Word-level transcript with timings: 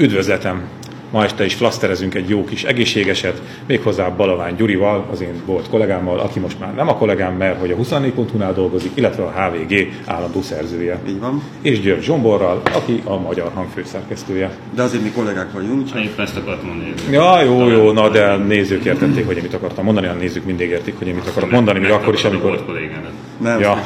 Üdvözletem! 0.00 0.62
Ma 1.10 1.24
este 1.24 1.44
is 1.44 1.54
flaszterezünk 1.54 2.14
egy 2.14 2.28
jó 2.28 2.44
kis 2.44 2.64
egészségeset, 2.64 3.42
méghozzá 3.66 4.08
Balavány 4.08 4.54
Gyurival, 4.54 5.06
az 5.10 5.20
én 5.20 5.42
volt 5.46 5.68
kollégámmal, 5.68 6.18
aki 6.18 6.38
most 6.38 6.58
már 6.60 6.74
nem 6.74 6.88
a 6.88 6.94
kollégám, 6.94 7.34
mert 7.34 7.60
hogy 7.60 7.70
a 7.70 7.76
24.hu-nál 7.76 8.52
dolgozik, 8.52 8.90
illetve 8.94 9.22
a 9.22 9.30
HVG 9.30 9.92
állandó 10.06 10.42
szerzője. 10.42 11.00
Így 11.08 11.18
van. 11.18 11.42
És 11.62 11.80
György 11.80 12.02
Zsomborral, 12.02 12.62
aki 12.74 13.02
a 13.04 13.16
Magyar 13.18 13.50
Hang 13.54 13.68
főszerkesztője. 13.74 14.50
De 14.74 14.82
azért 14.82 15.02
mi 15.02 15.10
kollégák 15.10 15.52
vagyunk. 15.52 15.88
Csak 15.88 16.02
épp 16.02 16.18
ezt 16.18 16.36
akartam 16.36 16.66
mondani. 16.66 16.92
Ja, 17.10 17.42
jó, 17.42 17.68
jó, 17.68 17.92
na 17.92 18.08
de 18.08 18.36
nézők 18.36 18.84
értették, 18.84 19.26
hogy 19.26 19.36
én 19.36 19.42
mit 19.42 19.54
akartam 19.54 19.84
mondani, 19.84 20.06
a 20.06 20.12
nézők 20.12 20.44
mindig 20.44 20.68
értik, 20.68 20.98
hogy 20.98 21.06
én 21.06 21.14
mit 21.14 21.26
akarok 21.26 21.50
mondani, 21.50 21.78
még 21.78 21.90
akkor 21.90 22.14
is, 22.14 22.24
amikor... 22.24 22.50
Volt 22.50 22.64
kollégának. 22.64 23.12
Nem, 23.40 23.60
Ja, 23.60 23.84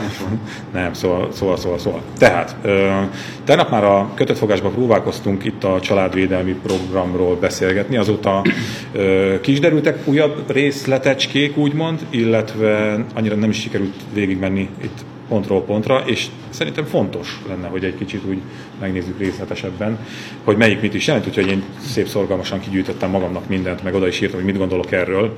nem, 0.72 0.92
szóval, 0.92 1.28
szóval, 1.32 1.56
szóval, 1.56 1.78
szóval. 1.78 2.02
Tehát, 2.18 2.56
ö, 2.62 3.00
tegnap 3.45 3.70
már 3.70 3.84
a 3.84 4.10
kötött 4.14 4.38
fogásban 4.38 4.72
próbálkoztunk 4.72 5.45
itt 5.45 5.64
a 5.64 5.80
családvédelmi 5.80 6.52
programról 6.52 7.36
beszélgetni, 7.36 7.96
azóta 7.96 8.45
ö, 8.92 9.34
ki 9.40 9.52
is 9.52 9.60
derültek 9.60 9.98
újabb 10.04 10.50
részletecskék, 10.50 11.56
úgymond, 11.56 12.06
illetve 12.10 13.04
annyira 13.14 13.34
nem 13.34 13.50
is 13.50 13.60
sikerült 13.60 13.95
végigmenni 14.12 14.68
itt 14.82 15.04
pontról 15.28 15.62
pontra, 15.62 16.02
és 16.06 16.27
szerintem 16.51 16.84
fontos 16.84 17.41
lenne, 17.48 17.69
hogy 17.69 17.84
egy 17.84 17.96
kicsit 17.96 18.24
úgy 18.28 18.38
megnézzük 18.80 19.19
részletesebben, 19.19 19.98
hogy 20.45 20.56
melyik 20.56 20.80
mit 20.80 20.95
is 20.95 21.06
jelent, 21.06 21.27
úgyhogy 21.27 21.46
én 21.46 21.62
szép 21.80 22.06
szorgalmasan 22.06 22.60
kigyűjtöttem 22.60 23.10
magamnak 23.10 23.48
mindent, 23.48 23.82
meg 23.82 23.95
oda 23.95 24.06
is 24.06 24.20
írtam, 24.20 24.37
hogy 24.37 24.46
mit 24.46 24.59
gondolok 24.59 24.92
erről. 24.92 25.34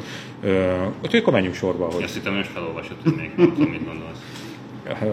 Úgyhogy 1.02 1.20
akkor 1.20 1.32
menjünk 1.32 1.54
sorba, 1.54 1.84
hogy 1.84 2.02
Azt 2.02 2.14
hittem, 2.14 2.34
most 2.34 2.50
felolvasod, 2.50 2.96
hogy 3.02 3.14
még 3.16 3.30
nem 3.36 3.54
tudom, 3.54 3.70
mit 3.70 3.84
gondolsz. 3.84 4.18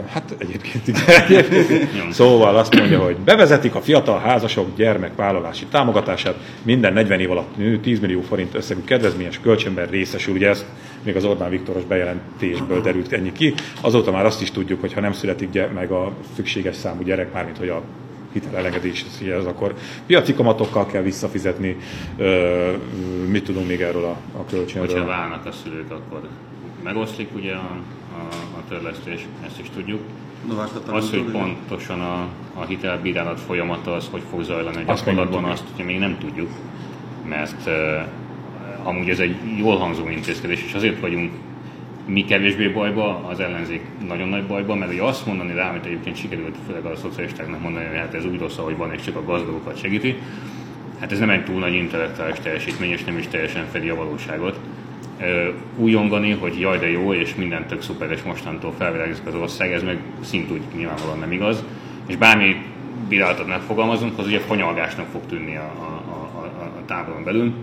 Hát 0.08 0.36
egyébként 0.38 0.88
igen. 0.88 2.12
szóval 2.12 2.56
azt 2.58 2.76
mondja, 2.76 3.00
hogy 3.00 3.16
bevezetik 3.16 3.76
a 3.76 3.82
fiatal 3.82 4.20
házasok 4.20 4.76
gyermekvállalási 4.76 5.66
támogatását, 5.66 6.36
minden 6.62 6.94
40 6.94 7.20
év 7.20 7.32
alatt 7.32 7.58
nő 7.58 7.80
10 7.80 8.00
millió 8.00 8.22
forint 8.22 8.56
összegű 8.56 8.84
kedvezményes 8.84 9.40
kölcsönben 9.40 9.88
részesül. 9.88 10.34
Ugye 10.34 10.50
ezt 10.50 10.66
még 11.04 11.16
az 11.16 11.26
Orbán 11.26 11.50
Viktoros 11.50 11.84
bejelentésből 11.84 12.82
derült 12.82 13.12
ennyi 13.12 13.32
ki. 13.32 13.54
Azóta 13.82 14.12
már 14.12 14.26
azt 14.26 14.42
is 14.42 14.52
tudjuk, 14.52 14.80
hogy 14.80 14.94
ha 14.94 15.00
nem 15.00 15.14
születik 15.14 15.60
meg 15.74 15.92
a 15.92 16.12
szükséges 16.36 16.76
számú 16.76 17.02
gyerek, 17.04 17.34
mármint 17.34 17.58
hogy 17.58 17.70
a 17.70 17.82
hitelelengedéshez, 18.34 19.46
akkor 19.46 19.74
piaci 20.06 20.34
kamatokkal 20.34 20.86
kell 20.86 21.02
visszafizetni. 21.02 21.78
Ö, 22.18 22.72
mit 23.28 23.44
tudunk 23.44 23.68
még 23.68 23.82
erről 23.82 24.04
a, 24.04 24.10
a 24.10 24.18
Hogyha 24.38 24.56
kölcsönről? 24.56 25.06
válnak 25.06 25.46
a 25.46 25.52
szülők, 25.52 25.92
akkor 25.92 26.22
megoszlik 26.84 27.28
ugye 27.36 27.54
a, 27.54 27.78
a, 28.32 28.68
törlesztés, 28.70 29.26
ezt 29.46 29.60
is 29.60 29.70
tudjuk. 29.70 30.02
Novák 30.48 30.70
Az, 30.92 31.10
hogy 31.10 31.24
pontosan 31.24 32.02
a, 32.02 32.28
a 32.54 32.66
hitelbírálat 32.66 33.40
folyamata 33.40 33.94
az, 33.94 34.08
hogy 34.12 34.22
fog 34.30 34.44
zajlani 34.44 34.78
a 34.78 34.94
gyakorlatban, 34.94 35.40
tudjuk. 35.40 35.52
azt 35.52 35.64
ugye 35.74 35.84
még 35.84 36.00
nem 36.00 36.18
tudjuk, 36.20 36.50
mert 37.28 37.68
uh, 37.68 38.88
amúgy 38.88 39.10
ez 39.10 39.20
egy 39.20 39.36
jól 39.58 39.78
hangzó 39.78 40.10
intézkedés, 40.10 40.64
és 40.64 40.74
azért 40.74 41.00
vagyunk 41.00 41.32
mi 42.06 42.26
kevésbé 42.26 42.68
bajba, 42.68 43.28
az 43.28 43.40
ellenzék 43.40 43.82
nagyon 44.08 44.28
nagy 44.28 44.44
bajba, 44.44 44.76
mert 44.76 44.92
ugye 44.92 45.04
azt 45.04 45.26
mondani 45.26 45.54
rá, 45.54 45.70
amit 45.70 45.86
egyébként 45.86 46.16
sikerült 46.16 46.56
főleg 46.68 46.86
a 46.86 46.96
szocialistáknak 46.96 47.62
mondani, 47.62 47.86
hogy 47.86 47.98
hát 47.98 48.14
ez 48.14 48.26
úgy 48.26 48.40
rossz, 48.40 48.58
ahogy 48.58 48.78
van, 48.78 48.94
és 48.94 49.02
csak 49.02 49.16
a 49.16 49.24
gazdagokat 49.24 49.80
segíti, 49.80 50.18
hát 51.00 51.12
ez 51.12 51.20
nem 51.20 51.30
egy 51.30 51.44
túl 51.44 51.60
nagy 51.60 51.74
intellektuális 51.74 52.40
teljesítmény, 52.40 52.92
és 52.92 53.04
nem 53.04 53.18
is 53.18 53.28
teljesen 53.28 53.66
fedi 53.72 53.90
a 53.90 53.96
valóságot. 53.96 54.60
Újongani, 55.78 56.32
hogy 56.32 56.60
jaj 56.60 56.78
de 56.78 56.90
jó, 56.90 57.14
és 57.14 57.36
minden 57.36 57.66
tök 57.68 57.82
szuper, 57.82 58.12
és 58.12 58.22
mostantól 58.22 58.74
felvilágzik 58.78 59.26
az 59.28 59.36
ország, 59.36 59.72
ez 59.72 59.84
meg 59.84 60.00
szintúgy 60.22 60.62
nyilvánvalóan 60.76 61.20
nem 61.20 61.32
igaz. 61.32 61.64
És 62.08 62.16
bármi 62.16 62.56
bírálatot 63.08 63.48
megfogalmazunk, 63.48 64.20
az 64.20 64.26
ugye 64.26 64.40
fonyalgásnak 64.40 65.06
fog 65.12 65.22
tűnni 65.30 65.56
a, 65.56 65.72
a, 65.80 66.10
a, 66.36 66.44
a, 66.64 66.86
távolon 66.86 67.24
belül. 67.24 67.54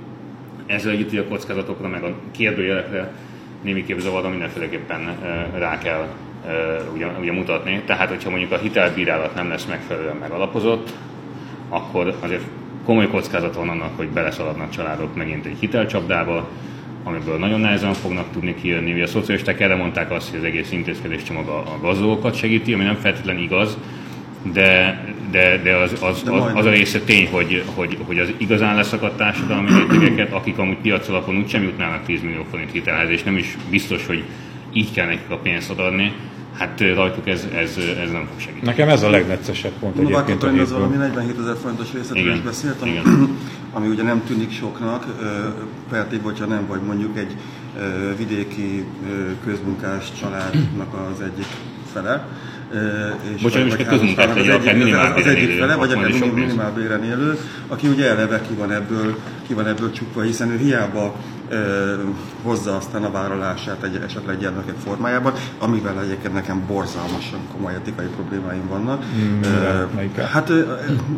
Ezzel 0.67 0.93
együtt 0.93 1.19
a 1.19 1.29
kockázatokra, 1.29 1.89
meg 1.89 2.03
a 2.03 2.15
kérdőjelekre 2.31 3.13
némiképp 3.63 3.99
zavarra 3.99 4.29
mindenféleképpen 4.29 5.17
rá 5.59 5.79
kell 5.79 6.09
ugye, 6.95 7.07
ugye 7.21 7.33
mutatni. 7.33 7.83
Tehát, 7.87 8.09
hogyha 8.09 8.31
mondjuk 8.31 8.53
a 8.53 8.59
hitelbírálat 8.59 9.35
nem 9.35 9.49
lesz 9.49 9.67
megfelelően 9.67 10.17
megalapozott, 10.17 10.93
akkor 11.69 12.15
azért 12.21 12.43
komoly 12.85 13.09
kockázat 13.09 13.55
van 13.55 13.69
annak, 13.69 13.97
hogy 13.97 14.09
beleszaladnak 14.09 14.71
családok 14.71 15.17
megint 15.17 15.47
egy 15.47 15.57
hitelcsapdába, 15.61 16.49
amiből 17.05 17.39
nagyon 17.39 17.61
nehezen 17.61 17.95
fognak 17.95 18.33
tudni 18.33 18.55
kijönni. 18.55 18.93
Ugye 18.93 19.03
a 19.03 19.07
szocialisták 19.07 19.61
erre 19.61 19.75
mondták 19.75 20.11
azt, 20.11 20.31
hogy 20.31 20.39
az 20.39 20.45
egész 20.45 20.73
intézkedéscsomag 20.73 21.49
a, 21.49 21.59
a 21.59 21.79
gazdagokat 21.81 22.35
segíti, 22.35 22.73
ami 22.73 22.85
nem 22.85 22.95
feltétlenül 22.95 23.43
igaz, 23.43 23.77
de, 24.53 25.05
de, 25.31 25.61
de 25.63 25.77
az, 25.77 25.93
az, 26.03 26.23
De 26.23 26.31
az, 26.31 26.51
az, 26.55 26.67
a 26.67 26.71
része 26.71 27.01
tény, 27.01 27.29
hogy, 27.31 27.65
hogy, 27.75 27.99
hogy 28.07 28.19
az 28.19 28.33
igazán 28.37 28.75
leszakadt 28.75 29.17
társadalmi 29.17 29.69
rétegeket, 29.79 30.33
akik 30.33 30.59
amúgy 30.59 30.77
piac 30.77 31.09
alapon 31.09 31.37
úgysem 31.37 31.63
jutnának 31.63 32.05
10 32.05 32.23
millió 32.23 32.47
forint 32.51 32.73
hitelhez, 32.73 33.11
és 33.11 33.23
nem 33.23 33.37
is 33.37 33.57
biztos, 33.71 34.07
hogy 34.07 34.25
így 34.73 34.93
kell 34.93 35.07
nekik 35.07 35.31
a 35.31 35.37
pénzt 35.37 35.71
adni, 35.71 36.13
hát 36.61 36.81
rajtuk 36.95 37.29
ez, 37.29 37.47
ez, 37.55 37.77
ez 38.03 38.11
nem 38.11 38.27
fog 38.31 38.41
segíteni. 38.41 38.67
Nekem 38.67 38.89
ez 38.89 39.03
a 39.03 39.11
legneccesebb 39.11 39.73
pont 39.81 39.95
Novák 39.95 40.13
egyébként 40.29 40.43
a 40.43 40.47
az 40.47 40.53
hétből. 40.55 40.79
valami 40.79 40.97
47 40.97 41.39
ezer 41.39 41.57
forintos 41.63 41.93
részletről 41.93 42.23
Igen, 42.25 42.37
is 42.37 42.43
beszélt, 42.43 42.81
ami, 42.81 42.91
igen. 42.91 43.39
ami 43.77 43.89
ugye 43.89 44.03
nem 44.03 44.23
tűnik 44.27 44.53
soknak, 44.53 45.05
feltéve, 45.91 46.23
hogyha 46.23 46.45
nem 46.47 46.67
vagy 46.67 46.81
mondjuk 46.81 47.19
egy 47.19 47.37
vidéki 48.17 48.85
közmunkás 49.45 50.13
családnak 50.21 50.95
az 51.13 51.21
egyik 51.21 51.47
fele. 51.93 52.27
És 53.35 53.43
Bocsánat, 53.43 53.67
most 53.67 53.77
vagy 53.77 53.87
a 53.87 53.91
közmunkás 53.91 54.25
házastának 54.27 54.37
legyen, 54.37 54.55
az 54.55 54.61
akár 54.61 54.75
egyik- 54.75 54.85
minimálbéren 54.85 55.29
az 55.29 55.37
egyik 55.37 55.59
fele, 55.59 55.75
vagy 55.75 55.93
akár 55.93 56.33
minimálbéren 56.35 57.05
élő, 57.05 57.39
aki 57.69 57.87
ugye 57.89 58.07
eleve 58.09 58.41
ki 58.41 58.55
van 58.55 58.73
ebből, 58.73 59.19
ki 59.47 59.55
van 59.55 59.67
ebből 59.67 59.93
csukva, 59.93 60.23
hiszen 60.23 60.51
ő 60.51 60.57
hiába 60.59 61.17
hozza 62.43 62.77
aztán 62.77 63.05
a 63.05 63.11
vállalását 63.11 63.83
egy 63.83 64.01
esetleg 64.07 64.39
gyermekek 64.39 64.75
formájában, 64.85 65.33
amivel 65.59 66.01
egyébként 66.05 66.35
nekem 66.35 66.63
borzalmasan 66.67 67.39
komoly 67.53 67.75
etikai 67.75 68.07
problémáim 68.07 68.69
vannak. 68.69 69.03
Mm, 69.17 69.41
melyikkel? 69.95 70.27
Hát 70.27 70.53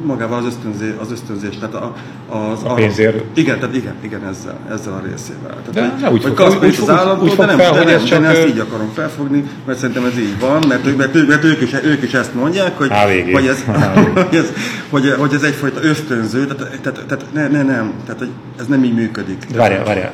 magával 0.04 0.38
az, 0.38 0.44
ösztönzé, 0.44 0.94
az 1.00 1.10
ösztönzés, 1.10 1.59
tehát 1.59 1.75
a, 1.75 1.94
az, 2.28 2.59
A 2.65 2.75
pénzért? 2.75 3.38
Igen, 3.38 3.59
tehát 3.59 3.75
igen, 3.76 3.94
igen 4.00 4.25
ezzel, 4.26 4.59
ezzel 4.70 4.93
a 4.93 5.00
részével. 5.10 5.56
Tehát, 5.65 5.72
De 5.72 5.81
hogy, 5.81 6.00
ne 6.00 6.10
úgy 6.10 6.22
hogy 6.22 6.32
fog- 6.37 6.64
úgy 6.64 6.78
az 6.82 6.88
államtól, 6.88 7.28
úgy 7.28 7.37
de 7.37 7.44
nem, 7.44 7.59
fel, 7.59 7.72
de 7.72 7.78
nem, 7.78 7.87
de 7.87 7.99
csak, 8.04 8.20
nem 8.20 8.31
ezt 8.31 8.47
így 8.47 8.59
akarom 8.59 8.91
felfogni, 8.94 9.44
mert 9.66 9.78
szerintem 9.78 10.04
ez 10.04 10.19
így 10.19 10.41
van, 10.41 10.64
mert, 10.69 10.87
ők- 10.87 10.97
mert, 10.97 11.14
ők- 11.14 11.28
mert 11.28 11.44
ők, 11.44 11.60
is, 11.60 11.72
ők 11.84 12.03
is 12.03 12.12
ezt 12.14 12.34
mondják, 12.34 12.78
hogy, 12.78 12.91
hogy, 13.32 13.47
ez, 13.47 13.64
hogy, 14.28 14.37
ez, 14.37 14.53
hogy, 14.91 15.14
hogy 15.19 15.34
ez 15.34 15.43
egyfajta 15.43 15.82
ösztönző, 15.82 16.47
tehát, 16.47 16.81
tehát, 16.81 17.04
tehát 17.06 17.25
ne, 17.32 17.49
ne, 17.49 17.62
nem, 17.62 17.93
tehát 18.06 18.25
ez 18.59 18.66
nem 18.66 18.84
így 18.84 18.94
működik. 18.94 19.47
Várjál, 19.56 19.84
várjál. 19.84 20.10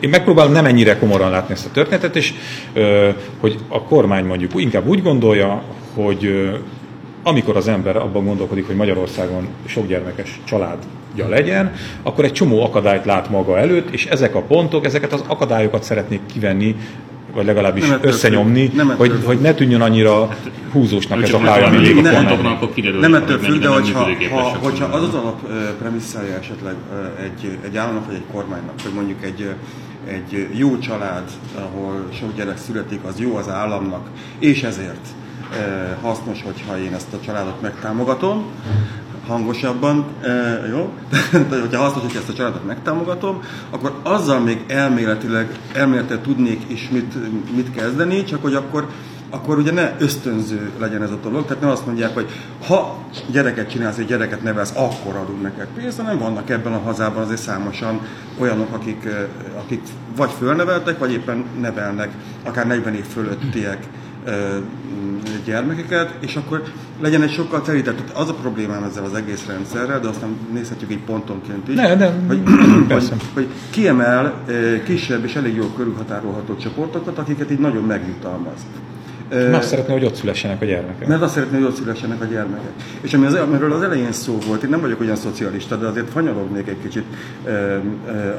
Én 0.00 0.08
megpróbálom 0.08 0.52
nem 0.52 0.64
ennyire 0.64 0.98
komorran 0.98 1.30
látni 1.30 1.54
ezt 1.54 1.66
a 1.66 1.70
történetet, 1.70 2.16
és 2.16 2.34
hogy 3.40 3.58
a 3.68 3.82
kormány 3.82 4.24
mondjuk 4.24 4.50
inkább 4.54 4.86
úgy 4.86 5.02
gondolja, 5.02 5.62
hogy 5.94 6.50
amikor 7.22 7.56
az 7.56 7.68
ember 7.68 7.96
abban 7.96 8.24
gondolkodik, 8.24 8.66
hogy 8.66 8.76
Magyarországon 8.76 9.48
sok 9.64 9.86
gyermekes 9.86 10.40
családja 10.44 11.28
legyen, 11.28 11.72
akkor 12.02 12.24
egy 12.24 12.32
csomó 12.32 12.64
akadályt 12.64 13.04
lát 13.04 13.30
maga 13.30 13.58
előtt, 13.58 13.90
és 13.90 14.06
ezek 14.06 14.34
a 14.34 14.40
pontok, 14.42 14.84
ezeket 14.84 15.12
az 15.12 15.24
akadályokat 15.26 15.82
szeretnék 15.82 16.20
kivenni, 16.32 16.76
vagy 17.32 17.44
legalábbis 17.44 17.88
Nem 17.88 17.98
összenyomni. 18.02 18.70
Nem 18.74 18.90
ettől 18.90 19.08
hogy, 19.08 19.24
hogy 19.24 19.40
ne 19.40 19.54
tűnjön 19.54 19.80
annyira 19.80 20.36
húzósnak 20.72 21.22
ez 21.22 21.32
a 21.32 21.38
pálya, 21.38 21.66
ami 21.66 21.76
végig 21.76 22.06
a 22.06 22.70
kiderül, 22.74 23.00
Nem 23.00 23.14
ettől 23.14 23.38
függ, 23.38 23.60
de 23.60 23.68
hogyha, 23.68 24.08
ha, 24.30 24.42
hogyha 24.42 24.84
az 24.84 25.02
az 25.02 25.14
alap 25.14 25.40
premisszája 25.78 26.38
esetleg 26.38 26.74
egy, 27.22 27.58
egy 27.64 27.76
államnak 27.76 28.06
vagy 28.06 28.14
egy 28.14 28.24
kormánynak, 28.32 28.80
hogy 28.82 28.92
mondjuk 28.94 29.24
egy, 29.24 29.48
egy 30.06 30.48
jó 30.52 30.78
család, 30.78 31.30
ahol 31.58 32.08
sok 32.18 32.36
gyerek 32.36 32.58
születik, 32.58 33.00
az 33.04 33.18
jó 33.18 33.36
az 33.36 33.48
államnak, 33.48 34.08
és 34.38 34.62
ezért 34.62 35.06
hasznos, 36.02 36.42
hogyha 36.42 36.78
én 36.78 36.94
ezt 36.94 37.12
a 37.12 37.20
családot 37.24 37.60
megtámogatom, 37.60 38.44
hangosabban, 39.26 40.04
e, 40.22 40.66
jó? 40.70 40.92
Tehát, 41.30 41.60
hogyha 41.60 41.80
hasznos, 41.82 42.02
hogy 42.02 42.16
ezt 42.16 42.28
a 42.28 42.32
családot 42.32 42.66
megtámogatom, 42.66 43.42
akkor 43.70 43.92
azzal 44.02 44.40
még 44.40 44.64
elméletileg, 44.66 45.58
elméletileg 45.72 46.22
tudnék 46.22 46.64
is 46.66 46.88
mit, 46.88 47.14
mit 47.56 47.74
kezdeni, 47.74 48.24
csak 48.24 48.42
hogy 48.42 48.54
akkor 48.54 48.88
akkor 49.30 49.58
ugye 49.58 49.72
ne 49.72 49.94
ösztönző 49.98 50.70
legyen 50.78 51.02
ez 51.02 51.10
a 51.10 51.18
dolog, 51.22 51.46
tehát 51.46 51.62
ne 51.62 51.70
azt 51.70 51.86
mondják, 51.86 52.14
hogy 52.14 52.30
ha 52.66 52.98
gyereket 53.30 53.70
csinálsz, 53.70 53.98
egy 53.98 54.06
gyereket 54.06 54.42
nevelsz, 54.42 54.72
akkor 54.76 55.16
adunk 55.16 55.42
neked 55.42 55.66
pénzt, 55.74 56.00
hanem 56.00 56.18
vannak 56.18 56.50
ebben 56.50 56.72
a 56.72 56.78
hazában 56.78 57.22
azért 57.22 57.40
számosan 57.40 58.00
olyanok, 58.38 58.74
akik, 58.74 59.04
eh, 59.04 59.26
akik 59.58 59.80
vagy 60.16 60.30
fölneveltek, 60.38 60.98
vagy 60.98 61.12
éppen 61.12 61.44
nevelnek, 61.60 62.10
akár 62.44 62.66
40 62.66 62.94
év 62.94 63.04
fölöttiek 63.04 63.86
m, 64.26 65.15
gyermekeket, 65.46 66.16
és 66.20 66.36
akkor 66.36 66.62
legyen 67.00 67.22
egy 67.22 67.32
sokkal 67.32 67.62
terített. 67.62 68.10
Az 68.14 68.28
a 68.28 68.34
problémám 68.34 68.82
ezzel 68.82 69.04
az 69.04 69.14
egész 69.14 69.46
rendszerrel, 69.46 70.00
de 70.00 70.08
aztán 70.08 70.36
nézhetjük 70.52 70.90
így 70.90 71.04
pontonként 71.04 71.68
is, 71.68 71.74
Ne, 71.74 71.96
de- 71.96 72.14
hogy, 72.28 72.42
hogy, 72.88 73.12
hogy 73.34 73.48
kiemel 73.70 74.34
ö, 74.46 74.82
kisebb 74.82 75.24
és 75.24 75.34
elég 75.34 75.54
jól 75.54 75.70
körülhatárolható 75.76 76.56
csoportokat, 76.56 77.18
akiket 77.18 77.50
így 77.50 77.58
nagyon 77.58 77.84
megjutalmaz. 77.84 78.66
Mert 79.28 79.54
azt 79.54 79.68
szeretné, 79.68 79.92
hogy 79.92 80.04
ott 80.04 80.14
szülessenek 80.14 80.62
a 80.62 80.64
gyermekek. 80.64 81.08
Mert 81.08 81.22
azt 81.22 81.34
szeretné, 81.34 81.56
hogy 81.56 81.66
ott 81.66 81.76
szülessenek 81.76 82.20
a 82.20 82.24
gyermekek. 82.24 82.70
És 83.00 83.14
ami 83.14 83.26
az, 83.26 83.34
amiről 83.34 83.72
az 83.72 83.82
elején 83.82 84.12
szó 84.12 84.38
volt, 84.46 84.62
én 84.62 84.70
nem 84.70 84.80
vagyok 84.80 85.00
olyan 85.00 85.16
szocialista, 85.16 85.76
de 85.76 85.86
azért 85.86 86.10
fanyalognék 86.10 86.68
egy 86.68 86.76
kicsit 86.82 87.04
e, 87.44 87.50
e, 87.50 87.82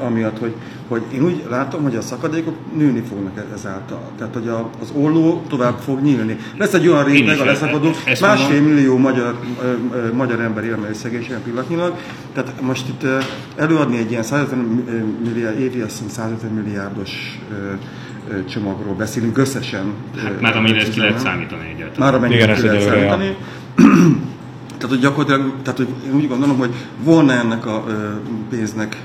amiatt, 0.04 0.38
hogy, 0.38 0.54
hogy 0.88 1.02
én 1.12 1.24
úgy 1.24 1.44
látom, 1.50 1.82
hogy 1.82 1.96
a 1.96 2.00
szakadékok 2.00 2.56
nőni 2.76 3.02
fognak 3.08 3.36
e- 3.36 3.46
ezáltal. 3.54 4.10
Tehát, 4.18 4.34
hogy 4.34 4.48
a, 4.48 4.70
az 4.80 4.92
olló 4.94 5.42
tovább 5.48 5.78
fog 5.78 6.00
nyílni. 6.00 6.38
Lesz 6.58 6.74
egy 6.74 6.88
olyan 6.88 7.04
réteg 7.04 7.38
a 7.38 7.44
leszakadó, 7.44 7.90
másfél 8.20 8.60
millió 8.62 8.96
magyar, 8.96 9.38
e, 9.62 9.66
e, 9.96 10.12
magyar 10.12 10.40
ember 10.40 10.64
él 10.64 10.76
meg 10.76 10.94
szegénységen 10.94 11.42
pillanatnyilag. 11.42 11.94
Tehát 12.32 12.60
most 12.60 12.88
itt 12.88 13.02
e, 13.02 13.18
előadni 13.56 13.98
egy 13.98 14.10
ilyen 14.10 14.22
150 14.22 14.58
milliárd, 15.24 15.60
évi 15.60 15.80
azt 15.80 16.10
150 16.10 16.50
milliárdos 16.50 17.40
e, 17.50 17.78
csomagról 18.48 18.94
beszélünk 18.94 19.38
összesen. 19.38 19.92
Hát 20.22 20.40
már 20.40 20.56
amennyire 20.56 20.80
ezt 20.80 20.92
ki 20.92 21.00
lehet 21.00 21.18
számítani 21.18 21.68
egyáltalán. 21.74 22.12
Már 22.12 22.14
amennyire 22.14 22.54
ki 22.54 22.66
lehet 22.66 22.82
számítani. 22.82 23.36
Tehát, 24.78 24.94
hogy 24.94 25.00
gyakorlatilag, 25.02 25.52
tehát, 25.62 25.78
hogy 25.78 25.88
én 26.06 26.14
úgy 26.14 26.28
gondolom, 26.28 26.58
hogy 26.58 26.74
volna 27.02 27.32
ennek 27.32 27.66
a 27.66 27.84
pénznek 28.50 28.96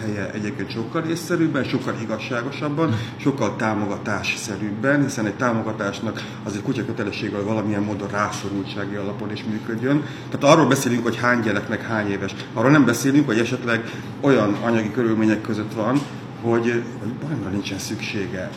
helye 0.00 0.30
egyébként 0.32 0.70
sokkal 0.70 1.02
észszerűbben, 1.02 1.64
sokkal 1.64 1.94
igazságosabban, 2.02 2.96
sokkal 3.16 3.56
támogatásszerűbben, 3.56 5.02
hiszen 5.02 5.26
egy 5.26 5.34
támogatásnak 5.34 6.22
azért 6.42 6.62
kutyakötelességgel 6.62 7.42
valamilyen 7.42 7.82
módon 7.82 8.08
rászorultsági 8.08 8.94
alapon 8.94 9.32
is 9.32 9.44
működjön. 9.50 10.02
Tehát 10.30 10.56
arról 10.56 10.68
beszélünk, 10.68 11.02
hogy 11.02 11.16
hány 11.16 11.40
gyereknek 11.40 11.82
hány 11.86 12.10
éves. 12.10 12.34
Arról 12.54 12.70
nem 12.70 12.84
beszélünk, 12.84 13.26
hogy 13.26 13.38
esetleg 13.38 13.90
olyan 14.20 14.56
anyagi 14.62 14.90
körülmények 14.90 15.40
között 15.40 15.74
van, 15.74 16.00
hogy, 16.42 16.82
hogy 16.98 17.08
baromra 17.20 17.48
nincsen 17.48 17.78
szüksége. 17.78 18.50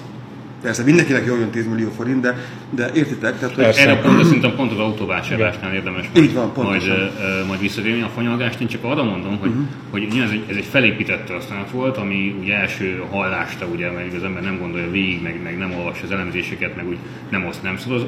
Persze 0.62 0.84
mindenkinek 0.84 1.26
jól 1.26 1.40
jön 1.40 1.50
10 1.50 1.68
millió 1.68 1.90
forint, 1.90 2.22
de, 2.22 2.36
de 2.70 2.90
értitek? 2.94 3.40
Tehát, 3.40 3.56
hogy... 3.56 3.64
Erre 3.64 4.02
pont, 4.02 4.24
szerintem 4.24 4.56
pont 4.56 4.72
az 4.72 4.78
autóvásárlásnál 4.78 5.74
érdemes 5.74 6.10
Így 6.18 6.34
van, 6.34 6.52
majd, 6.56 6.82
uh, 6.82 7.48
majd 7.48 7.60
visszatérni 7.60 8.02
a 8.02 8.10
fanyalgást. 8.16 8.60
Én 8.60 8.68
csak 8.68 8.84
arra 8.84 9.04
mondom, 9.04 9.38
hogy, 9.38 9.50
uh-huh. 9.50 9.66
hogy 9.92 10.04
ez 10.24 10.30
egy, 10.30 10.44
ez 10.48 10.56
egy 10.56 10.66
felépített 10.66 11.26
történet 11.26 11.72
volt, 11.72 11.98
ami 11.98 12.36
ugye 12.40 12.56
első 12.56 13.04
hallásta, 13.12 13.66
ugye, 13.66 13.92
mert 13.92 14.14
az 14.14 14.24
ember 14.24 14.44
nem 14.44 14.60
gondolja 14.60 14.92
végig, 14.92 15.22
meg, 15.22 15.42
meg 15.44 15.58
nem 15.58 15.74
olvas 15.78 16.02
az 16.04 16.12
elemzéseket, 16.12 16.76
meg 16.76 16.88
úgy 16.88 16.98
nem 17.30 17.46
oszt, 17.46 17.64
nem 17.64 17.78
szoroz. 17.78 18.06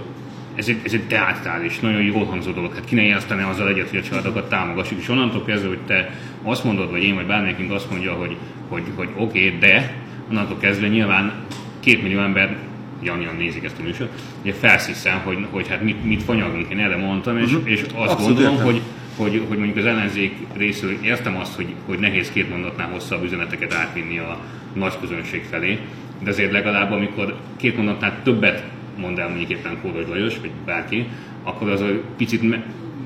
Ez 0.58 0.68
egy, 0.68 0.80
ez 0.84 0.94
egy 0.94 1.08
teátrális, 1.08 1.80
nagyon 1.80 2.02
jól 2.02 2.26
hangzó 2.26 2.52
dolog. 2.52 2.74
Hát 2.74 2.86
ki 2.86 2.96
ne 2.96 3.02
jársztani 3.02 3.44
azzal 3.44 3.68
egyet, 3.68 3.90
hogy 3.90 4.00
a 4.00 4.02
családokat 4.02 4.50
támogassuk. 4.50 5.00
És 5.00 5.10
onnantól 5.10 5.46
kezdve, 5.46 5.68
hogy 5.68 5.82
te 5.86 6.10
azt 6.44 6.64
mondod, 6.64 6.92
vagy 6.92 7.04
én, 7.04 7.16
vagy 7.16 7.26
bármelyikünk 7.26 7.72
azt 7.72 7.90
mondja, 7.90 8.14
hogy, 8.14 8.38
hogy, 8.68 8.84
hogy 8.96 9.10
oké, 9.16 9.46
okay, 9.46 9.60
de 9.60 9.94
onnantól 10.30 10.58
kezdve 10.58 10.88
nyilván 10.88 11.34
két 11.80 12.02
millió 12.02 12.20
ember 12.20 12.58
Janian 13.04 13.36
nézik 13.36 13.64
ezt 13.64 13.80
a 13.80 13.84
műsort, 13.84 14.12
ugye 14.42 14.54
felsziszen, 14.54 15.18
hogy, 15.18 15.46
hogy 15.50 15.68
hát 15.68 15.82
mit, 15.82 16.06
mit 16.06 16.24
fanyagunk, 16.24 16.72
én 16.72 16.80
erre 16.80 16.98
mondtam, 16.98 17.38
és, 17.38 17.52
uh-huh. 17.52 17.72
és 17.72 17.82
azt 17.82 18.12
Abszolút 18.12 18.38
gondolom, 18.38 18.64
hogy, 18.64 18.82
hogy, 19.18 19.42
hogy 19.48 19.58
mondjuk 19.58 19.78
az 19.78 19.86
ellenzék 19.86 20.36
részéről 20.54 20.98
értem 21.04 21.38
azt, 21.38 21.56
hogy, 21.56 21.74
hogy 21.86 22.00
nehéz 22.00 22.32
két 22.32 22.50
mondatnál 22.50 22.90
hosszabb 22.90 23.24
üzeneteket 23.24 23.74
átvinni 23.74 24.18
a 24.18 24.38
nagy 24.74 24.94
közönség 25.00 25.44
felé, 25.50 25.80
de 26.24 26.30
azért 26.30 26.52
legalább 26.52 26.92
amikor 26.92 27.36
két 27.58 27.76
mondatnál 27.76 28.20
többet 28.24 28.64
mond 28.98 29.20
el 29.20 29.28
mondjuk 29.28 29.50
éppen 29.50 29.78
Kódos 29.82 30.08
Lajos, 30.10 30.40
vagy 30.40 30.52
bárki, 30.66 31.08
akkor 31.44 31.70
az 31.70 31.82
a 31.82 31.88
picit 32.18 32.42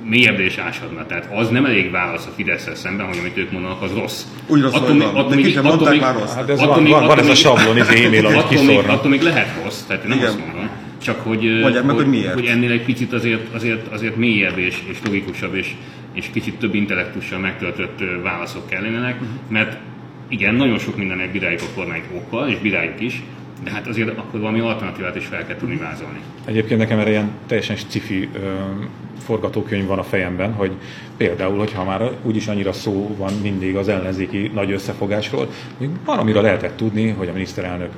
mélyebbre 0.05 0.45
is 0.45 0.57
ásadna. 0.57 1.05
Tehát 1.05 1.29
az 1.33 1.49
nem 1.49 1.65
elég 1.65 1.91
válasz 1.91 2.25
a 2.25 2.31
fidesz 2.35 2.69
szemben, 2.73 3.07
hogy 3.07 3.17
amit 3.19 3.37
ők 3.37 3.51
mondanak, 3.51 3.81
az 3.81 3.93
rossz. 3.93 4.23
Úgy 4.47 4.61
rossz, 4.61 4.73
attól, 4.73 4.95
még, 4.95 5.07
attól, 5.07 5.35
még, 5.35 5.57
attól, 5.57 5.89
még, 5.89 5.99
már 5.99 6.15
rossz. 6.15 6.33
Hát 6.33 6.49
ez 6.49 6.59
attól 6.59 6.73
van, 6.73 6.83
még, 6.83 6.91
van, 6.91 7.05
van 7.05 7.19
ez 7.19 7.27
a 7.27 7.35
sablon, 7.35 7.77
ez 7.77 7.87
e-mail, 7.87 8.25
amit 8.25 8.39
attól, 8.39 8.63
még, 8.63 8.77
attól 8.77 9.09
még 9.09 9.21
lehet 9.21 9.63
rossz, 9.63 9.81
tehát 9.81 10.07
nem 10.07 10.17
Igen. 10.17 10.29
azt 10.29 10.39
mondom. 10.39 10.69
Csak 11.03 11.19
hogy, 11.19 11.59
meg, 11.61 11.83
hogy, 11.85 11.95
hogy, 11.95 12.07
miért. 12.07 12.33
hogy 12.33 12.45
ennél 12.45 12.71
egy 12.71 12.83
picit 12.83 13.13
azért, 13.13 13.53
azért, 13.53 13.93
azért 13.93 14.15
mélyebb 14.15 14.57
és, 14.57 14.77
és 14.87 14.97
logikusabb 15.05 15.55
és, 15.55 15.75
és 16.13 16.29
kicsit 16.33 16.55
több 16.55 16.75
intellektussal 16.75 17.39
megtöltött 17.39 17.99
válaszok 18.23 18.69
kellenének, 18.69 19.13
uh-huh. 19.13 19.27
mert 19.47 19.77
igen, 20.27 20.55
nagyon 20.55 20.77
sok 20.77 20.97
mindennek 20.97 21.31
bíráljuk 21.31 21.61
a 21.61 21.75
kormányt 21.75 22.05
okkal, 22.15 22.49
és 22.49 22.57
bíráljuk 22.57 23.01
is, 23.01 23.21
de 23.63 23.71
hát 23.71 23.87
azért 23.87 24.17
akkor 24.17 24.39
valami 24.39 24.59
alternatívát 24.59 25.15
is 25.15 25.25
fel 25.25 25.45
kell 25.45 25.55
tudni 25.55 25.75
vázolni. 25.75 26.19
Egyébként 26.45 26.79
nekem 26.79 26.99
erre 26.99 27.09
ilyen 27.09 27.31
teljesen 27.47 27.77
ö, 28.09 28.27
forgatókönyv 29.23 29.85
van 29.85 29.99
a 29.99 30.03
fejemben, 30.03 30.53
hogy 30.53 30.71
például, 31.17 31.57
hogyha 31.57 31.83
már 31.83 32.11
úgyis 32.23 32.47
annyira 32.47 32.73
szó 32.73 33.15
van 33.17 33.33
mindig 33.41 33.75
az 33.75 33.87
ellenzéki 33.87 34.51
nagy 34.53 34.71
összefogásról, 34.71 35.47
hogy 35.77 35.89
valamire 36.05 36.41
lehetett 36.41 36.77
tudni, 36.77 37.09
hogy 37.09 37.27
a 37.27 37.33
miniszterelnök 37.33 37.91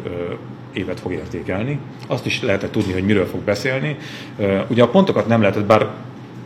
évet 0.74 1.00
fog 1.00 1.12
értékelni, 1.12 1.80
azt 2.08 2.26
is 2.26 2.42
lehetett 2.42 2.72
tudni, 2.72 2.94
hogy 2.94 3.06
miről 3.06 3.26
fog 3.26 3.42
beszélni. 3.42 3.98
Ugye 4.68 4.84
a 4.84 4.88
pontokat 4.88 5.28
nem 5.28 5.42
lehetett, 5.42 5.66
bár 5.66 5.88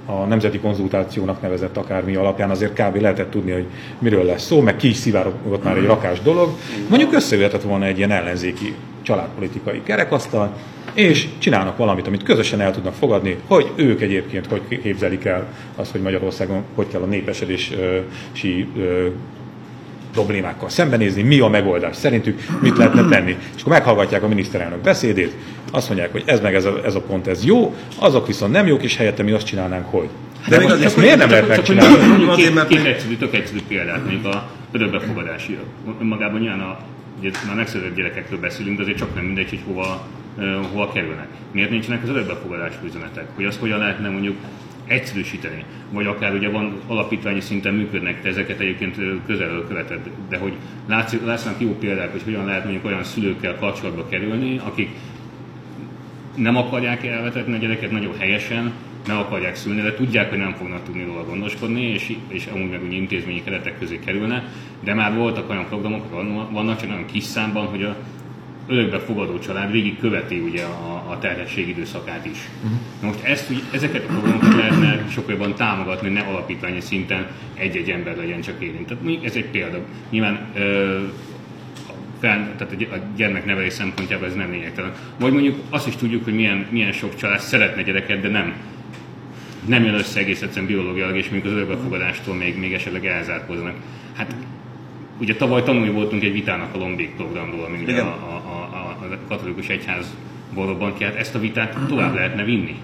a 0.09 0.25
nemzeti 0.25 0.59
konzultációnak 0.59 1.41
nevezett 1.41 1.77
akármi 1.77 2.15
alapján 2.15 2.49
azért 2.49 2.73
kb. 2.73 3.01
lehetett 3.01 3.31
tudni, 3.31 3.51
hogy 3.51 3.65
miről 3.99 4.23
lesz 4.23 4.45
szó, 4.45 4.61
meg 4.61 4.75
ki 4.75 4.89
is 4.89 4.95
szivárogott 4.95 5.63
már 5.63 5.77
egy 5.77 5.85
rakás 5.85 6.21
dolog. 6.21 6.49
Mondjuk 6.89 7.13
összejöhetett 7.13 7.61
volna 7.61 7.85
egy 7.85 7.97
ilyen 7.97 8.11
ellenzéki 8.11 8.75
családpolitikai 9.01 9.81
kerekasztal, 9.83 10.53
és 10.93 11.27
csinálnak 11.37 11.77
valamit, 11.77 12.07
amit 12.07 12.23
közösen 12.23 12.61
el 12.61 12.71
tudnak 12.71 12.93
fogadni, 12.93 13.37
hogy 13.47 13.71
ők 13.75 14.01
egyébként 14.01 14.45
hogy 14.45 14.79
képzelik 14.81 15.25
el 15.25 15.47
azt, 15.75 15.91
hogy 15.91 16.01
Magyarországon 16.01 16.63
hogy 16.75 16.87
kell 16.87 17.01
a 17.01 17.05
népesedési 17.05 18.67
problémákkal 20.17 20.69
szembenézni, 20.69 21.21
mi 21.21 21.39
a 21.39 21.47
megoldás 21.47 21.95
szerintük, 21.95 22.45
mit 22.61 22.77
lehetne 22.77 23.07
tenni. 23.09 23.35
És 23.55 23.61
akkor 23.61 23.73
meghallgatják 23.73 24.23
a 24.23 24.27
miniszterelnök 24.27 24.81
beszédét, 24.81 25.35
azt 25.71 25.87
mondják, 25.87 26.11
hogy 26.11 26.23
ez 26.25 26.39
meg 26.39 26.55
ez 26.55 26.65
a, 26.65 26.79
ez 26.85 26.95
a 26.95 27.01
pont, 27.01 27.27
ez 27.27 27.45
jó, 27.45 27.75
azok 27.99 28.27
viszont 28.27 28.51
nem 28.51 28.67
jók, 28.67 28.83
és 28.83 28.95
helyette 28.95 29.23
mi 29.23 29.31
azt 29.31 29.45
csinálnánk, 29.45 29.85
hogy. 29.85 30.09
De, 30.47 30.57
De 30.57 30.83
ezt 30.83 30.97
miért 30.97 31.17
nem 31.17 31.29
lehet 31.29 31.47
megcsinálni? 31.47 32.35
Két, 32.35 32.67
két 32.67 32.85
egyszerű, 32.85 33.15
tök 33.15 33.35
egyszerű 33.35 33.59
példát, 33.67 33.99
mondjuk 34.03 34.25
a 34.25 34.49
örökbefogadási. 34.71 35.57
Magában 35.99 36.39
nyilván 36.39 36.59
a 36.59 36.77
ugye 37.19 37.31
már 37.47 37.55
megszületett 37.55 37.95
gyerekekről 37.95 38.39
beszélünk, 38.39 38.77
de 38.77 38.83
azért 38.83 38.97
csak 38.97 39.15
nem 39.15 39.23
mindegy, 39.23 39.49
hogy 39.49 39.61
hova, 39.65 40.07
uh, 40.37 40.43
hova 40.71 40.91
kerülnek. 40.91 41.27
Miért 41.51 41.69
nincsenek 41.69 42.03
az 42.03 42.09
örökbefogadású 42.09 42.77
üzenetek? 42.85 43.27
Hogy 43.35 43.45
azt 43.45 43.59
hogyan 43.59 43.79
lehetne 43.79 44.09
mondjuk 44.09 44.35
egyszerűsíteni, 44.87 45.63
vagy 45.91 46.05
akár 46.05 46.33
ugye 46.33 46.49
van 46.49 46.81
alapítványi 46.87 47.39
szinten 47.39 47.73
működnek, 47.73 48.21
te 48.21 48.27
ezeket 48.27 48.59
egyébként 48.59 48.97
közelről 49.25 49.67
követed, 49.67 50.09
de 50.29 50.37
hogy 50.37 50.53
látszik, 50.87 51.25
látszanak 51.25 51.61
jó 51.61 51.77
példák, 51.77 52.11
hogy 52.11 52.23
hogyan 52.23 52.45
lehet 52.45 52.63
mondjuk 52.63 52.85
olyan 52.85 53.03
szülőkkel 53.03 53.55
kapcsolatba 53.55 54.07
kerülni, 54.07 54.57
akik 54.63 54.89
nem 56.35 56.55
akarják 56.55 57.05
elvetetni 57.05 57.55
a 57.55 57.57
gyereket 57.57 57.91
nagyon 57.91 58.17
helyesen, 58.17 58.73
nem 59.07 59.17
akarják 59.17 59.55
szülni, 59.55 59.81
de 59.81 59.93
tudják, 59.93 60.29
hogy 60.29 60.37
nem 60.37 60.53
fognak 60.53 60.83
tudni 60.83 61.03
róla 61.03 61.25
gondoskodni, 61.25 61.81
és, 61.81 62.15
és 62.27 62.45
amúgy 62.45 62.69
meg 62.69 62.83
úgy 62.83 62.93
intézményi 62.93 63.43
keretek 63.43 63.79
közé 63.79 63.99
kerülne, 64.05 64.43
de 64.83 64.93
már 64.93 65.15
voltak 65.15 65.49
olyan 65.49 65.65
programok, 65.65 66.11
vannak 66.51 66.79
csak 66.79 66.89
nagyon 66.89 67.05
kis 67.05 67.23
számban, 67.23 67.65
hogy 67.65 67.83
a 67.83 67.95
örökbe 68.67 68.99
fogadó 68.99 69.39
család 69.39 69.71
végig 69.71 69.99
követi 69.99 70.39
ugye 70.39 70.63
a, 70.63 71.11
a 71.11 71.17
terhesség 71.19 71.67
időszakát 71.67 72.25
is. 72.25 72.37
Uh-huh. 72.63 72.79
Na 73.01 73.07
most 73.07 73.23
ezt, 73.23 73.49
ugye, 73.49 73.59
ezeket 73.71 74.03
a 74.03 74.07
programokat 74.07 74.53
lehetne 74.53 75.05
sokkal 75.09 75.31
jobban 75.31 75.55
támogatni, 75.55 76.09
ne 76.09 76.21
alapítványi 76.21 76.79
szinten 76.79 77.27
egy-egy 77.53 77.89
ember 77.89 78.17
legyen 78.17 78.41
csak 78.41 78.63
érintett. 78.63 79.01
Mondjuk 79.01 79.25
ez 79.25 79.35
egy 79.35 79.45
példa. 79.45 79.79
Nyilván 80.09 80.39
ö, 80.55 81.03
fel, 82.19 82.55
tehát 82.57 82.73
a 82.91 83.07
gyermeknevelés 83.15 83.73
szempontjából 83.73 84.27
ez 84.27 84.35
nem 84.35 84.51
lényegtelen. 84.51 84.91
Vagy 85.19 85.31
mondjuk 85.31 85.55
azt 85.69 85.87
is 85.87 85.95
tudjuk, 85.95 86.23
hogy 86.23 86.35
milyen, 86.35 86.67
milyen 86.69 86.91
sok 86.91 87.15
család 87.15 87.39
szeretne 87.39 87.81
gyereket, 87.81 88.21
de 88.21 88.29
nem 88.29 88.53
nem 89.65 89.83
jön 89.83 89.93
össze 89.93 90.19
egész 90.19 90.41
egyszerűen 90.41 90.67
biológiailag, 90.67 91.17
és 91.17 91.29
még 91.29 91.45
az 91.45 91.51
örökbefogadástól 91.51 92.35
még, 92.35 92.57
még 92.57 92.73
esetleg 92.73 93.05
elzárkoznak. 93.05 93.75
Hát 94.13 94.35
ugye 95.19 95.35
tavaly 95.35 95.63
tanulni 95.63 95.89
voltunk 95.89 96.23
egy 96.23 96.31
vitának 96.31 96.75
a 96.75 96.77
Lombék 96.77 97.15
programról, 97.15 97.65
ami 97.65 97.77
ugye 97.83 98.01
a, 98.01 98.05
a, 98.05 98.49
a, 98.51 98.97
a, 99.11 99.17
katolikus 99.27 99.67
egyház 99.67 100.15
valóban 100.53 100.93
ki, 100.97 101.03
hát 101.03 101.15
ezt 101.15 101.35
a 101.35 101.39
vitát 101.39 101.77
tovább 101.87 102.15
lehetne 102.15 102.43
vinni. 102.43 102.75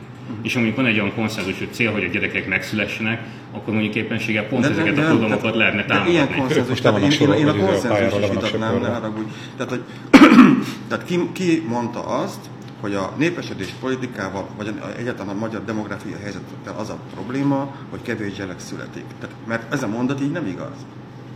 És 0.41 0.55
amikor 0.55 0.75
van 0.75 0.85
egy 0.85 0.99
olyan 0.99 1.13
konszenzus, 1.13 1.57
hogy 1.57 1.67
cél, 1.71 1.91
hogy 1.91 2.03
a 2.03 2.07
gyerekek 2.07 2.47
megszülessenek, 2.47 3.21
akkor 3.51 3.73
mondjuk 3.73 3.95
éppenséggel 3.95 4.47
pont 4.47 4.63
de, 4.63 4.69
ezeket 4.69 4.95
de, 4.95 5.01
a 5.01 5.05
programokat 5.05 5.55
lehetne 5.55 5.85
támogatni. 5.85 6.13
Ilyen 6.13 6.35
konszenzus, 6.37 6.81
tehát 6.81 7.01
én, 7.01 7.11
én, 7.11 7.33
én 7.33 7.47
a 7.47 7.55
konszenzus 7.55 8.19
is 8.19 8.29
vitatnám, 8.29 8.81
ne 8.81 8.87
haragudj. 8.87 9.29
Tehát, 9.57 9.71
hogy, 9.71 9.83
tehát 10.87 11.05
ki, 11.05 11.19
ki 11.31 11.63
mondta 11.67 12.05
azt, 12.05 12.39
hogy 12.81 12.93
a 12.93 13.13
népesedés 13.17 13.69
politikával, 13.79 14.47
vagy 14.57 14.73
egyáltalán 14.97 15.35
a 15.35 15.39
magyar 15.39 15.65
demográfiai 15.65 16.19
helyzettel 16.21 16.75
az 16.77 16.89
a 16.89 16.97
probléma, 17.13 17.75
hogy 17.89 18.01
kevés 18.01 18.33
gyerek 18.33 18.59
születik. 18.59 19.03
Tehát, 19.19 19.35
mert 19.47 19.73
ez 19.73 19.83
a 19.83 19.87
mondat 19.87 20.21
így 20.21 20.31
nem 20.31 20.47
igaz. 20.47 20.85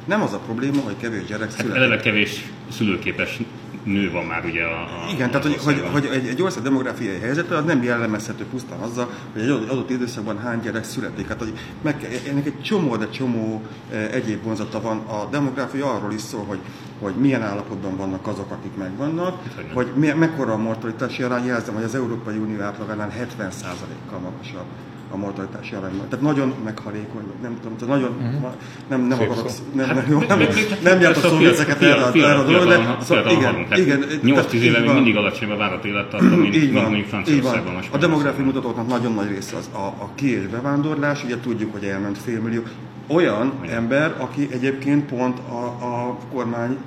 Nem 0.08 0.22
az 0.22 0.34
a 0.34 0.40
probléma, 0.40 0.82
hogy 0.82 0.98
kevés 0.98 1.26
gyerek 1.26 1.50
hát 1.50 1.60
születik. 1.60 1.76
Eleve 1.76 1.98
kevés 1.98 2.52
szülőképes 2.72 3.40
nő 3.88 4.12
van 4.12 4.26
már 4.26 4.46
ugye 4.46 4.64
a, 4.64 4.82
a 4.82 5.12
Igen, 5.14 5.32
tehát 5.32 5.46
hogy, 5.46 5.58
hogy, 5.58 5.84
hogy 5.92 6.10
egy, 6.14 6.28
egy 6.28 6.42
ország 6.42 6.64
demográfiai 6.64 7.20
helyzete 7.20 7.58
az 7.58 7.66
nem 7.66 7.84
jellemezhető 7.84 8.46
pusztán 8.46 8.80
azzal, 8.80 9.10
hogy 9.34 9.42
egy 9.42 9.50
adott, 9.50 9.90
időszakban 9.90 10.40
hány 10.40 10.60
gyerek 10.60 10.84
születik. 10.84 11.28
Hát, 11.28 11.40
hogy 11.40 11.54
meg, 11.82 12.22
ennek 12.30 12.46
egy 12.46 12.62
csomó, 12.62 12.96
de 12.96 13.10
csomó 13.10 13.62
eh, 13.92 14.12
egyéb 14.12 14.44
vonzata 14.44 14.82
van. 14.82 14.98
A 14.98 15.28
demográfia 15.32 15.94
arról 15.94 16.14
is 16.14 16.22
szól, 16.22 16.44
hogy, 16.46 16.60
hogy 17.00 17.14
milyen 17.14 17.42
állapotban 17.42 17.98
vannak 17.98 18.28
azok, 18.28 18.52
akik 18.52 18.76
megvannak, 18.78 19.42
hogy 19.56 19.66
nem. 19.66 19.74
hogy 19.74 19.88
mi, 19.96 20.08
mekkora 20.08 20.54
a 20.54 20.58
mortalitási 20.58 21.24
arány, 21.24 21.46
jelzem, 21.46 21.74
hogy 21.74 21.84
az 21.84 21.96
Európai 21.96 22.38
Unió 22.38 22.62
átlagánál 22.62 23.14
70%-kal 23.20 24.20
magasabb 24.20 24.66
a 25.12 25.18
mortalitási 25.18 25.76
arány. 25.76 25.92
Tehát 26.10 26.22
nagyon 26.26 26.54
meghalékony, 26.64 27.24
nem 27.42 27.58
tudom, 27.62 27.78
tehát 27.78 27.94
nagyon, 27.96 28.16
uh-huh. 28.22 28.52
nem, 28.90 29.02
nem 29.02 29.18
Szép 29.18 29.30
akarok, 29.30 29.50
szó. 29.50 29.64
nem, 29.74 29.86
nem, 29.88 29.96
Hát, 29.96 30.08
jó, 30.14 30.20
nem, 30.28 30.40
nem 30.84 31.00
persze 31.00 31.28
a 31.28 31.30
szóviceket 31.30 31.78
fiatal- 31.78 32.16
erre, 32.16 32.34
a- 32.34 32.44
dologra, 32.44 32.70
de 32.70 32.98
szóval 33.04 33.32
igen, 33.32 33.56
igen. 33.76 34.00
8-10 34.24 34.34
tehát 34.34 34.54
éve 34.54 34.80
még 34.80 34.90
mindig 34.94 35.16
alacsonyabb 35.16 35.56
a 35.56 35.60
várat 35.60 35.86
élettartam, 35.86 36.28
mint, 36.40 36.74
mondjuk 36.74 37.06
Franciaországban. 37.08 37.74
A 37.92 37.98
demográfiai 37.98 38.46
mutatóknak 38.46 38.88
nagyon 38.88 39.14
nagy 39.14 39.28
része 39.30 39.58
az 39.58 39.70
a, 39.74 39.78
a 39.78 40.10
ki- 40.16 40.32
és 40.32 40.48
bevándorlás. 40.48 41.24
Ugye 41.24 41.40
tudjuk, 41.40 41.72
hogy 41.72 41.84
elment 41.84 42.18
félmillió. 42.18 42.62
Olyan 43.08 43.54
ember, 43.70 44.16
aki 44.20 44.48
egyébként 44.52 45.06
pont 45.06 45.40
a, 45.50 45.66
a 45.66 46.18
kormány 46.34 46.78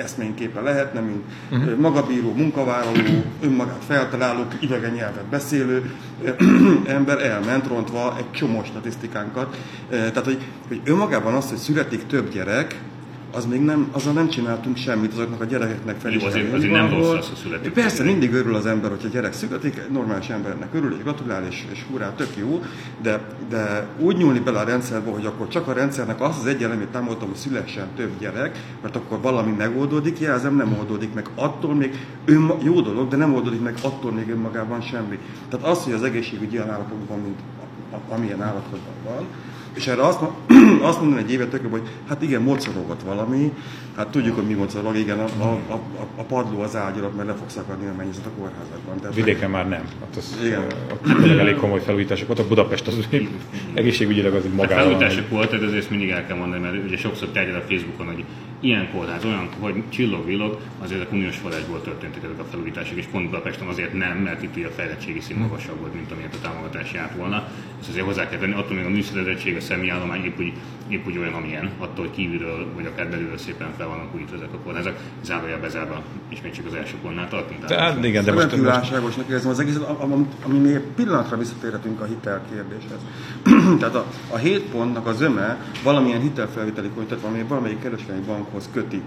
eszményképe 0.00 0.60
lehetne, 0.60 1.00
mint 1.00 1.22
uh-huh. 1.50 1.78
magabíró, 1.78 2.32
munkavállaló, 2.34 3.00
önmagát 3.42 3.84
feltaláló, 3.86 4.46
idegen 4.60 4.92
nyelvet 4.92 5.24
beszélő 5.24 5.94
ember 6.86 7.22
elment 7.22 7.66
rontva 7.66 8.14
egy 8.18 8.30
csomó 8.30 8.64
statisztikánkat. 8.64 9.56
Eh, 9.90 9.98
Tehát, 9.98 10.24
hogy, 10.24 10.38
hogy 10.68 10.80
önmagában 10.84 11.34
az, 11.34 11.48
hogy 11.48 11.58
születik 11.58 12.06
több 12.06 12.32
gyerek, 12.32 12.80
az 13.32 13.46
még 13.46 13.60
nem, 13.60 13.88
azzal 13.92 14.12
nem 14.12 14.28
csináltunk 14.28 14.76
semmit 14.76 15.12
azoknak 15.12 15.40
a 15.40 15.44
gyerekeknek 15.44 15.94
Jó, 15.94 16.00
felismerni. 16.00 16.38
azért- 16.40 16.54
azért 16.54 16.72
nem 16.72 16.90
rossz 16.90 17.18
az, 17.18 17.28
hogy 17.28 17.36
születik 17.36 17.72
Persze, 17.72 18.04
mindig 18.04 18.32
örül 18.32 18.54
az 18.54 18.66
ember, 18.66 18.90
hogyha 18.90 19.08
gyerek 19.08 19.32
születik, 19.32 19.76
egy 19.76 19.90
normális 19.92 20.28
embernek 20.28 20.68
örül, 20.74 20.92
és 20.96 21.02
gratulál, 21.02 21.44
és, 21.50 21.64
és 21.72 21.84
hurrá, 21.90 22.14
tök 22.14 22.36
jó, 22.36 22.62
de, 23.02 23.20
de 23.48 23.86
úgy 23.98 24.16
nyúlni 24.16 24.38
bele 24.38 24.58
a 24.58 24.64
rendszerbe, 24.64 25.10
hogy 25.10 25.26
akkor 25.26 25.48
csak 25.48 25.68
a 25.68 25.72
rendszernek 25.72 26.20
azt 26.20 26.40
az 26.40 26.46
egy 26.46 26.62
elemét 26.62 26.88
támogatom, 26.88 27.28
hogy 27.28 27.36
szülessen 27.36 27.86
több 27.96 28.10
gyerek, 28.18 28.58
mert 28.82 28.96
akkor 28.96 29.20
valami 29.20 29.52
megoldódik, 29.52 30.18
jelzem, 30.20 30.56
nem 30.56 30.76
oldódik 30.78 31.14
meg 31.14 31.26
attól 31.34 31.74
még, 31.74 32.06
ön, 32.24 32.52
jó 32.62 32.80
dolog, 32.80 33.08
de 33.08 33.16
nem 33.16 33.34
oldódik 33.34 33.62
meg 33.62 33.74
attól 33.82 34.12
még 34.12 34.30
önmagában 34.30 34.80
semmi. 34.80 35.18
Tehát 35.48 35.66
az, 35.66 35.84
hogy 35.84 35.92
az 35.92 36.02
egészségügy 36.02 36.52
ilyen 36.52 36.70
állapotban, 36.70 37.18
mint 37.18 37.38
amilyen 38.08 38.42
állapotban 38.42 38.94
van, 39.04 39.26
és 39.74 39.86
erre 39.86 40.06
azt, 40.06 40.20
azt 40.82 41.00
mondani 41.00 41.22
egy 41.22 41.32
évet 41.32 41.54
hogy 41.70 41.88
hát 42.08 42.22
igen, 42.22 42.42
mocorogott 42.42 43.02
valami, 43.02 43.52
hát 44.00 44.10
tudjuk, 44.10 44.34
hogy 44.34 44.46
mi 44.46 44.54
mocorog, 44.54 44.96
igen, 44.96 45.18
a, 45.18 45.24
a, 45.38 45.72
a, 45.72 45.80
a 46.16 46.22
padló 46.22 46.60
az 46.60 46.76
ágyalat, 46.76 47.16
mert 47.16 47.28
le 47.28 47.34
fog 47.34 47.48
szakadni 47.50 47.86
a 47.86 47.94
mennyezet 47.96 48.26
a 48.26 48.30
kórházakban. 48.38 49.00
Tehát, 49.00 49.14
Vidéken 49.14 49.50
már 49.50 49.68
nem. 49.68 49.82
Hát 50.00 50.16
az, 50.16 50.38
Igen. 50.44 50.64
ott 50.92 51.28
elég 51.38 51.56
komoly 51.56 51.80
felújítások 51.80 52.26
voltak. 52.26 52.46
Budapest 52.46 52.86
az 52.86 53.08
egészségügyileg 53.74 54.32
az 54.34 54.44
egy 54.44 54.50
Hát 54.50 54.56
magában. 54.56 54.84
felújítások 54.84 55.28
volt, 55.28 55.50
de 55.50 55.56
azért 55.56 55.78
ezt 55.78 55.90
mindig 55.90 56.08
el 56.10 56.26
kell 56.26 56.36
mondani, 56.36 56.62
mert 56.62 56.84
ugye 56.84 56.96
sokszor 56.96 57.28
terjed 57.28 57.54
a 57.56 57.60
Facebookon, 57.68 58.06
hogy 58.06 58.24
ilyen 58.60 58.90
kórház, 58.92 59.24
olyan, 59.24 59.48
hogy 59.58 59.82
csillog-villog, 59.88 60.58
azért 60.82 61.02
a 61.02 61.14
uniós 61.14 61.36
forrásból 61.36 61.82
történtek 61.82 62.22
ezek 62.24 62.38
a 62.38 62.44
felújítások, 62.50 62.96
és 62.96 63.04
pont 63.06 63.24
Budapesten 63.24 63.66
azért 63.68 63.92
nem, 63.92 64.16
mert 64.16 64.42
itt 64.42 64.56
ugye 64.56 64.66
a 64.66 64.70
fejlettségi 64.70 65.20
szint 65.20 65.38
magasabb 65.38 65.78
volt, 65.80 65.94
mint 65.94 66.12
amiért 66.12 66.34
a 66.34 66.38
támogatás 66.42 66.92
járt 66.92 67.16
volna. 67.16 67.48
Ezt 67.80 67.88
azért 67.88 68.04
hozzá 68.04 68.28
kell 68.28 68.38
tenni, 68.38 68.52
attól 68.52 68.76
még 68.76 68.84
a 68.84 68.88
műszerezettség, 68.88 69.56
a 69.56 69.60
személyállomány 69.60 70.24
épp 70.24 70.38
úgy, 70.38 70.52
épp 70.92 71.06
úgy 71.06 71.18
olyan, 71.18 71.32
amilyen, 71.32 71.70
attól, 71.78 72.04
hogy 72.04 72.14
kívülről 72.14 72.66
vagy 72.74 72.86
akár 72.86 73.10
belülről 73.10 73.38
szépen 73.38 73.68
fel 73.76 73.88
vannak 73.88 74.14
újítva 74.14 74.36
ezek 74.36 74.52
a 74.52 74.58
kórházak, 74.64 74.96
zárójel 75.22 75.60
bezárva, 75.60 76.02
és 76.28 76.40
még 76.42 76.52
csak 76.52 76.66
az 76.66 76.74
első 76.74 76.94
kornál 77.02 77.28
tartunk. 77.28 77.64
Tehát 77.64 78.04
igen, 78.04 78.24
de 78.24 78.32
de 78.32 78.44
most, 78.44 78.56
válságosnak 78.56 79.28
érzem 79.28 79.50
az 79.50 79.60
egészet, 79.60 79.82
am- 79.82 80.12
am- 80.12 80.28
ami 80.44 80.58
még 80.58 80.74
egy 80.74 80.86
pillanatra 80.96 81.36
visszatérhetünk 81.36 82.00
a 82.00 82.04
hitel 82.04 82.42
kérdéshez. 82.52 83.00
Tehát 83.80 83.94
a, 83.94 84.04
a 84.30 84.36
7 84.36 84.62
pontnak 84.62 85.06
az 85.06 85.20
öme 85.20 85.58
valamilyen 85.82 86.20
hitelfelviteli 86.20 86.88
tehát 87.08 87.22
valami, 87.22 87.42
valamelyik 87.48 87.80
kereskedelmi 87.80 88.24
bankhoz 88.26 88.68
köti 88.72 89.02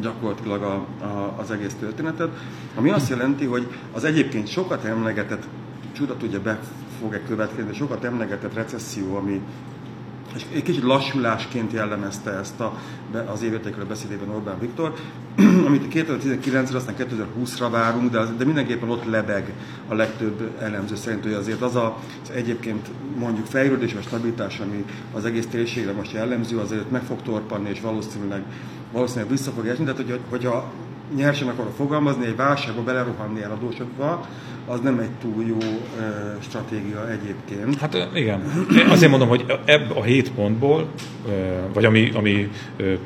gyakorlatilag 0.00 0.62
a, 0.62 0.74
a, 1.04 1.34
az 1.38 1.50
egész 1.50 1.74
történetet, 1.80 2.28
ami 2.74 2.90
azt 2.90 3.08
jelenti, 3.08 3.44
hogy 3.44 3.66
az 3.92 4.04
egyébként 4.04 4.48
sokat 4.48 4.84
emlegetett, 4.84 5.42
csuda 5.92 6.16
tudja 6.16 6.40
be 6.40 6.58
fog-e 7.00 7.20
következni, 7.28 7.74
sokat 7.74 8.04
emlegetett 8.04 8.54
recesszió, 8.54 9.16
ami 9.16 9.40
és 10.34 10.44
egy 10.52 10.62
kicsit 10.62 10.82
lassulásként 10.82 11.72
jellemezte 11.72 12.30
ezt 12.30 12.60
a, 12.60 12.78
az 13.32 13.42
évértékelő 13.42 13.84
beszédében 13.84 14.28
Orbán 14.28 14.58
Viktor, 14.58 14.94
amit 15.66 15.86
2019-re, 15.94 16.76
aztán 16.76 16.94
2020-ra 16.98 17.68
várunk, 17.70 18.10
de, 18.10 18.18
az, 18.18 18.28
de 18.38 18.44
mindenképpen 18.44 18.88
ott 18.88 19.04
lebeg 19.04 19.52
a 19.88 19.94
legtöbb 19.94 20.50
elemző 20.60 20.96
szerint, 20.96 21.22
hogy 21.22 21.32
azért 21.32 21.60
az 21.60 21.76
a, 21.76 21.98
az 22.22 22.30
egyébként 22.30 22.88
mondjuk 23.16 23.46
fejlődés 23.46 23.92
vagy 23.92 24.02
stabilitás, 24.02 24.60
ami 24.60 24.84
az 25.14 25.24
egész 25.24 25.46
térségre 25.46 25.92
most 25.92 26.12
jellemző, 26.12 26.58
azért 26.58 26.90
meg 26.90 27.02
fog 27.02 27.22
torpanni, 27.22 27.68
és 27.68 27.80
valószínűleg, 27.80 28.42
valószínűleg 28.92 29.30
vissza 29.30 29.50
fog 29.50 29.66
esni. 29.66 29.84
Tehát, 29.84 30.00
hogy, 30.00 30.20
hogyha 30.30 30.72
nyersen 31.16 31.48
akarok 31.48 31.72
fogalmazni, 31.76 32.26
egy 32.26 32.36
válságba 32.36 32.82
belerohanni 32.82 33.42
eladósodva, 33.42 34.26
az 34.66 34.80
nem 34.80 34.98
egy 34.98 35.10
túl 35.20 35.44
jó 35.46 35.58
ö, 35.58 36.02
stratégia 36.40 37.10
egyébként. 37.10 37.78
Hát 37.78 38.08
igen. 38.14 38.66
Én 38.78 38.88
azért 38.88 39.10
mondom, 39.10 39.28
hogy 39.28 39.44
ebb 39.64 39.96
a 39.96 40.02
7 40.02 40.30
pontból, 40.30 40.86
ö, 41.28 41.30
vagy 41.72 41.84
ami, 41.84 42.10
ami 42.14 42.50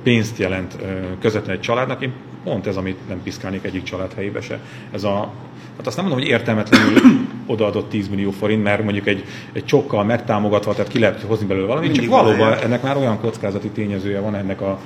pénzt 0.02 0.38
jelent 0.38 0.76
közvetlenül 1.20 1.56
egy 1.56 1.64
családnak, 1.66 2.02
én 2.02 2.12
pont 2.46 2.66
ez, 2.66 2.76
amit 2.76 3.08
nem 3.08 3.22
piszkálnék 3.22 3.64
egyik 3.64 3.82
család 3.82 4.12
helyébe 4.14 4.40
se. 4.40 4.58
Ez 4.92 5.04
a, 5.04 5.32
hát 5.76 5.86
azt 5.86 5.96
nem 5.96 6.04
mondom, 6.04 6.22
hogy 6.22 6.32
értelmetlenül 6.32 7.00
odaadott 7.46 7.90
10 7.90 8.08
millió 8.08 8.30
forint, 8.30 8.62
mert 8.62 8.82
mondjuk 8.82 9.06
egy, 9.06 9.24
egy 9.52 9.64
csokkal 9.64 10.04
megtámogatva, 10.04 10.74
tehát 10.74 10.90
ki 10.90 10.98
lehet 10.98 11.20
hozni 11.20 11.46
belőle 11.46 11.66
valamit, 11.66 11.90
Mindig 11.90 12.08
csak 12.08 12.20
valóban 12.20 12.52
ennek 12.52 12.82
már 12.82 12.96
olyan 12.96 13.20
kockázati 13.20 13.68
tényezője 13.68 14.20
van 14.20 14.34
ennek 14.34 14.60
a, 14.60 14.80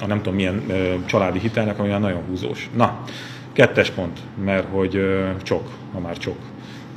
a 0.00 0.06
nem 0.06 0.16
tudom 0.16 0.34
milyen 0.34 0.62
ö, 0.68 0.94
családi 1.06 1.38
hitelnek, 1.38 1.78
ami 1.78 1.88
nagyon 1.88 2.22
húzós. 2.28 2.70
Na, 2.76 3.04
kettes 3.52 3.90
pont, 3.90 4.18
mert 4.44 4.66
hogy 4.70 4.96
ö, 4.96 5.28
csok, 5.42 5.68
ha 5.92 6.00
már 6.00 6.18
csok. 6.18 6.36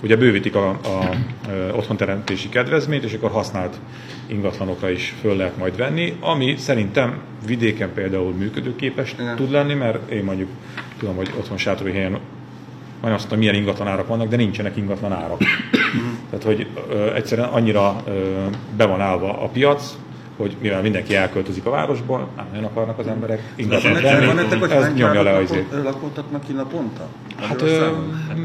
Ugye 0.04 0.16
bővítik 0.16 0.56
a, 0.56 0.70
a, 0.70 1.16
ö, 1.50 1.72
otthonteremtési 1.72 2.50
kedvezményt, 2.50 3.04
és 3.04 3.14
akkor 3.14 3.32
használt 3.32 3.80
ingatlanokra 4.28 4.90
is 4.90 5.16
föl 5.22 5.36
lehet 5.36 5.58
majd 5.58 5.78
venni, 5.78 6.18
ami 6.20 6.56
szerintem 6.58 7.20
vidéken 7.46 7.94
például 7.94 8.34
működőképes 8.34 9.14
Igen. 9.20 9.36
tud 9.36 9.52
lenni, 9.52 9.74
mert 9.74 10.12
én 10.12 10.24
mondjuk 10.24 10.50
tudom, 11.00 11.16
hogy 11.16 11.30
otthon 11.38 11.58
sátori 11.58 11.92
helyen 11.92 12.20
majd 13.02 13.14
azt 13.14 13.20
mondtam, 13.20 13.40
milyen 13.40 13.56
ingatlan 13.56 13.88
árak 13.88 14.08
vannak, 14.08 14.28
de 14.28 14.36
nincsenek 14.36 14.78
ingatlan 14.78 15.12
árak. 15.12 15.42
Tehát, 16.30 16.46
hogy 16.46 16.68
ö, 16.90 17.14
egyszerűen 17.14 17.48
annyira 17.48 18.02
ö, 18.06 18.46
be 18.78 18.86
van 18.86 19.02
állva 19.02 19.42
a 19.42 19.48
piac, 19.48 19.98
hogy 20.38 20.56
mivel 20.62 20.82
mindenki 20.82 21.16
elköltözik 21.16 21.66
a 21.66 21.70
városból, 21.70 22.30
nem 22.36 22.46
nagyon 22.52 22.64
akarnak 22.66 23.00
az 23.00 23.08
emberek 23.08 23.54
ingatlan 23.56 23.94
venni, 24.02 24.26
van 24.26 24.36
nektek, 24.36 24.60
hogy 24.60 24.72
ez 24.72 24.84
hány 24.84 24.94
nyomja 24.94 25.24
le 25.24 25.32
lakott- 25.32 25.84
lakottatnak 25.84 26.46
ki 26.46 26.54
naponta? 26.54 27.08
Hát 27.40 27.64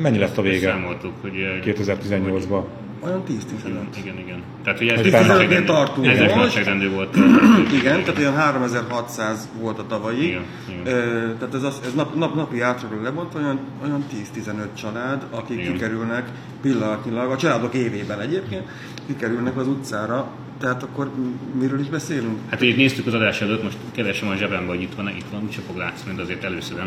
mennyi 0.03 0.19
lett 0.19 0.39
a 0.39 0.43
vége 0.43 0.69
Számoltuk, 0.71 1.13
hogy... 1.21 1.33
eh, 1.65 1.75
2018-ban? 1.75 2.63
Olyan 3.05 3.23
10-15. 3.29 3.33
Igen, 3.65 3.83
igen, 4.03 4.19
igen. 4.19 4.43
Tehát, 4.65 4.79
hogy 4.79 4.89
ez 4.89 5.01
nagyságrendű- 5.13 5.65
tartunk 5.67 6.07
ez 6.07 6.19
nagyságrendű 6.35 6.91
volt. 6.91 7.17
Igen, 7.81 8.01
tehát 8.03 8.19
olyan 8.19 8.35
3600 8.35 9.49
volt 9.61 9.79
a 9.79 9.87
tavalyi. 9.87 10.27
Igen, 10.27 10.43
igen. 10.69 10.95
Ö, 10.95 11.33
tehát 11.39 11.55
ez, 11.55 11.63
az, 11.63 11.81
ez 11.85 11.95
nap, 11.95 12.15
nap, 12.15 12.35
napi 12.35 12.61
átról 12.61 13.03
lebontva 13.03 13.39
olyan, 13.39 13.59
olyan 13.85 14.05
10-15 14.37 14.53
család, 14.75 15.23
akik 15.31 15.59
Igen. 15.59 15.73
kikerülnek 15.73 16.25
pillanatnyilag, 16.63 17.31
a 17.31 17.37
családok 17.37 17.75
évében 17.75 18.21
egyébként, 18.21 18.63
kikerülnek 19.07 19.57
az 19.57 19.67
utcára. 19.67 20.29
Tehát 20.59 20.83
akkor 20.83 21.11
miről 21.59 21.81
is 21.81 21.87
beszélünk? 21.87 22.39
Hát 22.49 22.63
így 22.63 22.77
néztük 22.77 23.07
az 23.07 23.15
adás 23.15 23.41
előtt, 23.41 23.63
most 23.63 23.77
keresem 23.91 24.29
a 24.29 24.37
zsebembe, 24.37 24.73
hogy 24.73 24.83
itt 24.83 24.95
van 24.95 25.09
itt 25.09 25.29
van, 25.31 25.43
úgyse 25.43 25.61
fog 25.61 25.77
látszani, 25.77 26.15
de 26.15 26.23
azért 26.23 26.45
először 26.45 26.83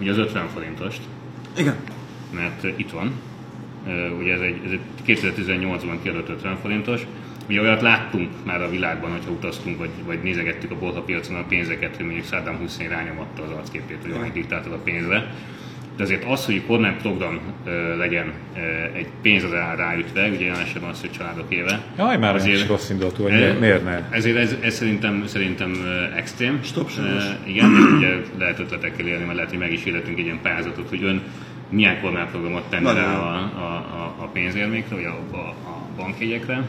ugye 0.00 0.10
az 0.10 0.18
50 0.18 0.48
forintost, 0.48 1.00
Igen. 1.56 1.74
mert 2.34 2.64
itt 2.76 2.90
van. 2.90 3.12
Ugye 4.18 4.32
ez 4.32 4.40
egy, 4.40 4.60
ez 4.64 4.70
egy 4.70 4.80
2018-ban 5.06 5.98
kiadott 6.02 6.28
50 6.28 6.56
forintos. 6.56 7.06
Ugye 7.48 7.60
olyat 7.60 7.80
láttunk 7.80 8.30
már 8.44 8.62
a 8.62 8.70
világban, 8.70 9.10
hogyha 9.10 9.30
utaztunk, 9.30 9.78
vagy, 9.78 9.90
vagy 10.06 10.22
nézegettük 10.22 10.70
a 10.70 10.78
bolhapiacon 10.78 11.36
a 11.36 11.44
pénzeket, 11.44 11.96
hogy 11.96 12.04
mondjuk 12.04 12.26
Saddam 12.26 12.56
Hussein 12.56 12.88
rányomatta 12.88 13.42
az 13.42 13.50
arcképét, 13.50 13.98
hogy 14.02 14.10
olyan 14.10 14.32
diktátor 14.32 14.72
a 14.72 14.78
pénzre. 14.78 15.34
De 15.98 16.04
azért 16.04 16.24
az, 16.24 16.44
hogy 16.44 16.62
kormányprogram 16.66 17.40
legyen 17.98 18.32
egy 18.94 19.06
pénz 19.22 19.42
az 19.44 19.50
rá- 19.50 19.76
ráütve, 19.76 20.28
ugye 20.28 20.44
jelen 20.44 20.60
esetben 20.60 20.90
az, 20.90 21.00
hogy 21.00 21.10
családok 21.10 21.46
éve. 21.48 21.80
Jaj, 21.98 22.16
már 22.16 22.34
azért, 22.34 22.54
azért 22.54 22.68
rossz 22.68 22.90
indulatú, 22.90 23.22
hogy 23.22 23.32
miért, 23.32 23.60
miért 23.60 23.84
ne? 23.84 24.08
Ezért 24.10 24.36
ez, 24.36 24.56
ez 24.60 24.74
szerintem, 24.74 25.22
szerintem 25.26 25.72
extrém. 26.16 26.60
Stopsoros. 26.62 27.24
Ö, 27.24 27.48
Igen, 27.48 27.70
ugye 27.96 28.08
lehet 28.38 28.58
ötletekkel 28.58 29.06
élni, 29.06 29.24
mert 29.24 29.34
lehet, 29.34 29.50
hogy 29.50 29.58
meg 29.58 29.72
is 29.72 29.84
életünk 29.84 30.18
egy 30.18 30.24
ilyen 30.24 30.38
pályázatot, 30.42 30.88
hogy 30.88 31.02
ön 31.02 31.22
milyen 31.70 32.00
kormányprogramot 32.00 32.64
tenne 32.70 32.92
rá 32.92 33.18
a, 33.18 33.34
a, 33.56 33.74
a, 33.76 34.14
a 34.18 34.26
pénzérmékre, 34.32 34.94
vagy 34.94 35.04
a, 35.04 35.36
a, 35.36 35.48
a 35.48 35.86
bankjegyekre. 35.96 36.62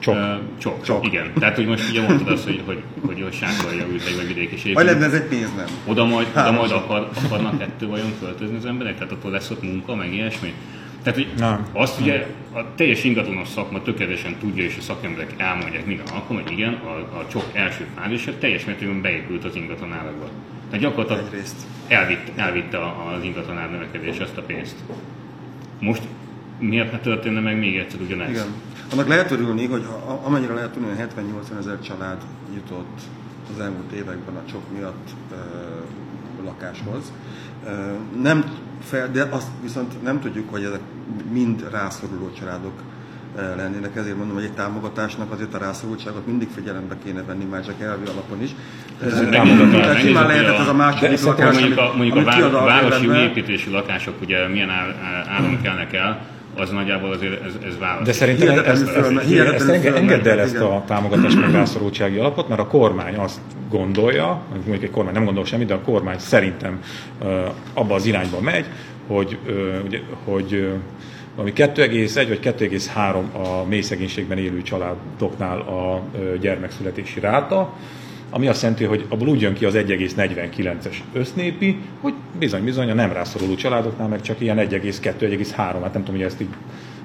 Csok. 0.00 0.14
Uh, 0.14 0.22
csok. 0.58 0.82
csok. 0.82 1.06
Igen. 1.06 1.32
Tehát, 1.38 1.56
hogy 1.56 1.66
most 1.66 1.90
ugye 1.90 2.02
mondtad 2.02 2.28
azt, 2.28 2.44
hogy, 2.44 2.62
hogy, 2.66 2.82
hogy, 3.06 3.20
hogy 3.22 3.32
sátorja 3.32 3.86
ült 3.90 4.06
egy 4.06 4.16
vagy 4.16 4.26
vidék 4.26 4.50
és 4.50 4.72
Vagy 4.72 4.84
lenne 4.84 5.04
ez 5.04 5.12
egy 5.12 5.28
pénz, 5.28 5.54
nem? 5.56 5.66
Oda 5.86 6.04
majd, 6.04 6.26
oda 6.34 6.52
majd 6.52 6.70
akar, 6.70 7.08
akarnak 7.24 7.58
kettő 7.58 7.86
vajon 7.86 8.12
költözni 8.20 8.56
az 8.56 8.64
emberek? 8.64 8.94
Tehát 8.94 9.12
akkor 9.12 9.30
lesz 9.30 9.50
ott 9.50 9.62
munka, 9.62 9.94
meg 9.94 10.14
ilyesmi? 10.14 10.54
Tehát, 11.02 11.18
hogy 11.18 11.28
nem. 11.38 11.66
azt 11.72 12.00
ugye 12.00 12.26
a 12.52 12.74
teljes 12.74 13.04
ingatlanos 13.04 13.48
szakma 13.48 13.82
tökéletesen 13.82 14.36
tudja, 14.40 14.64
és 14.64 14.76
a 14.78 14.80
szakemberek 14.80 15.34
elmondják 15.36 15.86
minden 15.86 16.06
alkalommal, 16.06 16.42
hogy 16.42 16.58
igen, 16.58 16.72
a, 16.72 17.18
a 17.18 17.26
csok 17.30 17.44
első 17.52 17.86
fázisa 17.96 18.38
teljes 18.38 18.64
mértékben 18.64 19.00
beépült 19.00 19.44
az 19.44 19.56
ingatlan 19.56 19.92
árakba. 19.92 20.28
Tehát 20.70 20.84
gyakorlatilag 20.84 21.44
elvitt, 21.88 22.38
elvitte 22.38 22.78
az 22.78 23.24
ingatlan 23.24 23.58
ár 23.58 23.70
növekedés 23.70 24.18
azt 24.18 24.36
a 24.36 24.42
pénzt. 24.42 24.76
Most 25.78 26.02
miért 26.58 26.92
ne 26.92 26.98
történne 26.98 27.40
meg 27.40 27.58
még 27.58 27.76
egyszer 27.76 28.00
ugyanez? 28.00 28.30
Igen. 28.30 28.46
Annak 28.92 29.08
lehet 29.08 29.30
örülni, 29.30 29.66
hogy 29.66 29.86
amennyire 30.24 30.54
lehet 30.54 30.70
tudni, 30.70 30.88
70-80 30.98 31.58
ezer 31.58 31.80
család 31.80 32.18
jutott 32.54 33.00
az 33.54 33.60
elmúlt 33.60 33.92
években 33.92 34.34
a 34.34 34.50
csok 34.50 34.62
miatt 34.72 35.08
ö, 35.32 35.36
lakáshoz. 36.44 37.12
Ö, 37.66 37.70
nem 38.22 38.44
fel, 38.84 39.10
de 39.10 39.26
azt 39.30 39.48
viszont 39.62 40.02
nem 40.02 40.20
tudjuk, 40.20 40.50
hogy 40.50 40.62
ezek 40.62 40.80
mind 41.32 41.68
rászoruló 41.70 42.32
családok 42.32 42.82
lennének, 43.56 43.96
ezért 43.96 44.16
mondom, 44.16 44.34
hogy 44.34 44.44
egy 44.44 44.52
támogatásnak 44.52 45.32
azért 45.32 45.54
a 45.54 45.58
rászorultságot 45.58 46.26
mindig 46.26 46.48
figyelembe 46.54 46.96
kéne 47.04 47.22
venni, 47.22 47.44
már 47.44 47.64
csak 47.64 47.80
elvi 47.80 48.06
alapon 48.06 48.42
is. 48.42 48.50
Tehát 48.98 50.00
simán 50.00 50.26
lehetett 50.26 50.58
ez 50.58 50.68
a 50.68 50.74
második 50.74 51.22
lakás, 51.22 51.58
mondjuk 51.58 51.78
a, 51.78 51.92
mondjuk 51.96 52.26
a 52.54 52.64
városi 52.64 53.06
új 53.06 53.16
építésű 53.16 53.70
lakások 53.70 54.20
ugye 54.20 54.48
milyen 54.48 54.70
áron 55.28 55.60
kelnek 55.62 55.92
el, 55.92 56.26
az 56.56 56.70
nagyjából 56.70 57.10
azért 57.12 57.44
ez, 57.44 57.52
ez 57.66 57.78
válasz. 57.78 58.06
De 58.06 58.12
szerintem 58.12 58.58
ez, 58.58 58.64
ez, 58.64 58.88
ez, 58.88 59.68
ez 59.68 59.94
engedd 59.94 60.28
el 60.28 60.40
ezt 60.40 60.56
a 60.56 60.82
támogatás 60.86 61.34
meg 61.34 61.50
rászorultsági 61.50 62.18
alapot, 62.18 62.48
mert 62.48 62.60
a 62.60 62.66
kormány 62.66 63.16
azt 63.16 63.40
gondolja, 63.68 64.42
mondjuk 64.52 64.82
egy 64.82 64.90
kormány 64.90 65.14
nem 65.14 65.24
gondol 65.24 65.44
semmit, 65.44 65.66
de 65.66 65.74
a 65.74 65.80
kormány 65.80 66.18
szerintem 66.18 66.82
abba 67.74 67.94
az 67.94 68.06
irányba 68.06 68.40
megy, 68.40 68.66
hogy, 69.06 69.38
hogy, 69.82 70.02
hogy 70.24 70.68
ami 71.36 71.52
2,1 71.56 72.24
vagy 72.28 72.40
2,3 72.42 73.14
a 73.32 73.64
mély 73.68 73.80
szegénységben 73.80 74.38
élő 74.38 74.62
családoknál 74.62 75.60
a 75.60 76.02
gyermekszületési 76.40 77.20
ráta, 77.20 77.72
ami 78.30 78.48
azt 78.48 78.62
jelenti, 78.62 78.84
hogy 78.84 79.06
abból 79.08 79.28
úgy 79.28 79.40
jön 79.40 79.54
ki 79.54 79.64
az 79.64 79.74
1,49-es 79.74 80.96
össznépi, 81.12 81.78
hogy 82.00 82.14
bizony-bizony 82.38 82.90
a 82.90 82.94
nem 82.94 83.12
rászoruló 83.12 83.54
családoknál 83.54 84.08
meg 84.08 84.20
csak 84.20 84.40
ilyen 84.40 84.56
1,2-1,3, 84.56 85.56
hát 85.56 85.80
nem 85.82 85.90
tudom, 85.92 86.14
hogy 86.14 86.22
ezt 86.22 86.40
így 86.40 86.48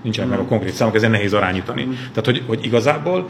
nincsenek 0.02 0.30
meg 0.30 0.40
a 0.40 0.46
konkrét 0.46 0.74
számok, 0.74 0.96
ezért 0.96 1.12
nehéz 1.12 1.34
arányítani. 1.34 1.84
Tehát, 1.84 2.26
hogy, 2.26 2.44
hogy 2.48 2.66
igazából 2.66 3.30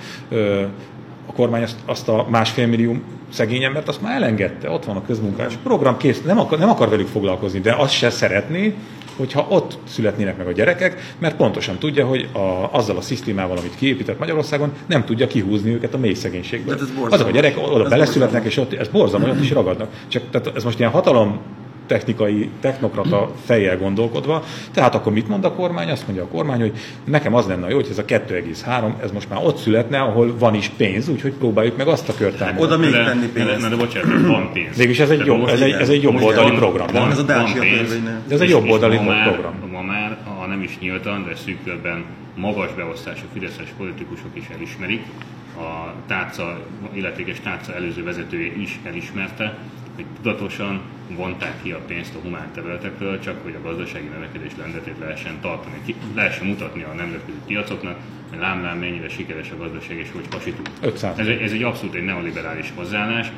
a 1.26 1.34
kormány 1.34 1.64
azt, 1.64 1.78
azt 1.86 2.10
a 2.10 2.28
másfél 2.30 2.68
millió 2.68 2.96
szegény 3.30 3.64
embert 3.64 3.88
azt 3.88 4.02
már 4.02 4.16
elengedte, 4.16 4.70
ott 4.70 4.86
van 4.86 4.96
a 4.96 5.06
közmunkás 5.06 5.54
program, 5.64 5.98
kész, 5.98 6.22
nem 6.22 6.40
akar, 6.40 6.60
nem 6.60 6.70
akar 6.70 6.90
velük 6.90 7.08
foglalkozni, 7.08 7.60
de 7.60 7.74
azt 7.74 7.94
se 7.94 8.10
szeretné, 8.10 8.76
hogyha 9.18 9.46
ott 9.50 9.78
születnének 9.88 10.38
meg 10.38 10.48
a 10.48 10.52
gyerekek, 10.52 11.14
mert 11.20 11.36
pontosan 11.36 11.78
tudja, 11.78 12.06
hogy 12.06 12.30
a, 12.34 12.70
azzal 12.72 12.98
a 12.98 13.02
szisztémával, 13.02 13.58
amit 13.58 13.76
kiépített 13.76 14.20
Magyarországon, 14.20 14.72
nem 14.86 15.06
tudja 15.06 15.28
kihúzni 15.28 15.74
őket 15.74 15.94
a 15.94 15.98
mély 15.98 16.14
szegénységből. 16.14 16.78
Azok 17.10 17.28
a 17.28 17.32
gyerek 17.32 17.58
oda 17.58 17.90
beleszületnek, 17.90 18.46
és 18.46 18.58
ott 18.58 18.74
ez 18.74 18.88
borzalmas, 18.88 19.30
ott 19.30 19.42
is 19.42 19.52
ragadnak. 19.52 19.90
Csak 20.08 20.24
tehát 20.32 20.56
ez 20.56 20.64
most 20.64 20.80
ilyen 20.80 20.92
hatalom 20.92 21.40
technikai, 21.86 22.50
technokrata 22.60 23.32
fejjel 23.46 23.78
gondolkodva. 23.78 24.44
Tehát 24.72 24.96
akkor 24.96 25.14
mit 25.14 25.28
mond 25.28 25.46
a 25.46 25.52
kormány? 25.52 25.90
Azt 25.90 26.06
mondja 26.06 26.24
a 26.24 26.28
kormány, 26.28 26.60
hogy 26.60 26.74
nekem 27.04 27.34
az 27.34 27.48
lenne 27.48 27.70
jó, 27.70 27.76
hogy 27.76 27.88
ez 27.90 27.98
a 27.98 28.06
2,3, 28.06 29.02
ez 29.04 29.12
most 29.12 29.30
már 29.30 29.40
ott 29.44 29.58
születne, 29.58 30.00
ahol 30.00 30.38
van 30.38 30.56
is 30.56 30.72
pénz, 30.78 31.10
úgyhogy 31.10 31.34
próbáljuk 31.34 31.78
meg 31.78 31.88
azt 31.88 32.10
a 32.10 32.14
kört. 32.18 32.44
Oda 32.58 32.78
még 32.78 32.92
tenni 32.92 33.28
pénzt. 33.28 33.62
De, 33.62 33.70
de, 33.70 33.76
bocsánat, 33.76 34.28
van 34.28 34.50
pénz. 34.54 34.78
Végülis 34.78 35.00
ez 35.00 35.10
egy, 35.10 35.26
jobb, 35.26 35.48
ez 35.48 35.62
egy, 35.62 35.72
ez 35.72 35.90
egy 35.90 36.02
jobb 36.02 36.22
oldali 36.22 36.56
program. 36.56 36.88
Van, 36.94 37.12
ez 37.12 37.20
a 37.20 37.26
van 37.26 37.54
pénz, 37.60 38.00
ez 38.28 38.42
egy 38.42 38.50
jobb 38.50 38.70
oldali 38.70 38.98
program. 38.98 39.54
Ma 39.72 39.82
már, 39.82 40.18
ha 40.40 40.46
nem 40.46 40.62
is 40.62 40.78
nyíltan, 40.80 41.24
de 41.24 41.36
szűkörben 41.36 42.06
magas 42.36 42.74
beosztású 42.74 43.26
fideszes 43.34 43.68
politikusok 43.78 44.30
is 44.34 44.44
elismerik, 44.56 45.04
a 45.58 45.94
tárca, 46.08 46.60
illetékes 46.94 47.40
tárca 47.40 47.76
előző 47.76 48.04
vezetője 48.04 48.52
is 48.58 48.80
elismerte, 48.84 49.58
hogy 49.96 50.06
tudatosan 50.22 50.82
vonták 51.10 51.62
ki 51.62 51.72
a 51.72 51.80
pénzt 51.88 52.16
a 52.16 52.20
humán 52.20 52.48
területekről, 52.54 53.20
csak 53.20 53.44
hogy 53.44 53.56
a 53.56 53.68
gazdasági 53.68 54.08
növekedés 54.08 54.52
lendetét 54.58 54.96
lehessen 55.00 55.40
tartani, 55.42 55.76
ki, 55.86 55.96
lehessen 56.16 56.48
mutatni 56.48 56.84
a 56.84 56.94
nemzetközi 56.94 57.38
piacoknak, 57.46 57.98
hogy 58.30 58.40
lám, 58.40 58.78
mennyire 58.80 59.10
sikeres 59.10 59.52
a 59.52 59.58
gazdaság, 59.58 59.98
és 59.98 60.12
hogy 60.12 60.28
pasitunk. 60.28 60.70
Ez, 61.18 61.28
ez 61.28 61.52
egy 61.52 61.64
abszolút 61.64 61.96
egy 61.96 62.04
neoliberális 62.04 62.72
hozzáállás, 62.76 63.32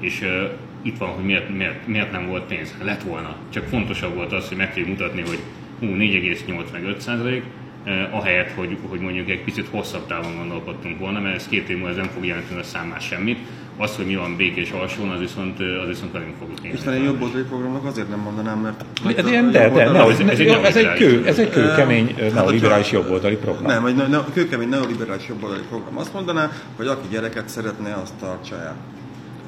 és 0.00 0.20
uh, 0.20 0.50
itt 0.82 0.98
van, 0.98 1.08
hogy 1.08 1.24
miért, 1.24 1.56
miért, 1.56 1.86
miért 1.86 2.12
nem 2.12 2.26
volt 2.26 2.44
pénz. 2.44 2.74
Lett 2.82 3.02
volna. 3.02 3.36
Csak 3.48 3.64
fontosabb 3.64 4.14
volt 4.14 4.32
az, 4.32 4.48
hogy 4.48 4.56
meg 4.56 4.72
kell 4.72 4.84
mutatni, 4.84 5.20
hogy 5.20 5.38
hú, 5.78 5.86
4,8 5.86 6.72
meg 6.72 6.84
5 6.84 7.00
százalék, 7.00 7.42
uh, 7.86 8.16
ahelyett, 8.16 8.50
hogy, 8.50 8.76
hogy 8.88 9.00
mondjuk 9.00 9.28
egy 9.28 9.42
picit 9.42 9.68
hosszabb 9.70 10.06
távon 10.06 10.36
gondolkodtunk 10.36 10.98
volna, 10.98 11.20
mert 11.20 11.34
ez 11.36 11.48
két 11.48 11.68
év 11.68 11.76
múlva 11.76 11.90
ez 11.90 11.96
nem 11.96 12.08
fog 12.08 12.24
jelenteni 12.24 12.60
a 12.60 12.64
számás 12.64 13.04
semmit, 13.04 13.38
az, 13.78 13.96
hogy 13.96 14.06
mi 14.06 14.16
van 14.16 14.36
békés 14.36 14.70
alsón, 14.70 15.08
az 15.10 15.18
viszont, 15.18 15.60
az 15.60 15.88
viszont 15.88 16.12
velünk 16.12 16.34
fog 16.38 16.48
nézni. 16.48 16.70
Hiszen 16.70 16.92
egy 16.92 17.04
jobb 17.04 17.22
oldali 17.22 17.42
programnak 17.42 17.84
azért 17.84 18.08
nem 18.08 18.18
mondanám, 18.18 18.58
mert... 18.58 18.84
Ez 19.16 19.28
ilyen, 19.28 19.50
de, 19.50 19.70
de, 19.70 19.90
ne, 19.90 20.04
ez, 20.04 20.20
ez, 20.20 20.38
ez, 20.40 20.76
egy 20.76 20.92
kő, 20.92 21.26
ez 21.26 21.38
egy 21.38 21.50
kőkemény 21.50 22.14
hát, 22.20 22.34
neoliberális 22.34 22.90
jobboldali 22.90 23.36
program. 23.36 23.66
Nem, 23.66 23.86
egy 23.86 23.94
ne, 23.94 24.18
kőkemény 24.32 24.68
neoliberális 24.68 25.28
jobboldali 25.28 25.62
program. 25.68 25.98
Azt 25.98 26.12
mondaná, 26.12 26.50
hogy 26.76 26.86
aki 26.86 27.08
gyereket 27.10 27.48
szeretne, 27.48 27.94
azt 28.02 28.14
tartsa 28.20 28.54
el. 28.60 28.76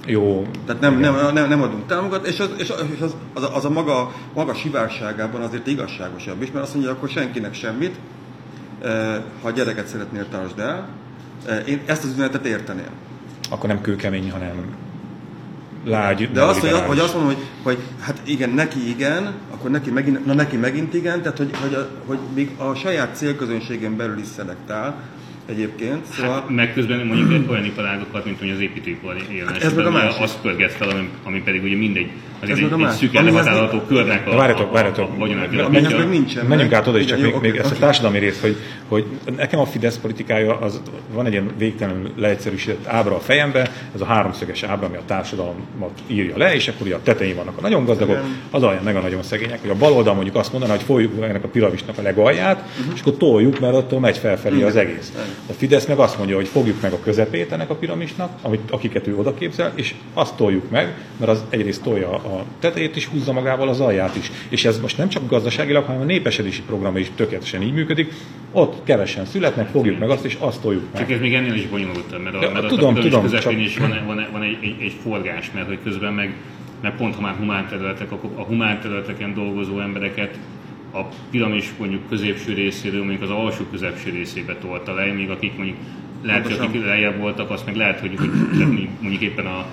Jó. 0.06 0.46
Tehát 0.66 0.80
nem, 0.80 0.98
nem, 0.98 1.32
nem, 1.34 1.48
nem 1.48 1.62
adunk 1.62 1.86
támogat, 1.86 2.26
és 2.26 2.40
az, 2.40 2.50
és 2.56 2.70
az, 2.70 3.16
az, 3.34 3.48
az 3.52 3.64
a 3.64 3.70
maga, 3.70 4.12
maga 4.34 4.54
sivárságában 4.54 5.40
azért 5.40 5.66
igazságosabb 5.66 6.42
is, 6.42 6.50
mert 6.50 6.64
azt 6.64 6.74
mondja, 6.74 6.92
akkor 6.92 7.08
senkinek 7.08 7.54
semmit, 7.54 7.94
ha 9.42 9.48
a 9.48 9.50
gyereket 9.50 9.86
szeretnél, 9.86 10.28
tartsd 10.28 10.58
el. 10.58 10.88
Én 11.66 11.80
ezt 11.86 12.04
az 12.04 12.10
üzenetet 12.10 12.46
érteném 12.46 13.07
akkor 13.48 13.68
nem 13.68 13.80
kőkemény, 13.80 14.30
hanem 14.30 14.76
lágy. 15.84 16.30
De 16.32 16.42
azt, 16.42 16.60
hogy, 16.60 16.70
hogy 16.70 16.98
azt 16.98 17.14
mondom, 17.14 17.34
hogy, 17.34 17.44
hogy 17.62 17.78
hát 18.00 18.20
igen, 18.24 18.50
neki 18.50 18.88
igen, 18.88 19.34
akkor 19.50 19.70
neki 19.70 19.90
megint, 19.90 20.26
na 20.26 20.34
neki 20.34 20.56
megint 20.56 20.94
igen, 20.94 21.22
tehát 21.22 21.38
hogy, 21.38 21.50
hogy, 21.62 21.74
a, 21.74 21.88
hogy 22.06 22.18
még 22.34 22.50
a 22.56 22.74
saját 22.74 23.16
célközönségen 23.16 23.96
belül 23.96 24.18
is 24.18 24.26
szelektál, 24.26 25.02
egyébként. 25.48 26.06
Hát, 26.06 26.14
szóval... 26.14 26.34
Hát, 26.34 26.48
meg 26.48 26.72
közben 26.72 27.06
mondjuk 27.06 27.50
olyan 27.50 27.64
iparágokat, 27.64 28.24
mint 28.24 28.38
hogy 28.38 28.50
az 28.50 28.60
építőipar 28.60 29.16
jelen 29.30 29.52
hát 29.52 29.62
ez 29.62 29.74
meg 29.74 29.86
a 29.86 29.90
másik. 29.90 30.20
azt 30.20 30.40
pörget 30.40 30.72
fel, 30.72 30.88
ami, 30.88 31.08
ami 31.24 31.42
pedig 31.42 31.62
ugye 31.62 31.76
mindegy, 31.76 32.10
az 32.40 32.48
egy, 32.48 32.58
egy 32.58 32.90
szűken 32.90 33.24
lehatárolható 33.24 33.80
körnek 33.80 34.26
a, 34.26 34.36
várjatok, 34.36 34.72
várjatok. 34.72 35.10
a, 35.18 35.64
a, 35.64 36.04
nincsen. 36.04 36.46
Menjünk 36.46 36.72
át 36.72 36.86
oda 36.86 36.98
is, 36.98 37.04
csak 37.04 37.20
még, 37.20 37.34
még 37.40 37.56
ezt 37.56 37.70
a 37.70 37.74
társadalmi 37.74 38.18
részt, 38.18 38.40
hogy, 38.40 38.56
hogy 38.88 39.04
nekem 39.36 39.60
a 39.60 39.66
Fidesz 39.66 39.96
politikája, 39.96 40.58
az 40.58 40.80
van 41.12 41.26
egy 41.26 41.32
ilyen 41.32 41.50
végtelenül 41.58 42.10
leegyszerűsített 42.16 42.86
ábra 42.86 43.14
a 43.14 43.20
fejembe, 43.20 43.70
ez 43.94 44.00
a 44.00 44.04
háromszöges 44.04 44.62
ábra, 44.62 44.86
ami 44.86 44.96
a 44.96 45.02
társadalmat 45.06 45.90
írja 46.06 46.36
le, 46.36 46.54
és 46.54 46.68
akkor 46.68 46.92
a 46.92 47.02
tetején 47.02 47.36
vannak 47.36 47.58
a 47.58 47.60
nagyon 47.60 47.84
gazdagok, 47.84 48.18
az 48.50 48.62
alján 48.62 48.82
meg 48.82 48.96
a 48.96 49.00
nagyon 49.00 49.22
szegények, 49.22 49.60
hogy 49.60 49.70
a 49.70 49.74
bal 49.74 49.92
oldal 49.92 50.14
mondjuk 50.14 50.36
azt 50.36 50.52
mondaná, 50.52 50.72
hogy 50.72 50.82
folyjuk 50.82 51.22
ennek 51.22 51.44
a 51.44 51.48
piramisnak 51.48 51.98
a 51.98 52.02
legalját, 52.02 52.64
uh-huh. 52.78 52.94
és 52.94 53.00
akkor 53.00 53.16
toljuk, 53.16 53.60
mert 53.60 53.74
attól 53.74 54.00
megy 54.00 54.18
felfelé 54.18 54.62
az 54.62 54.76
egész. 54.76 55.12
A 55.48 55.52
Fidesz 55.52 55.86
meg 55.86 55.98
azt 55.98 56.18
mondja, 56.18 56.36
hogy 56.36 56.48
fogjuk 56.48 56.80
meg 56.80 56.92
a 56.92 57.00
közepét 57.00 57.52
ennek 57.52 57.70
a 57.70 57.74
piramisnak, 57.74 58.30
amit, 58.42 58.70
akiket 58.70 59.06
ő 59.06 59.16
oda 59.16 59.34
képzel, 59.34 59.72
és 59.74 59.94
azt 60.14 60.34
toljuk 60.34 60.70
meg, 60.70 60.94
mert 61.16 61.30
az 61.30 61.44
egyrészt 61.50 61.82
tolja 61.82 62.20
a 62.28 62.44
tetejét 62.58 62.96
is, 62.96 63.06
húzza 63.06 63.32
magával 63.32 63.68
az 63.68 63.80
alját 63.80 64.16
is. 64.16 64.30
És 64.48 64.64
ez 64.64 64.80
most 64.80 64.98
nem 64.98 65.08
csak 65.08 65.28
gazdaságilag, 65.28 65.84
hanem 65.84 66.00
a 66.00 66.04
népesedési 66.04 66.62
program 66.62 66.96
is 66.96 67.10
tökéletesen 67.14 67.62
így 67.62 67.72
működik. 67.72 68.12
Ott 68.52 68.84
kevesen 68.84 69.24
születnek, 69.24 69.68
fogjuk 69.68 69.98
meg 69.98 70.10
azt, 70.10 70.24
és 70.24 70.36
azt 70.38 70.60
toljuk 70.60 70.82
meg. 70.92 71.00
Csak 71.00 71.10
ez 71.10 71.20
még 71.20 71.34
ennél 71.34 71.54
is 71.54 71.66
bonyolultabb, 71.66 72.22
mert 72.22 72.34
a, 72.34 72.50
mert 72.52 72.66
tudom, 72.66 72.94
a 72.94 72.98
tudom, 72.98 73.22
közepén 73.22 73.58
csak... 73.58 73.66
is 73.66 73.78
van, 73.78 74.02
van, 74.06 74.26
van 74.32 74.42
egy, 74.42 74.58
egy, 74.60 74.76
egy, 74.80 74.94
forgás, 75.02 75.50
mert 75.54 75.66
hogy 75.66 75.78
közben 75.82 76.12
meg 76.12 76.34
mert 76.80 76.96
pont 76.96 77.14
ha 77.14 77.20
már 77.20 77.34
humán 77.34 77.68
területek, 77.68 78.12
akkor 78.12 78.30
a 78.34 78.42
humán 78.42 78.80
területeken 78.80 79.34
dolgozó 79.34 79.80
embereket 79.80 80.38
a 80.92 81.00
piramis 81.30 81.72
mondjuk 81.78 82.08
középső 82.08 82.54
részéről, 82.54 83.00
mondjuk 83.00 83.22
az 83.22 83.30
alsó 83.30 83.64
középső 83.70 84.10
részébe 84.10 84.56
tolta 84.56 84.94
le, 84.94 85.12
még 85.12 85.30
akik 85.30 85.56
mondjuk 85.56 85.76
lehet, 86.22 86.46
hogy 86.46 86.66
akik 86.66 86.84
lejjebb 86.84 87.18
voltak, 87.18 87.50
azt 87.50 87.66
meg 87.66 87.76
lehet, 87.76 88.00
hogy, 88.00 88.14
hogy 88.16 88.88
mondjuk 89.00 89.22
éppen 89.22 89.46
a, 89.46 89.66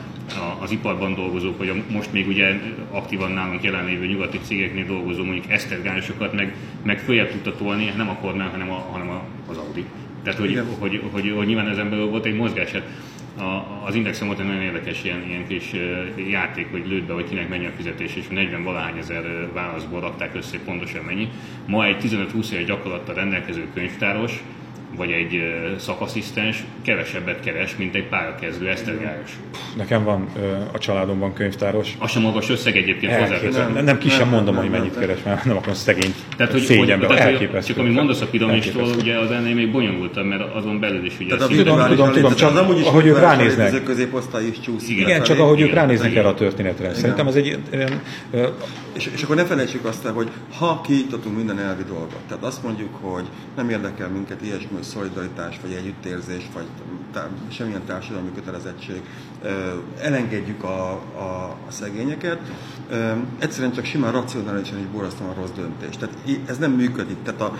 az 0.61 0.71
iparban 0.71 1.13
dolgozók, 1.13 1.57
vagy 1.57 1.69
a, 1.69 1.73
most 1.91 2.11
még 2.11 2.27
ugye 2.27 2.59
aktívan 2.91 3.31
nálunk 3.31 3.63
jelenlévő 3.63 4.05
nyugati 4.05 4.39
cégeknél 4.43 4.85
dolgozó 4.85 5.23
mondjuk 5.23 5.51
esztergálisokat 5.51 6.33
meg, 6.33 6.55
meg 6.83 6.99
följebb 6.99 7.31
tudta 7.31 7.55
tolni, 7.55 7.93
nem 7.97 8.09
a 8.09 8.15
kormány, 8.15 8.49
hanem, 8.49 8.71
a, 8.71 8.87
hanem 8.91 9.09
a, 9.09 9.23
az 9.49 9.57
Audi. 9.57 9.85
Tehát, 10.23 10.39
hogy, 10.39 10.61
hogy, 10.79 11.01
hogy, 11.01 11.09
hogy, 11.11 11.33
hogy 11.35 11.47
nyilván 11.47 11.67
ezen 11.67 11.89
belül 11.89 12.05
volt 12.05 12.25
egy 12.25 12.35
mozgás. 12.35 12.71
Hát 12.71 12.83
a, 13.37 13.85
az 13.85 13.95
Indexen 13.95 14.27
volt 14.27 14.39
egy 14.39 14.45
nagyon 14.45 14.61
érdekes 14.61 15.03
ilyen, 15.03 15.23
ilyen 15.27 15.47
kis 15.47 15.71
játék, 16.29 16.71
hogy 16.71 16.87
lőtt 16.87 17.05
be, 17.05 17.13
hogy 17.13 17.29
kinek 17.29 17.49
mennyi 17.49 17.65
a 17.65 17.71
fizetés, 17.75 18.15
és 18.15 18.27
40 18.27 18.63
valahány 18.63 18.97
ezer 18.97 19.49
válaszból 19.53 19.99
rakták 19.99 20.35
össze 20.35 20.57
pontosan 20.65 21.03
mennyi. 21.03 21.29
Ma 21.65 21.85
egy 21.85 21.97
15-20 22.01 22.49
év 22.49 22.65
gyakorlattal 22.65 23.15
rendelkező 23.15 23.67
könyvtáros 23.73 24.43
vagy 24.95 25.11
egy 25.11 25.41
szakasszisztens 25.77 26.63
kevesebbet 26.81 27.39
keres, 27.39 27.75
mint 27.75 27.95
egy 27.95 28.07
pályakezdő 28.07 28.69
esztergályos. 28.69 29.31
Nekem 29.77 30.03
van 30.03 30.27
a 30.71 30.77
családomban 30.77 31.33
könyvtáros. 31.33 31.95
Az 31.99 32.11
sem 32.11 32.21
magas 32.21 32.49
összeg 32.49 32.77
egyébként 32.77 33.13
hozzáteszem. 33.15 33.73
Nem, 33.73 33.83
nem 33.83 33.97
ki 33.97 34.09
sem 34.09 34.29
mondom, 34.29 34.55
hogy 34.55 34.69
mennyit 34.69 34.99
keres, 34.99 35.17
mert 35.23 35.45
nem 35.45 35.57
akarom 35.57 35.75
szegény 35.75 36.13
tehát, 36.37 36.51
hogy, 36.51 36.61
szégyenbe, 36.61 37.07
hogy, 37.07 37.17
elképesztő. 37.17 37.73
Csak 37.73 37.81
amit 37.81 37.93
mondasz 37.93 38.21
a 38.21 38.25
piramistól, 38.25 38.89
ugye 38.99 39.17
az 39.17 39.31
ennél 39.31 39.55
még 39.55 39.71
bonyolultabb, 39.71 40.25
mert 40.25 40.53
azon 40.53 40.79
belül 40.79 41.05
is 41.05 41.13
ugye... 41.19 41.35
Tehát 41.35 41.51
tudom, 41.51 41.87
tudom, 41.87 42.11
tudom, 42.11 42.35
csak 42.35 42.57
ahogy 42.57 43.05
ők 43.05 43.19
ránéznek. 43.19 43.83
középosztály 43.83 44.45
is 44.45 44.59
csúszik. 44.59 44.97
Igen, 44.97 45.23
csak 45.23 45.39
ahogy 45.39 45.61
ők 45.61 45.73
ránéznek 45.73 46.15
erre 46.15 46.27
a 46.27 46.33
történetre. 46.33 46.93
Szerintem 46.93 47.27
az 47.27 47.35
egy 47.35 47.57
és, 48.95 49.05
és 49.05 49.23
akkor 49.23 49.35
ne 49.35 49.45
felejtsük 49.45 49.85
azt 49.85 50.05
el, 50.05 50.13
hogy 50.13 50.31
ha 50.57 50.81
kiiktatunk 50.81 51.35
minden 51.35 51.59
elvi 51.59 51.83
dolgot, 51.83 52.21
tehát 52.27 52.43
azt 52.43 52.63
mondjuk, 52.63 52.95
hogy 53.01 53.29
nem 53.55 53.69
érdekel 53.69 54.09
minket 54.09 54.41
ilyesmi, 54.41 54.73
hogy 54.73 54.83
szolidaritás, 54.83 55.59
vagy 55.61 55.71
együttérzés, 55.71 56.49
vagy 56.53 56.65
tá- 57.13 57.29
semmilyen 57.51 57.85
társadalmi 57.85 58.29
kötelezettség, 58.35 59.01
elengedjük 60.01 60.63
a, 60.63 60.91
a, 61.15 61.57
a 61.67 61.71
szegényeket, 61.71 62.39
egyszerűen 63.39 63.73
csak 63.73 63.85
simán 63.85 64.11
racionálisan 64.11 64.79
is 64.79 64.85
borzasztóan 64.85 65.33
rossz 65.33 65.49
döntés. 65.55 65.97
Tehát 65.97 66.15
ez 66.45 66.57
nem 66.57 66.71
működik. 66.71 67.17
Tehát 67.23 67.41
a, 67.41 67.53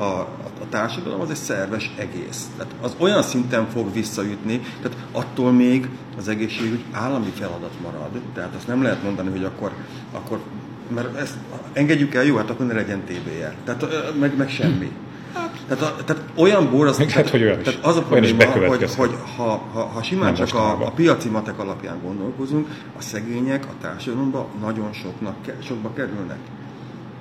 a, 0.00 0.20
a 0.60 0.68
társadalom 0.70 1.20
az 1.20 1.30
egy 1.30 1.36
szerves 1.36 1.94
egész. 1.96 2.50
Tehát 2.56 2.72
az 2.80 2.94
olyan 2.98 3.22
szinten 3.22 3.68
fog 3.68 3.92
visszaütni, 3.92 4.60
tehát 4.82 4.98
attól 5.12 5.52
még 5.52 5.88
az 6.18 6.28
egészségügy 6.28 6.84
állami 6.90 7.32
feladat 7.34 7.80
marad. 7.82 8.20
Tehát 8.34 8.54
azt 8.54 8.66
nem 8.66 8.82
lehet 8.82 9.02
mondani, 9.02 9.30
hogy 9.30 9.44
akkor, 9.44 9.72
akkor 10.12 10.40
mert 10.94 11.16
ezt 11.16 11.34
engedjük 11.72 12.14
el, 12.14 12.24
jó, 12.24 12.36
hát 12.36 12.50
akkor 12.50 12.66
ne 12.66 12.74
legyen 12.74 13.00
TB-je. 13.04 13.54
Tehát 13.64 13.86
meg, 14.18 14.36
meg 14.36 14.48
semmi. 14.48 14.92
Tehát, 15.68 15.82
a, 15.82 16.04
tehát 16.04 16.22
olyan 16.34 16.70
bor 16.70 16.86
az... 16.86 16.98
Hát, 16.98 17.28
hogy 17.28 17.42
olyan. 17.42 17.62
Tehát 17.62 17.84
az 17.84 17.96
a 17.96 18.02
probléma, 18.02 18.44
hogy, 18.44 18.94
hogy 18.96 19.14
ha, 19.36 19.62
ha, 19.72 19.80
ha 19.84 20.02
simán 20.02 20.32
Nem 20.32 20.34
csak 20.34 20.54
a, 20.54 20.86
a 20.86 20.90
piaci 20.90 21.28
matek 21.28 21.58
alapján 21.58 22.00
gondolkozunk, 22.02 22.68
a 22.98 23.02
szegények 23.02 23.64
a 23.66 23.72
társadalomban 23.80 24.46
nagyon 24.60 24.92
soknak, 24.92 25.36
sokba 25.62 25.92
kerülnek. 25.92 26.38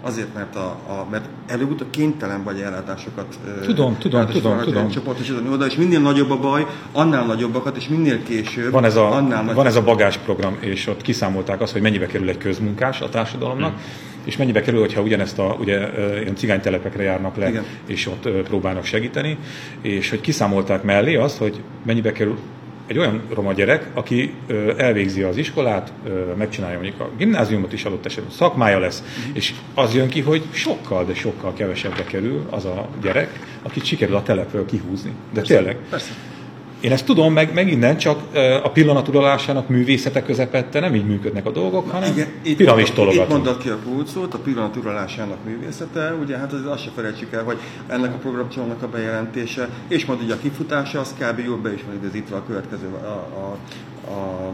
Azért, 0.02 0.34
mert, 0.34 0.56
a, 0.56 0.66
a, 0.88 1.08
mert 1.12 1.26
előbb-utóbb 1.48 1.90
kénytelen 1.90 2.44
vagy 2.44 2.60
ellátásokat 2.60 3.40
tudom, 3.62 3.98
tudom, 3.98 4.28
tudom, 4.28 4.60
tudom. 4.60 4.90
csoportosítani 4.90 5.50
oda, 5.50 5.66
és 5.66 5.76
minél 5.76 6.00
nagyobb 6.00 6.32
a 6.32 6.40
baj, 6.40 6.66
annál 6.92 7.26
nagyobbakat, 7.26 7.78
és 7.78 7.88
minél 7.88 8.24
később, 8.24 8.72
van 8.72 8.86
ez 8.86 8.96
a, 8.96 9.12
annál 9.12 9.54
Van 9.54 9.66
ez 9.66 9.76
a 9.76 9.84
bagásprogram, 9.84 10.58
és 10.60 10.88
ott 10.88 11.02
kiszámolták 11.02 11.62
azt, 11.62 11.72
hogy 11.72 11.82
mennyibe 11.82 12.06
kerül 12.06 12.30
egy 12.30 12.38
közmunkás 12.38 13.02
a 13.02 13.10
társadalomnak, 13.10 13.72
hmm. 13.72 13.82
és 14.24 14.38
mennyibe 14.38 14.62
kerül, 14.62 14.80
hogyha 14.80 15.02
ugyanezt 15.02 15.40
a 15.40 15.56
ugye, 15.60 15.90
ilyen 16.22 16.36
cigánytelepekre 16.36 17.04
járnak 17.04 17.36
le, 17.36 17.50
Igen. 17.50 17.64
és 17.86 18.08
ott 18.08 18.30
próbálnak 18.30 18.86
segíteni, 18.86 19.38
és 19.82 20.10
hogy 20.10 20.22
kiszámolták 20.22 20.84
mellé 20.84 21.16
azt, 21.16 21.38
hogy 21.38 21.62
mennyibe 21.86 22.12
kerül 22.12 22.38
egy 22.92 22.98
olyan 22.98 23.22
roma 23.34 23.54
gyerek, 23.54 23.88
aki 23.94 24.34
elvégzi 24.78 25.22
az 25.22 25.38
iskolát, 25.38 25.94
megcsinálja 26.38 26.80
mondjuk 26.80 27.00
a 27.00 27.10
gimnáziumot 27.18 27.74
is 27.74 27.86
adott 27.86 28.06
esetben, 28.06 28.32
szakmája 28.32 28.80
lesz, 28.80 29.04
mm. 29.04 29.32
és 29.34 29.54
az 29.74 29.96
jön 29.96 30.10
ki, 30.10 30.22
hogy 30.22 30.44
sokkal, 30.52 31.06
de 31.06 31.14
sokkal 31.14 31.54
kevesebbe 31.54 32.04
kerül 32.04 32.46
az 32.50 32.66
a 32.66 32.90
gyerek, 33.02 33.40
akit 33.62 33.86
sikerül 33.86 34.16
a 34.16 34.24
telepről 34.24 34.66
kihúzni. 34.66 35.10
De 35.10 35.16
persze, 35.40 35.56
tényleg. 35.56 35.78
Persze. 35.90 36.12
Én 36.82 36.92
ezt 36.92 37.06
tudom, 37.06 37.34
meg, 37.34 37.54
meg 37.54 37.72
innen 37.72 37.98
csak 37.98 38.20
a 38.64 38.70
pillanaturalásának 38.70 39.70
művészete 39.70 40.24
közepette 40.24 40.80
nem 40.80 40.96
így 40.96 41.06
működnek 41.06 41.46
a 41.46 41.52
dolgok, 41.52 41.90
hanem 41.90 42.12
Igen, 42.12 42.28
itt 42.42 42.58
piramis 42.58 42.92
tologatunk. 42.92 43.28
Itt 43.28 43.34
mondod 43.34 43.58
ki 43.58 43.70
a 43.70 43.78
kulcsot, 43.86 44.34
a 44.34 44.38
pillanaturalásának 44.38 45.38
művészete, 45.46 46.14
ugye 46.22 46.38
hát 46.38 46.54
az, 46.54 46.66
azt 46.66 46.84
se 46.84 46.90
felejtsük 46.96 47.34
el, 47.34 47.44
hogy 47.44 47.58
ennek 47.88 48.14
a 48.14 48.18
programcsomagnak 48.18 48.84
a 48.84 48.88
bejelentése, 48.88 49.70
és 49.88 50.06
majd 50.06 50.22
ugye 50.22 50.34
a 50.34 50.40
kifutása, 50.42 51.00
az 51.00 51.16
kb. 51.20 51.40
jól 51.46 51.58
be 51.58 51.74
is 51.74 51.82
van 51.86 51.96
időzítve 51.96 52.36
a 52.36 52.44
következő, 52.48 52.88
a, 52.88 53.08
a, 53.08 53.58
a 54.08 54.52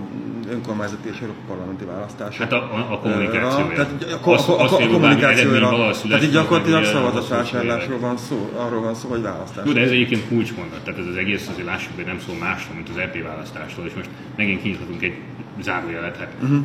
önkormányzati 0.52 1.10
és 1.10 1.18
parlamenti 1.48 1.86
választások. 1.86 2.42
Hát 2.42 2.52
a, 2.52 2.88
a 2.92 3.00
kommunikációja. 3.00 3.74
Tehát 3.76 3.92
a, 4.22 4.30
a, 4.30 4.38
a, 4.48 4.62
a, 4.62 4.84
a 4.84 4.88
kommunikációra. 4.88 5.92
Tehát 6.08 6.24
így 6.24 6.32
gyakorlatilag 6.32 6.84
szavazatvásárlásról 6.84 8.00
van 8.00 8.18
szó, 8.18 8.50
arról 8.56 8.82
van 8.82 8.96
szó, 8.96 9.10
hogy 9.10 9.22
választás. 9.22 9.66
Jó, 9.66 9.72
de 9.72 9.82
ez 9.82 9.90
egyébként 9.90 10.28
kulcsmondat, 10.28 10.80
tehát 10.84 11.00
ez 11.00 11.06
az 11.06 11.16
egész 11.16 11.48
azért 11.52 11.66
lássuk, 11.66 11.92
hogy 11.96 12.06
nem 12.06 12.20
szól 12.26 12.36
másról, 12.40 12.76
mint 12.76 12.90
az 12.90 12.98
EP 12.98 13.24
választásról, 13.24 13.86
és 13.86 13.94
most 13.96 14.10
megint 14.36 14.62
kinyithatunk 14.62 15.02
egy 15.04 15.18
zárójelet. 15.62 16.18
Hát 16.18 16.32
uh-huh. 16.42 16.60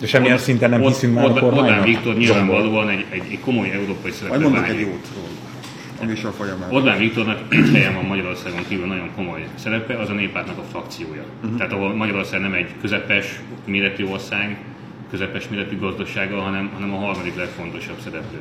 De 0.00 0.06
semmilyen 0.06 0.38
szinten 0.38 0.70
nem 0.70 0.80
hiszünk 0.80 1.14
már 1.14 1.24
a 1.24 1.28
kormánynak. 1.28 1.58
Orbán 1.58 1.82
Viktor 1.82 2.14
nyilvánvalóan 2.14 2.88
egy, 2.88 3.04
egy, 3.10 3.22
egy 3.30 3.40
komoly 3.40 3.70
európai 3.70 4.10
szereplő. 4.10 4.40
Majd 4.40 4.52
mondok 4.52 4.70
egy 4.70 4.80
jót 4.80 5.08
róla 5.14 5.32
műsor 6.06 6.32
folyamán. 6.32 6.72
Orbán 6.72 6.98
Viktornak 6.98 7.38
egy 7.54 7.68
helyen 7.72 7.94
van 7.94 8.04
Magyarországon 8.04 8.64
kívül 8.68 8.86
nagyon 8.86 9.10
komoly 9.14 9.46
szerepe, 9.54 9.98
az 9.98 10.08
a 10.08 10.12
néppártnak 10.12 10.58
a 10.58 10.62
frakciója. 10.62 11.24
Uh-huh. 11.42 11.56
Tehát 11.56 11.72
ahol 11.72 11.94
Magyarország 11.94 12.40
nem 12.40 12.52
egy 12.52 12.70
közepes 12.80 13.40
méretű 13.64 14.06
ország, 14.06 14.58
közepes 15.10 15.48
méretű 15.48 15.78
gazdasága, 15.78 16.40
hanem, 16.40 16.70
hanem 16.74 16.94
a 16.94 16.98
harmadik 16.98 17.36
legfontosabb 17.36 17.98
szereplő 17.98 18.40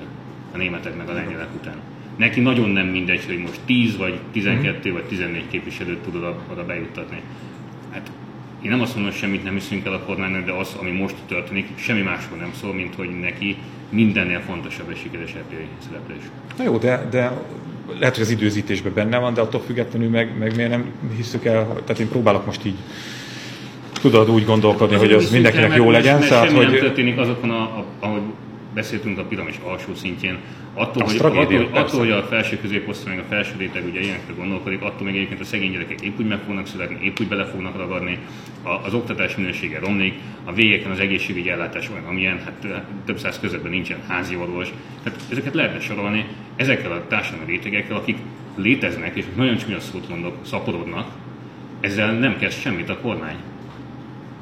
a 0.54 0.58
németek 0.58 0.98
meg 0.98 1.10
a 1.10 1.14
lengyelek 1.14 1.50
után. 1.56 1.76
Neki 2.16 2.40
nagyon 2.40 2.70
nem 2.70 2.88
mindegy, 2.88 3.26
hogy 3.26 3.38
most 3.38 3.60
10 3.66 3.98
vagy 3.98 4.20
12 4.32 4.78
uh-huh. 4.78 4.94
vagy 4.94 5.04
14 5.04 5.48
képviselőt 5.50 5.98
tud 5.98 6.16
oda, 6.16 6.42
oda 6.52 6.66
bejuttatni. 6.66 7.22
Én 8.62 8.70
nem 8.70 8.82
azt 8.82 8.94
mondom, 8.96 9.12
hogy 9.12 9.22
semmit 9.22 9.44
nem 9.44 9.54
hiszünk 9.54 9.86
el 9.86 9.94
a 9.94 10.00
kormánynak, 10.00 10.46
de 10.46 10.52
az, 10.52 10.76
ami 10.80 10.92
most 10.92 11.16
történik, 11.28 11.68
semmi 11.76 12.02
másról 12.02 12.38
nem 12.38 12.52
szól, 12.60 12.74
mint 12.74 12.96
hogy 12.96 13.20
neki 13.20 13.58
mindennél 13.90 14.40
fontosabb 14.40 14.92
és 14.92 15.00
sikeresebb 15.00 15.44
szereplés. 15.88 16.24
Na 16.58 16.64
jó, 16.64 16.78
de, 16.78 17.08
de 17.12 17.32
lehet, 18.00 18.14
hogy 18.16 18.24
az 18.24 18.30
időzítésben 18.30 18.94
benne 18.94 19.18
van, 19.18 19.34
de 19.34 19.42
attól 19.42 19.62
függetlenül 19.62 20.10
meg, 20.10 20.38
meg 20.40 20.56
miért 20.56 20.70
nem 20.70 20.86
hiszük 21.16 21.46
el, 21.46 21.66
tehát 21.86 22.00
én 22.00 22.10
próbálok 22.10 22.46
most 22.46 22.66
így 22.66 22.78
tudod 24.02 24.30
úgy 24.30 24.46
gondolkodni, 24.46 24.96
az 24.96 25.02
hogy 25.02 25.12
az 25.12 25.32
mindenkinek 25.32 25.76
jó 25.76 25.92
legyen. 25.92 26.20
Mert, 26.20 26.30
mert 26.30 26.46
semmi 26.46 26.58
hogy... 26.58 26.72
nem 26.72 26.80
történik 26.80 27.18
azokon, 27.18 27.50
a, 27.50 27.62
a, 27.62 27.86
ahogy 28.00 28.22
beszéltünk 28.74 29.18
a 29.18 29.24
piramis 29.24 29.60
alsó 29.64 29.96
szintjén, 29.96 30.38
attól, 30.74 31.04
hogy, 31.04 31.18
ragadjon, 31.18 31.64
attól, 31.72 32.00
hogy 32.00 32.12
a 32.12 32.24
felső 32.24 32.58
középosztály, 32.58 33.16
meg 33.16 33.24
a 33.24 33.28
felső 33.28 33.54
réteg 33.58 33.86
ugye 33.86 34.00
ilyenekre 34.00 34.34
gondolkodik, 34.34 34.82
attól 34.82 35.06
még 35.06 35.16
egyébként 35.16 35.40
a 35.40 35.44
szegény 35.44 35.72
gyerekek 35.72 36.02
épp 36.02 36.20
úgy 36.20 36.28
meg 36.28 36.40
fognak 36.46 36.68
születni, 36.68 37.06
épp 37.06 37.20
úgy 37.20 37.28
bele 37.28 37.46
fognak 37.46 37.78
ragadni, 37.78 38.18
a, 38.64 38.70
az 38.70 38.94
oktatás 38.94 39.36
minősége 39.36 39.80
romlik, 39.80 40.14
a 40.44 40.54
végeken 40.54 40.92
az 40.92 41.00
egészségügyi 41.00 41.50
ellátás 41.50 41.90
olyan, 41.90 42.06
amilyen, 42.06 42.40
hát 42.40 42.84
több 43.06 43.20
száz 43.20 43.40
közöttben 43.40 43.72
nincsen 43.72 43.98
házi 44.08 44.36
orvos. 44.36 44.68
Tehát 45.04 45.20
ezeket 45.32 45.54
lehetne 45.54 45.80
sorolni 45.80 46.26
ezekkel 46.56 46.92
a 46.92 47.08
társadalmi 47.08 47.52
rétegekkel, 47.52 47.96
akik 47.96 48.18
léteznek, 48.56 49.16
és 49.16 49.26
nagyon 49.36 49.58
csúnya 49.58 49.80
szót 49.80 50.10
mondok, 50.10 50.36
szaporodnak, 50.42 51.12
ezzel 51.80 52.14
nem 52.14 52.38
kezd 52.38 52.60
semmit 52.60 52.90
a 52.90 53.00
kormány. 53.00 53.38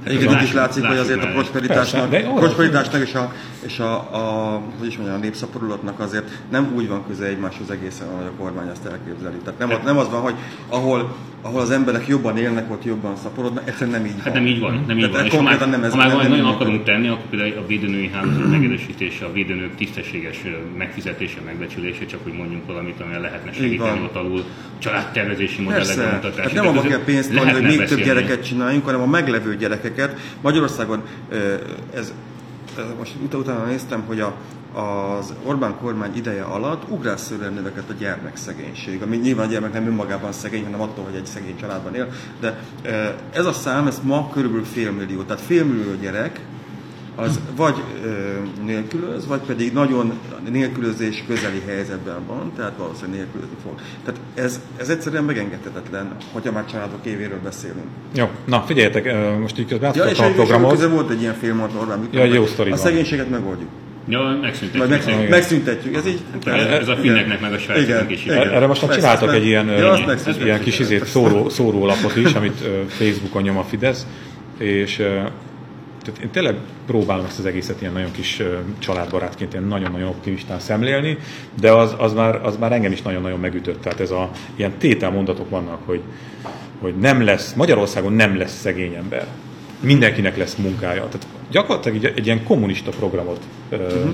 Igen, 0.07 0.33
itt 0.33 0.41
is 0.41 0.53
látszik, 0.53 0.85
hogy 0.85 0.97
azért 0.97 1.23
a 1.23 1.27
prosperitásnak, 1.27 2.09
Persze, 2.09 2.29
prosperitásnak 2.29 3.01
és, 3.01 3.13
a, 3.13 3.33
és 3.65 3.79
a, 3.79 3.93
a, 3.95 4.61
hogy 4.77 4.87
is 4.87 4.95
mondjam, 4.95 5.17
a 5.17 5.21
népszaporulatnak 5.21 5.99
azért 5.99 6.29
nem 6.51 6.71
úgy 6.75 6.87
van 6.87 7.03
köze 7.07 7.25
egymáshoz 7.25 7.71
egészen, 7.71 8.07
ahogy 8.07 8.25
a 8.25 8.41
kormány 8.41 8.67
azt 8.69 8.85
elképzeli. 8.85 9.35
Tehát 9.43 9.59
nem, 9.59 9.69
nem 9.85 9.97
az 9.97 10.09
van, 10.09 10.21
hogy 10.21 10.33
ahol, 10.67 11.15
ahol 11.41 11.61
az 11.61 11.71
emberek 11.71 12.07
jobban 12.07 12.37
élnek, 12.37 12.71
ott 12.71 12.83
jobban 12.85 13.15
szaporodnak, 13.15 13.67
egyszerűen 13.67 14.01
nem 14.01 14.05
így 14.05 14.15
van. 14.15 14.23
Hát 14.23 14.33
nem 14.33 14.45
így 14.45 14.59
van, 14.59 14.83
nem 14.87 14.97
így 14.97 15.11
van. 15.11 15.25
És 15.25 15.33
ha 15.33 15.41
már, 15.41 15.69
nem 15.69 15.83
ez, 15.83 15.91
ha 15.91 15.97
már 15.97 16.15
nem, 16.15 16.29
nagyon 16.29 16.45
akarunk 16.45 16.83
tenni, 16.83 17.07
akkor 17.07 17.25
például 17.29 17.57
a 17.57 17.65
védőnői 17.67 18.09
hálózat 18.13 18.49
megerősítése, 18.49 19.25
a 19.25 19.31
védőnők 19.31 19.75
tisztességes 19.75 20.41
megfizetése, 20.77 21.39
megbecsülése, 21.45 22.05
csak 22.05 22.19
hogy 22.23 22.33
mondjunk 22.33 22.65
valamit, 22.65 23.01
ami 23.01 23.19
lehetne 23.21 23.51
segíteni 23.51 24.01
ott 24.03 24.15
alul, 24.15 24.43
családtervezési 24.79 25.61
modellek 25.61 25.97
bemutatása. 25.97 26.41
Hát 26.41 26.53
nem 26.53 26.67
abban 26.67 26.87
kell 26.87 27.03
pénzt 27.03 27.35
adni, 27.35 27.51
hogy 27.51 27.63
még 27.63 27.83
több 27.83 28.03
gyereket 28.03 28.45
csináljunk, 28.45 28.85
hanem 28.85 29.01
a 29.01 29.05
meglevő 29.05 29.55
gyerekeket. 29.55 30.19
Magyarországon 30.41 31.03
ez, 31.93 32.13
most 32.97 33.13
utána 33.33 33.65
néztem, 33.65 34.03
hogy 34.07 34.19
a, 34.19 34.35
az 34.73 35.33
Orbán 35.43 35.75
kormány 35.77 36.15
ideje 36.15 36.43
alatt 36.43 36.89
ugrásszerűen 36.89 37.53
növekedett 37.53 37.89
a 37.89 37.93
gyermekszegénység, 37.99 39.01
ami 39.01 39.17
nyilván 39.17 39.47
a 39.47 39.49
gyermek 39.49 39.73
nem 39.73 39.87
önmagában 39.87 40.31
szegény, 40.31 40.63
hanem 40.63 40.81
attól, 40.81 41.03
hogy 41.03 41.15
egy 41.15 41.25
szegény 41.25 41.57
családban 41.57 41.95
él, 41.95 42.07
de 42.39 42.59
ez 43.33 43.45
a 43.45 43.53
szám, 43.53 43.87
ez 43.87 43.99
ma 44.03 44.29
körülbelül 44.33 44.65
félmillió, 44.65 45.21
tehát 45.21 45.41
félmillió 45.41 45.93
gyerek, 46.01 46.39
az 47.19 47.39
vagy 47.55 47.75
ö, 48.03 48.09
nélkülöz, 48.65 49.27
vagy 49.27 49.39
pedig 49.39 49.73
nagyon 49.73 50.13
nélkülözés 50.51 51.23
közeli 51.27 51.61
helyzetben 51.67 52.25
van, 52.27 52.51
tehát 52.55 52.73
valószínűleg 52.77 53.19
nélkülözni 53.19 53.55
fog. 53.63 53.81
Tehát 54.03 54.19
ez, 54.33 54.61
ez 54.77 54.89
egyszerűen 54.89 55.23
megengedhetetlen, 55.23 56.15
hogyha 56.31 56.51
már 56.51 56.65
családok 56.65 57.05
évéről 57.05 57.39
beszélünk. 57.43 57.87
Jó, 58.15 58.29
na 58.45 58.61
figyeljetek, 58.61 59.39
most 59.39 59.59
így 59.59 59.67
közben 59.67 59.91
ja, 59.95 60.03
és 60.03 60.19
a 60.19 60.31
programot. 60.31 60.77
És 60.77 60.85
volt 60.85 61.09
egy 61.09 61.21
ilyen 61.21 61.33
film, 61.33 61.61
Orbán 61.61 62.07
ja, 62.11 62.23
jó 62.23 62.45
sztori 62.45 62.71
A 62.71 62.75
szegénységet 62.75 63.29
megoldjuk. 63.29 63.69
Ja, 64.07 64.37
megszüntetjük. 64.41 64.89
Meg, 64.89 65.05
meg, 65.05 65.29
megszüntetjük. 65.29 65.95
Ez 65.95 66.07
így. 66.07 66.19
Ez, 66.45 66.65
ez 66.65 66.87
a 66.87 66.95
finneknek 66.95 67.41
meg 67.41 67.53
a 67.53 67.57
svájcoknak 67.57 68.11
is. 68.11 68.25
Igen. 68.25 68.49
Erre 68.49 68.67
most 68.67 68.81
már 68.87 68.95
csináltak 68.95 69.33
egy 69.33 69.45
ilyen, 69.45 69.67
ja, 69.67 70.15
ilyen 70.43 70.59
kis 70.59 70.79
izét, 70.79 71.05
szóró, 71.05 71.49
szórólapot 71.49 72.15
is, 72.15 72.33
amit 72.33 72.67
Facebookon 72.87 73.41
nyom 73.41 73.57
a 73.57 73.63
Fidesz, 73.63 74.05
és 74.57 75.01
tehát 76.01 76.19
én 76.21 76.29
tényleg 76.29 76.55
próbálom 76.85 77.25
ezt 77.25 77.39
az 77.39 77.45
egészet 77.45 77.81
ilyen 77.81 77.93
nagyon 77.93 78.11
kis 78.11 78.41
családbarátként, 78.79 79.53
ilyen 79.53 79.65
nagyon-nagyon 79.65 80.07
optimistán 80.07 80.59
szemlélni, 80.59 81.17
de 81.59 81.71
az, 81.71 81.95
az, 81.97 82.13
már, 82.13 82.45
az 82.45 82.57
már 82.57 82.71
engem 82.71 82.91
is 82.91 83.01
nagyon-nagyon 83.01 83.39
megütött. 83.39 83.81
Tehát 83.81 83.99
ez 83.99 84.11
a 84.11 84.29
ilyen 84.55 84.77
tételmondatok 84.77 85.49
vannak, 85.49 85.79
hogy, 85.85 86.01
hogy 86.79 86.95
nem 86.95 87.23
lesz, 87.23 87.53
Magyarországon 87.53 88.13
nem 88.13 88.37
lesz 88.37 88.59
szegény 88.59 88.93
ember. 88.93 89.27
Mindenkinek 89.79 90.37
lesz 90.37 90.55
munkája. 90.55 91.07
Tehát 91.07 91.27
gyakorlatilag 91.51 92.03
egy, 92.03 92.13
egy 92.15 92.25
ilyen 92.25 92.43
kommunista 92.43 92.91
programot 92.91 93.39
uh-huh 93.71 94.11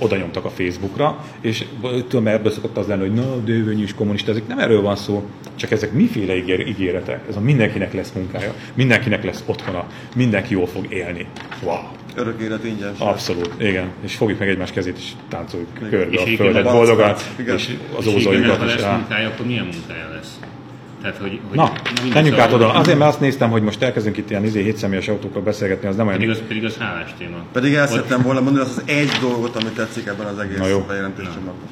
oda 0.00 0.16
nyomtak 0.16 0.44
a 0.44 0.50
Facebookra, 0.50 1.24
és 1.40 1.64
tudom, 2.08 2.26
ebből 2.26 2.52
szokott 2.52 2.76
az 2.76 2.86
lenni, 2.86 3.00
hogy 3.00 3.14
na, 3.14 3.36
dővönyű 3.36 3.82
is 3.82 3.94
kommunista, 3.94 4.30
ezek 4.30 4.46
nem 4.46 4.58
erről 4.58 4.82
van 4.82 4.96
szó, 4.96 5.24
csak 5.54 5.70
ezek 5.70 5.92
miféle 5.92 6.36
ígér, 6.36 6.66
ígéretek. 6.66 7.20
Ez 7.28 7.36
a 7.36 7.40
mindenkinek 7.40 7.92
lesz 7.92 8.12
munkája, 8.14 8.54
mindenkinek 8.74 9.24
lesz 9.24 9.42
otthona, 9.46 9.86
mindenki 10.16 10.52
jól 10.52 10.66
fog 10.66 10.92
élni. 10.92 11.26
Wow. 11.62 11.78
Örök 12.14 12.40
élet 12.40 12.64
ingyen. 12.64 12.94
Abszolút, 12.98 13.54
igen. 13.58 13.90
És 14.04 14.14
fogjuk 14.14 14.38
meg 14.38 14.48
egymás 14.48 14.72
kezét, 14.72 14.96
és 14.96 15.10
táncoljuk 15.28 15.68
körbe 15.90 16.20
a 16.20 16.26
földet 16.26 16.64
boldogan, 16.64 17.14
és 17.56 17.76
az 17.96 18.06
ózójukat 18.06 18.64
is 18.64 18.80
rá. 18.80 18.96
munkája, 18.96 19.28
akkor 19.28 19.46
milyen 19.46 19.68
munkája 19.72 20.08
lesz? 20.14 20.39
Tehát, 21.02 21.16
hogy, 21.16 21.40
hogy 21.48 21.56
Na, 21.56 21.72
menjünk 22.14 22.38
át 22.38 22.52
oda. 22.52 22.72
Azért, 22.72 22.98
mert 22.98 23.10
azt 23.10 23.20
néztem, 23.20 23.50
hogy 23.50 23.62
most 23.62 23.82
elkezdünk 23.82 24.16
itt 24.16 24.30
ilyen 24.30 24.44
izé, 24.44 24.62
hétszemélyes 24.62 25.08
autókról 25.08 25.42
beszélgetni, 25.42 25.88
az 25.88 25.96
nem 25.96 26.06
olyan... 26.06 26.18
Pedig 26.18 26.34
az, 26.34 26.42
pedig 26.48 26.64
az 26.64 26.76
hálás 26.76 27.14
téma. 27.18 27.36
Pedig 27.52 27.74
el 27.74 27.86
szerettem 27.86 28.22
volna 28.22 28.40
mondani, 28.40 28.64
az 28.64 28.76
az 28.76 28.82
egy 28.86 29.10
dolgot, 29.20 29.56
ami 29.56 29.70
tetszik 29.70 30.06
ebben 30.06 30.26
az 30.26 30.38
egész 30.38 30.58
bejelentéscsomagban. 30.86 31.68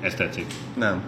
Ez 0.00 0.14
tetszik? 0.14 0.46
Nem. 0.78 1.02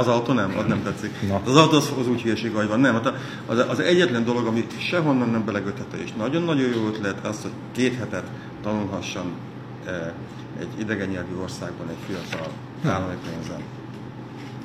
Az 0.00 0.06
autó 0.06 0.32
nem, 0.32 0.54
az 0.58 0.66
nem 0.66 0.82
tetszik. 0.82 1.10
Na. 1.28 1.40
Az 1.44 1.56
autó 1.56 1.76
az, 1.76 1.92
az 1.98 2.08
úgy 2.08 2.22
hülyeség, 2.22 2.52
hogy 2.54 2.68
van. 2.68 2.80
Nem, 2.80 2.92
hát 2.92 3.12
az, 3.46 3.64
az 3.68 3.80
egyetlen 3.80 4.24
dolog, 4.24 4.46
ami 4.46 4.66
sehonnan 4.78 5.28
nem 5.28 5.44
belegöthető, 5.44 6.02
és 6.04 6.10
nagyon-nagyon 6.18 6.70
jó 6.74 6.86
ötlet 6.86 7.26
az, 7.26 7.42
hogy 7.42 7.50
két 7.72 7.98
hetet 7.98 8.24
tanulhasson 8.62 9.32
eh, 9.86 9.92
egy 10.60 10.80
idegen 10.80 11.08
nyelvű 11.08 11.34
országban 11.42 11.88
egy 11.88 11.96
fiatal 12.06 12.52
állami 12.84 13.14
pénzen 13.24 13.60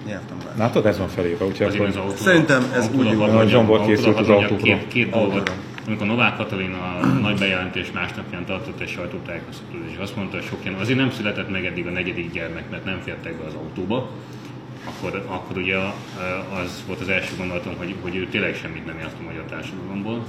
nyertem 0.05 0.37
rá. 0.45 0.51
Látod, 0.57 0.85
ez 0.85 0.97
van 0.97 1.07
felírva, 1.07 1.45
úgyhogy 1.45 1.75
akkor... 1.75 1.87
Az 1.87 1.95
autó, 1.95 2.15
Szerintem 2.15 2.71
ez 2.75 2.89
úgy 2.95 3.15
van. 3.15 3.35
A 3.35 3.47
Zsombor 3.47 3.85
készült 3.85 4.19
az 4.19 4.29
autókra. 4.29 4.57
Két, 4.57 4.87
két 4.87 5.09
dolgot. 5.09 5.51
Amikor 5.87 6.07
Novák 6.07 6.35
Katalin 6.35 6.73
a 6.73 7.05
nagy 7.05 7.39
bejelentés 7.39 7.91
másnapján 7.91 8.45
tartott 8.45 8.79
egy 8.79 8.89
sajtótájékoztatót, 8.89 9.89
és 9.91 9.97
azt 9.97 10.15
mondta, 10.15 10.35
hogy 10.35 10.45
sok 10.45 10.59
ilyen, 10.63 10.79
azért 10.79 10.97
nem 10.99 11.11
született 11.11 11.49
meg 11.49 11.65
eddig 11.65 11.87
a 11.87 11.89
negyedik 11.89 12.31
gyermek, 12.31 12.69
mert 12.69 12.85
nem 12.85 12.99
fértek 13.03 13.37
be 13.37 13.45
az 13.45 13.53
autóba, 13.53 14.09
akkor, 14.85 15.25
akkor 15.27 15.57
ugye 15.57 15.77
az 16.63 16.83
volt 16.87 16.99
az 16.99 17.09
első 17.09 17.33
gondolatom, 17.37 17.73
hogy, 17.77 17.95
hogy 18.01 18.15
ő 18.15 18.27
tényleg 18.27 18.55
semmit 18.55 18.85
nem 18.85 18.97
ért 18.97 19.15
a 19.19 19.23
magyar 19.23 19.43
társadalomból. 19.43 20.25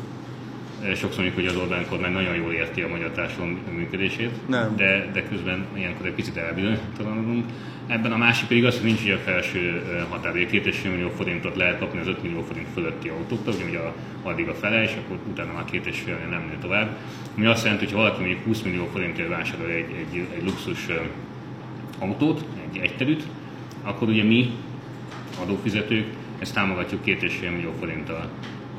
Sokszor 0.94 1.24
mondjuk, 1.24 1.34
hogy 1.34 1.46
az 1.46 1.56
Orbán 1.56 1.86
kormány 1.88 2.12
nagyon 2.12 2.34
jól 2.34 2.52
érti 2.52 2.80
a 2.80 2.88
magyar 2.88 3.10
társadalom 3.10 3.58
működését, 3.74 4.48
nem. 4.48 4.76
De, 4.76 5.10
de 5.12 5.22
közben 5.28 5.66
ilyenkor 5.74 6.06
egy 6.06 6.12
picit 6.12 6.36
elbizonytalanodunk. 6.36 7.44
Ebben 7.86 8.12
a 8.12 8.16
másik 8.16 8.48
pedig 8.48 8.64
az, 8.64 8.74
hogy 8.74 8.84
nincs 8.84 9.10
a 9.10 9.18
felső 9.18 9.82
határ, 10.08 10.32
hogy 10.32 10.48
2,5 10.52 10.90
millió 10.90 11.08
forintot 11.08 11.56
lehet 11.56 11.78
kapni 11.78 12.00
az 12.00 12.06
5 12.06 12.22
millió 12.22 12.42
forint 12.42 12.66
fölötti 12.74 13.08
autókra, 13.08 13.52
ugye, 13.52 13.64
ugye 13.64 13.78
addig 14.22 14.48
a 14.48 14.54
fele, 14.54 14.82
és 14.82 14.92
akkor 15.04 15.18
utána 15.30 15.52
már 15.52 15.64
2,5 15.72 15.72
millió 16.04 16.30
nem 16.30 16.46
nő 16.48 16.56
tovább. 16.60 16.96
Ami 17.36 17.46
azt 17.46 17.64
jelenti, 17.64 17.84
hogy 17.84 17.94
ha 17.94 18.00
valaki 18.00 18.20
mondjuk 18.20 18.44
20 18.44 18.62
millió 18.62 18.88
forintért 18.92 19.28
vásárol 19.28 19.70
egy, 19.70 19.90
egy, 19.98 20.26
egy 20.36 20.44
luxus 20.44 20.86
autót, 21.98 22.44
egy 22.70 22.78
egyterűt, 22.78 23.22
akkor 23.82 24.08
ugye 24.08 24.24
mi, 24.24 24.50
adófizetők, 25.42 26.06
ezt 26.38 26.54
támogatjuk 26.54 27.04
2,5 27.04 27.40
millió 27.40 27.72
forinttal. 27.78 28.28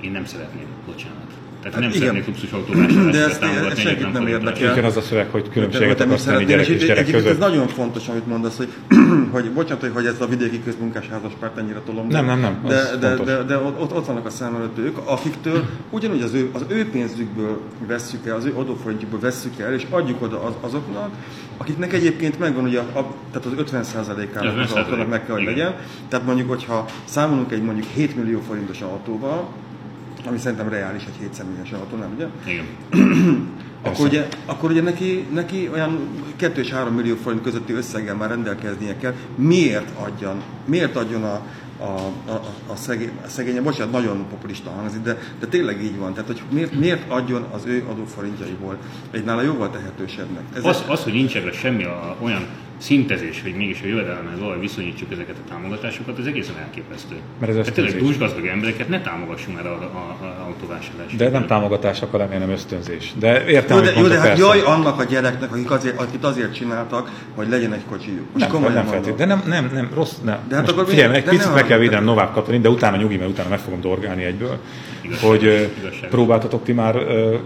Én 0.02 0.12
nem 0.12 0.26
szeretném, 0.26 0.68
bocsánat. 0.86 1.47
Tehát 1.70 1.84
hát 1.84 1.94
nem 1.94 2.02
szeretnék 2.02 2.28
luxus 2.28 2.52
autóvásárlást 2.52 3.10
De 3.10 3.24
ezt, 3.24 3.44
ezt 3.70 3.80
senkit 3.80 4.14
nem 4.14 4.28
érdekel. 4.28 4.72
Igen, 4.72 4.84
az 4.84 4.98
a 4.98 5.02
szöveg, 5.02 5.30
hogy 5.32 5.50
különbséget 5.50 6.00
akarsz 6.02 6.24
tenni 6.24 6.46
gyerek 6.46 6.68
és 6.68 6.86
gyerek 6.86 7.12
között. 7.12 7.32
Ez 7.32 7.38
nagyon 7.38 7.68
fontos, 7.68 8.08
amit 8.08 8.28
mondasz, 8.28 8.58
hogy, 8.58 8.68
hogy 9.32 9.52
bocsánat, 9.52 9.88
hogy 9.94 10.06
ez 10.06 10.22
a 10.22 10.28
vidéki 10.28 10.64
közmunkás 10.64 11.08
házaspárt 11.08 11.58
ennyire 11.58 11.80
tolom. 11.86 12.08
Nem, 12.08 12.26
nem, 12.26 12.40
nem. 12.40 12.64
De, 12.68 12.98
de, 13.00 13.16
de, 13.16 13.44
de, 13.44 13.58
ott, 13.58 13.94
ott 13.94 14.06
vannak 14.06 14.26
a 14.26 14.30
szem 14.30 14.56
előtt 14.56 14.78
ők, 14.78 14.98
akiktől 15.06 15.66
ugyanúgy 15.90 16.22
az 16.22 16.34
ő, 16.34 16.50
az 16.54 16.66
ő 16.68 16.90
pénzükből 16.90 17.62
vesszük 17.88 18.26
el, 18.28 18.36
az 18.36 18.46
ő 18.46 18.54
adóforintjukból 18.56 19.20
vesszük 19.20 19.60
el, 19.60 19.74
és 19.74 19.86
adjuk 19.90 20.22
oda 20.22 20.44
az, 20.44 20.54
azoknak, 20.62 21.10
akiknek 21.58 21.94
egyébként 21.94 22.40
megvan 22.40 22.64
ugye, 22.64 22.80
a, 22.80 23.14
tehát 23.32 23.46
az 23.46 23.72
50%-ának 23.72 24.58
az 24.58 24.72
autónak 24.72 25.10
meg 25.10 25.26
kell, 25.26 25.36
hogy 25.36 25.46
legyen. 25.46 25.76
Tehát 26.08 26.26
mondjuk, 26.26 26.50
hogyha 26.50 26.86
számolunk 27.06 27.52
egy 27.52 27.62
mondjuk 27.62 27.88
7 27.94 28.16
millió 28.16 28.42
forintos 28.48 28.82
autóval, 28.82 29.50
ami 30.28 30.38
szerintem 30.38 30.70
reális 30.70 31.04
egy 31.04 31.20
7 31.20 31.34
személyes 31.34 31.72
autó, 31.72 31.98
nem 31.98 32.14
ugye? 32.16 32.28
Igen. 32.46 32.66
akkor, 33.82 34.06
ugye, 34.06 34.28
akkor 34.46 34.72
ugye 34.72 34.82
neki, 34.82 35.26
neki 35.34 35.70
olyan 35.74 36.00
2 36.36 36.62
és 36.62 36.72
3 36.72 36.94
millió 36.94 37.16
forint 37.16 37.42
közötti 37.42 37.74
összeggel 37.74 38.16
már 38.16 38.30
rendelkeznie 38.30 38.98
kell. 38.98 39.14
Miért 39.36 39.90
adjon, 40.00 40.42
miért 40.66 40.96
adjon 40.96 41.24
a, 41.24 41.42
a, 41.80 41.84
a, 42.32 42.42
a, 42.68 42.76
szegény, 42.76 43.12
a 43.26 43.28
szegénye, 43.28 43.62
bocsánat, 43.62 43.92
nagyon 43.92 44.26
populista 44.30 44.70
hangzik, 44.70 45.02
de, 45.02 45.18
de 45.40 45.48
tényleg 45.48 45.84
így 45.84 45.98
van. 45.98 46.14
Tehát, 46.14 46.28
hogy 46.28 46.42
miért, 46.50 46.80
miért 46.80 47.12
adjon 47.12 47.46
az 47.52 47.66
ő 47.66 47.86
adóforintjaiból 47.90 48.78
egy 49.12 49.24
nála 49.24 49.42
jóval 49.42 49.70
tehetősebbnek? 49.70 50.44
Ez 50.56 50.66
az, 50.66 50.84
az, 50.88 51.04
hogy 51.04 51.14
nincs 51.14 51.36
ebben 51.36 51.52
semmi 51.52 51.84
a, 51.84 52.16
olyan 52.22 52.48
szintezés, 52.78 53.42
hogy 53.42 53.56
mégis 53.56 53.82
a 53.84 53.86
jövedelemhez 53.86 54.40
valahogy 54.40 54.60
viszonyítsuk 54.60 55.12
ezeket 55.12 55.36
a 55.46 55.50
támogatásokat, 55.50 56.20
ez 56.20 56.26
egészen 56.26 56.56
elképesztő. 56.58 57.16
Mert 57.40 57.52
ez 57.52 57.58
Tehát 57.58 57.74
tényleg 57.74 57.98
dúsgazdag 57.98 58.46
embereket 58.46 58.90
ne 58.90 59.02
támogassunk 59.02 59.56
már 59.58 59.66
a, 59.66 59.72
a, 59.72 60.26
a 60.26 60.46
autóvásárlásra. 60.46 61.18
De 61.18 61.30
nem 61.30 61.46
támogatás 61.46 62.02
lenni, 62.12 62.38
nem 62.38 62.50
ösztönzés. 62.50 63.14
De 63.20 63.46
értem, 63.48 63.78
jó, 63.78 63.84
de, 63.84 63.92
jó, 64.00 64.08
de 64.08 64.20
hát 64.20 64.38
jaj 64.38 64.62
annak 64.62 65.00
a 65.00 65.04
gyereknek, 65.04 65.52
akik 65.52 65.72
azért, 65.72 66.00
akit 66.00 66.24
azért 66.24 66.54
csináltak, 66.54 67.12
hogy 67.36 67.50
legyen 67.50 67.74
egy 67.74 67.86
kocsijuk. 67.90 68.26
Most 68.34 68.52
nem, 68.52 68.62
nem 68.62 68.86
feltétlenül. 68.86 69.16
De 69.16 69.26
nem, 69.26 69.42
nem, 69.46 69.70
nem, 69.74 69.90
rossz, 69.94 70.14
nem. 70.24 70.38
De 70.48 70.56
hát 70.56 70.70
akkor 70.70 70.88
figyelj, 70.88 71.16
egy 71.16 71.24
picit 71.24 71.54
meg 71.54 71.66
kell 71.66 71.78
védenem 71.78 72.04
Novák 72.04 72.32
Katalin, 72.32 72.62
de 72.62 72.70
utána 72.70 72.98
nyugi, 72.98 73.18
mert 73.18 73.30
utána 73.30 73.50
meg 73.50 73.60
fogom 73.60 73.82
dorgálni 73.82 74.24
egyből. 74.24 74.60
Igazság, 75.08 75.30
hogy 75.30 75.44
igazság. 75.80 76.10
próbáltatok 76.10 76.64
ti 76.64 76.72
már 76.72 76.96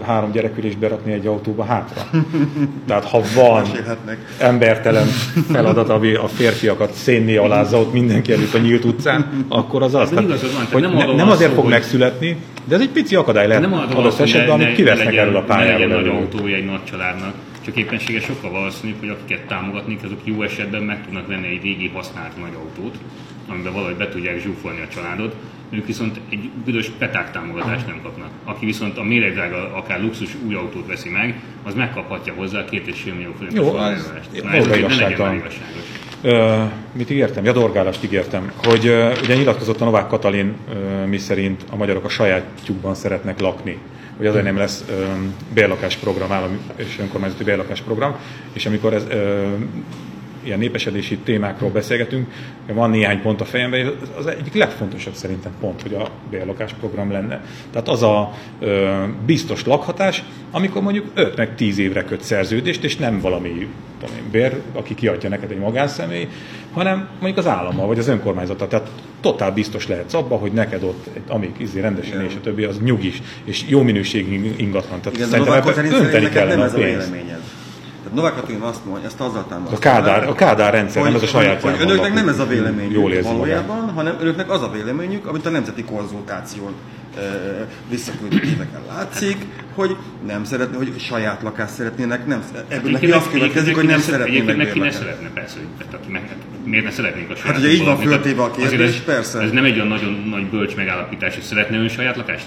három 0.02 0.32
gyerekülést 0.32 0.78
berakni 0.78 1.12
egy 1.12 1.26
autóba 1.26 1.64
hátra? 1.64 2.02
Tehát 2.86 3.04
ha 3.04 3.20
van 3.34 3.64
embertelen 4.38 5.06
feladat, 5.50 5.88
ami 5.88 6.14
a 6.14 6.28
férfiakat 6.28 6.92
szénné 6.92 7.36
alázza 7.36 7.78
ott 7.78 7.92
mindenki 7.92 8.32
előtt 8.32 8.54
a 8.54 8.58
nyílt 8.58 8.84
utcán, 8.84 9.46
akkor 9.48 9.82
az 9.82 9.94
az. 9.94 10.08
Tehát, 10.08 10.24
van, 10.24 10.66
hogy 10.72 10.82
nem, 10.82 10.92
ne, 10.92 11.14
nem 11.14 11.30
azért 11.30 11.48
szó, 11.48 11.54
fog 11.54 11.64
hogy... 11.64 11.72
megszületni, 11.72 12.36
de 12.64 12.74
ez 12.74 12.80
egy 12.80 12.90
pici 12.90 13.14
akadály 13.14 13.46
lehet 13.46 13.62
nem 13.62 13.72
adott 13.72 14.18
esetben, 14.18 14.60
amit 14.60 14.74
kivesznek 14.74 15.16
erről 15.16 15.36
a 15.36 15.42
pályáról. 15.42 15.86
Ne 15.86 15.94
legyen 15.94 16.04
nagy 16.04 16.22
autója 16.22 16.56
egy 16.56 16.64
nagy 16.64 16.84
családnak, 16.84 17.34
csak 17.64 17.76
éppensége 17.76 18.20
sokkal 18.20 18.50
valószínűbb, 18.50 18.96
hogy 19.00 19.08
akiket 19.08 19.46
támogatni, 19.46 19.98
azok 20.04 20.18
jó 20.24 20.42
esetben 20.42 20.82
meg 20.82 21.04
tudnak 21.04 21.26
venni 21.26 21.46
egy 21.46 21.62
régi 21.62 21.90
használt 21.94 22.40
nagy 22.40 22.52
autót, 22.54 22.94
amiben 23.52 23.72
valahogy 23.72 23.96
be 23.96 24.08
tudják 24.08 24.40
zsúfolni 24.40 24.80
a 24.80 24.88
családot, 24.88 25.34
ők 25.70 25.86
viszont 25.86 26.20
egy 26.30 26.50
büdös 26.64 26.90
peták 26.98 27.30
támogatást 27.30 27.86
nem 27.86 28.00
kapnak. 28.02 28.28
Aki 28.44 28.66
viszont 28.66 28.98
a 28.98 29.02
méregdrága, 29.02 29.74
akár 29.74 30.00
luxus 30.00 30.36
új 30.46 30.54
autót 30.54 30.86
veszi 30.86 31.08
meg, 31.08 31.40
az 31.62 31.74
megkaphatja 31.74 32.32
hozzá 32.36 32.64
két 32.64 32.86
és 32.86 33.00
fél 33.00 33.14
millió 33.14 33.32
forintos 33.38 33.66
Jó, 33.66 33.74
az, 33.74 34.12
ez 34.32 34.42
ne 34.42 34.96
legyen 34.96 35.42
mit 36.92 37.10
ígértem? 37.10 37.44
Ja, 37.44 37.52
dorgálást 37.52 38.04
ígértem, 38.04 38.52
hogy 38.64 38.88
uh, 38.88 39.12
ugye 39.22 39.34
nyilatkozott 39.34 39.80
a 39.80 39.84
Novák 39.84 40.06
Katalin, 40.06 40.54
uh, 40.68 41.06
mi 41.06 41.18
szerint 41.18 41.64
a 41.70 41.76
magyarok 41.76 42.04
a 42.04 42.08
sajátjukban 42.08 42.94
szeretnek 42.94 43.40
lakni. 43.40 43.78
Hogy 44.16 44.26
azért 44.26 44.44
nem 44.44 44.56
lesz 44.56 44.84
bérlakásprogram, 45.54 46.32
állami 46.32 46.58
és 46.76 46.98
önkormányzati 47.00 47.44
bérlakásprogram, 47.44 48.16
és 48.52 48.66
amikor 48.66 48.94
ez 48.94 49.06
ilyen 50.42 50.58
népesedési 50.58 51.18
témákról 51.18 51.70
beszélgetünk, 51.70 52.30
van 52.66 52.90
néhány 52.90 53.20
pont 53.22 53.40
a 53.40 53.44
fejemben, 53.44 53.92
az 54.18 54.26
egyik 54.26 54.54
legfontosabb 54.54 55.14
szerintem 55.14 55.52
pont, 55.60 55.82
hogy 55.82 55.94
a 55.94 56.08
bérlakásprogram 56.30 57.10
lenne. 57.10 57.44
Tehát 57.70 57.88
az 57.88 58.02
a 58.02 58.32
ö, 58.60 59.02
biztos 59.26 59.64
lakhatás, 59.64 60.22
amikor 60.50 60.82
mondjuk 60.82 61.06
5 61.14 61.36
meg 61.36 61.54
10 61.54 61.78
évre 61.78 62.04
köt 62.04 62.22
szerződést, 62.22 62.84
és 62.84 62.96
nem 62.96 63.20
valami 63.20 63.68
tudom 64.02 64.16
én, 64.16 64.30
bér, 64.30 64.60
aki 64.72 64.94
kiadja 64.94 65.28
neked 65.28 65.50
egy 65.50 65.58
magánszemély, 65.58 66.28
hanem 66.72 67.08
mondjuk 67.12 67.38
az 67.38 67.46
állama 67.46 67.86
vagy 67.86 67.98
az 67.98 68.08
önkormányzata. 68.08 68.66
Tehát 68.66 68.90
totál 69.20 69.52
biztos 69.52 69.86
lehetsz 69.86 70.14
abban, 70.14 70.38
hogy 70.38 70.52
neked 70.52 70.82
ott, 70.82 71.06
amíg 71.28 71.50
izé 71.56 71.80
rendesen 71.80 72.24
és 72.24 72.34
a 72.34 72.40
többi, 72.40 72.64
az 72.64 72.80
nyugis, 72.80 73.22
és 73.44 73.64
jó 73.68 73.82
minőségű 73.82 74.54
ingatlan. 74.56 75.00
Tehát 75.00 75.16
Igen, 75.16 75.28
szerintem 75.28 75.54
ebben 75.54 75.92
önteni 75.92 76.28
kellene 76.28 76.64
a 76.64 76.72
pénzt. 76.72 77.14
Novák 78.14 78.34
Katalin 78.34 78.60
azt 78.60 78.84
mondja, 78.84 79.06
ezt 79.06 79.20
azzal 79.20 79.44
támasztja. 79.48 79.76
A 79.76 79.80
Kádár, 79.80 80.28
a 80.28 80.32
Kádár 80.32 80.72
rendszer, 80.72 81.02
hogy, 81.02 81.10
nem 81.10 81.20
ez 81.22 81.28
a 81.28 81.30
saját 81.30 81.60
hogy, 81.60 81.76
hogy 81.76 81.90
önöknek 81.90 82.14
nem 82.14 82.28
ez 82.28 82.38
a 82.38 82.46
véleményük 82.46 82.92
jól 82.92 83.22
valójában, 83.22 83.76
magán. 83.76 83.94
hanem 83.94 84.16
önöknek 84.20 84.50
az 84.50 84.62
a 84.62 84.70
véleményük, 84.70 85.26
amit 85.26 85.46
a 85.46 85.50
nemzeti 85.50 85.84
konzultáción 85.84 86.72
visszaküldött 87.88 88.42
éveken 88.44 88.80
látszik, 88.88 89.36
hogy 89.74 89.96
nem 90.26 90.44
szeretné, 90.44 90.76
hogy 90.76 90.94
saját 90.98 91.42
lakást 91.42 91.72
szeretnének, 91.72 92.26
nem, 92.26 92.42
ebből 92.68 92.90
neki 92.90 93.10
azt 93.10 93.30
következik, 93.30 93.74
hogy 93.74 93.86
nem 93.86 94.00
szeretnének 94.00 94.56
neki 94.56 94.78
ne 94.78 94.90
szeretne, 94.90 95.28
persze, 95.28 95.56
hogy 95.58 95.86
tehát, 95.90 96.08
meg, 96.08 96.22
hát 96.28 96.36
miért 96.64 96.84
ne 96.84 96.90
szeretnénk 96.90 97.30
a 97.30 97.34
saját 97.34 97.54
Hát 97.54 97.64
ugye 97.64 97.72
így 97.72 97.84
van 97.84 97.98
föltéve 97.98 98.42
a 98.42 98.50
kérdés, 98.50 98.96
ez, 98.96 99.04
persze. 99.04 99.40
Ez 99.40 99.50
nem 99.50 99.64
egy 99.64 99.74
olyan 99.74 99.86
nagyon 99.86 100.12
nagy 100.30 100.46
bölcs 100.46 100.76
megállapítás, 100.76 101.34
hogy 101.34 101.42
szeretne 101.42 101.76
ön 101.76 101.88
saját 101.88 102.16
lakást? 102.16 102.46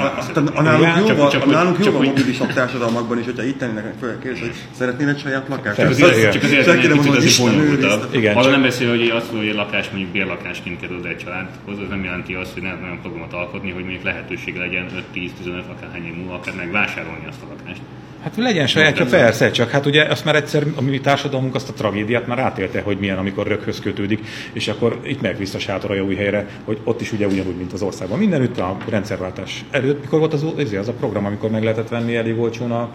A, 0.00 0.62
nálunk 0.62 0.82
Igen, 0.82 0.98
jó 0.98 1.28
csak- 1.28 1.42
a 1.42 1.44
hogy- 1.44 1.54
nálunk 1.54 1.78
jó 1.78 1.84
csak 1.84 1.92
van 1.92 2.02
hogy- 2.04 2.12
mobilisabb 2.16 2.52
társadalmakban 2.52 3.18
is, 3.18 3.24
hogyha 3.24 3.42
itt 3.42 3.58
tennének 3.58 3.94
fel 4.00 4.18
kérdés, 4.22 4.40
hogy 4.40 4.54
szeretnél 4.78 5.08
egy 5.08 5.18
saját 5.18 5.48
lakást? 5.48 5.76
Csak 5.78 5.90
azért, 5.90 6.32
csak 6.32 6.42
azért 6.42 6.64
Senki 6.64 6.86
nem 6.86 6.96
mondja, 6.96 7.12
hogy 7.20 7.36
bonyolultabb. 7.40 8.14
Igen, 8.14 8.36
Arra 8.36 8.50
nem 8.50 8.62
beszél, 8.62 8.88
hogy 8.88 9.08
azt, 9.08 9.26
hogy 9.30 9.46
egy 9.46 9.54
lakás 9.54 9.88
mondjuk 9.90 10.10
bérlakásként 10.10 10.80
kerül 10.80 11.06
egy 11.06 11.16
családhoz, 11.16 11.78
az 11.78 11.88
nem 11.88 12.04
jelenti 12.04 12.34
azt, 12.34 12.52
hogy 12.52 12.62
nem 12.62 12.78
olyan 12.82 13.00
programot 13.00 13.32
alkotni, 13.32 13.70
hogy 13.70 13.82
mondjuk 13.82 14.02
lehetősége 14.02 14.58
legyen 14.58 14.86
5-10-15 15.14 15.62
akárhány 15.76 16.06
év 16.06 16.14
múlva, 16.16 16.34
akár 16.34 16.54
megvásárolni 16.54 17.24
azt 17.28 17.42
a 17.42 17.46
lakást. 17.56 17.80
Hát 18.24 18.36
legyen 18.36 18.66
sajátja, 18.66 19.06
persze, 19.06 19.50
csak 19.50 19.70
hát 19.70 19.86
ugye 19.86 20.04
azt 20.04 20.24
már 20.24 20.34
egyszer 20.34 20.66
a 20.76 20.80
mi 20.80 21.00
társadalmunk 21.00 21.54
azt 21.54 21.68
a 21.68 21.72
tragédiát 21.72 22.26
már 22.26 22.38
átélte, 22.38 22.80
hogy 22.80 22.98
milyen, 22.98 23.18
amikor 23.18 23.46
röghöz 23.46 23.80
kötődik, 23.80 24.26
és 24.52 24.68
akkor 24.68 25.00
itt 25.02 25.20
meg 25.20 25.36
vissza 25.36 25.58
sátor 25.58 25.90
a 25.90 26.02
új 26.02 26.14
helyre, 26.14 26.46
hogy 26.64 26.78
ott 26.84 27.00
is 27.00 27.12
ugye 27.12 27.26
ugyanúgy, 27.26 27.56
mint 27.56 27.72
az 27.72 27.82
országban. 27.82 28.18
Mindenütt 28.18 28.58
a 28.58 28.76
rendszerváltás 28.88 29.64
előtt, 29.70 30.00
mikor 30.00 30.18
volt 30.18 30.32
az, 30.32 30.42
az, 30.56 30.72
az 30.72 30.88
a 30.88 30.92
program, 30.92 31.26
amikor 31.26 31.50
meg 31.50 31.62
lehetett 31.62 31.88
venni 31.88 32.16
elég 32.16 32.38
olcsón 32.38 32.70
a 32.70 32.90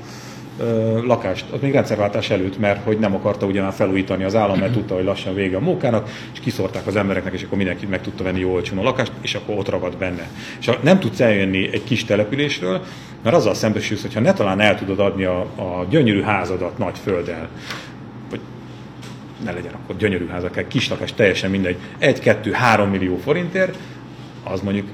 lakást, 1.04 1.46
az 1.52 1.62
még 1.62 1.72
rendszerváltás 1.72 2.30
előtt, 2.30 2.60
mert 2.60 2.84
hogy 2.84 3.00
nem 3.00 3.16
akarta 3.16 3.46
ugye 3.46 3.62
már 3.62 3.74
felújítani 3.74 4.24
az 4.24 4.36
állam, 4.36 4.60
mert 4.60 4.74
tudta, 4.74 4.96
hogy 4.96 5.04
lassan 5.04 5.34
vége 5.34 5.58
a 5.58 5.60
mókának, 5.60 6.10
és 6.34 6.40
kiszorták 6.40 6.88
az 6.88 6.96
embereknek, 6.96 7.34
és 7.34 7.44
akkor 7.44 7.58
mindenki 7.58 7.86
meg 7.86 8.02
tudta 8.02 8.24
venni 8.24 8.40
jó 8.40 8.52
olcsón 8.52 8.78
a 8.78 8.84
lakást, 8.84 9.12
és 9.22 9.36
akkor 9.36 9.58
ott 9.58 9.70
ragadt 9.70 9.98
benne. 9.98 10.30
És 10.60 10.70
nem 10.82 11.00
tudsz 11.00 11.20
eljönni 11.20 11.70
egy 11.72 11.84
kis 11.84 12.06
településről, 12.06 12.82
mert 13.24 13.36
azzal 13.36 13.54
szembesülsz, 13.54 14.02
hogyha 14.02 14.20
ne 14.20 14.34
talán 14.34 14.60
el 14.60 14.78
tudod 14.78 15.00
adni 15.00 15.24
a, 15.24 15.40
a 15.40 15.86
gyönyörű 15.90 16.22
házadat 16.22 16.78
nagy 16.78 16.98
földdel, 17.04 17.50
vagy 18.30 18.40
ne 19.44 19.52
legyen 19.52 19.74
akkor 19.74 19.96
gyönyörű 19.96 20.28
ház, 20.28 20.44
akár 20.44 20.68
kis 20.68 20.90
lakás, 20.90 21.14
teljesen 21.14 21.50
mindegy, 21.50 21.78
egy, 21.98 22.20
kettő, 22.20 22.52
három 22.52 22.90
millió 22.90 23.18
forintért, 23.18 23.78
az 24.44 24.62
mondjuk 24.62 24.88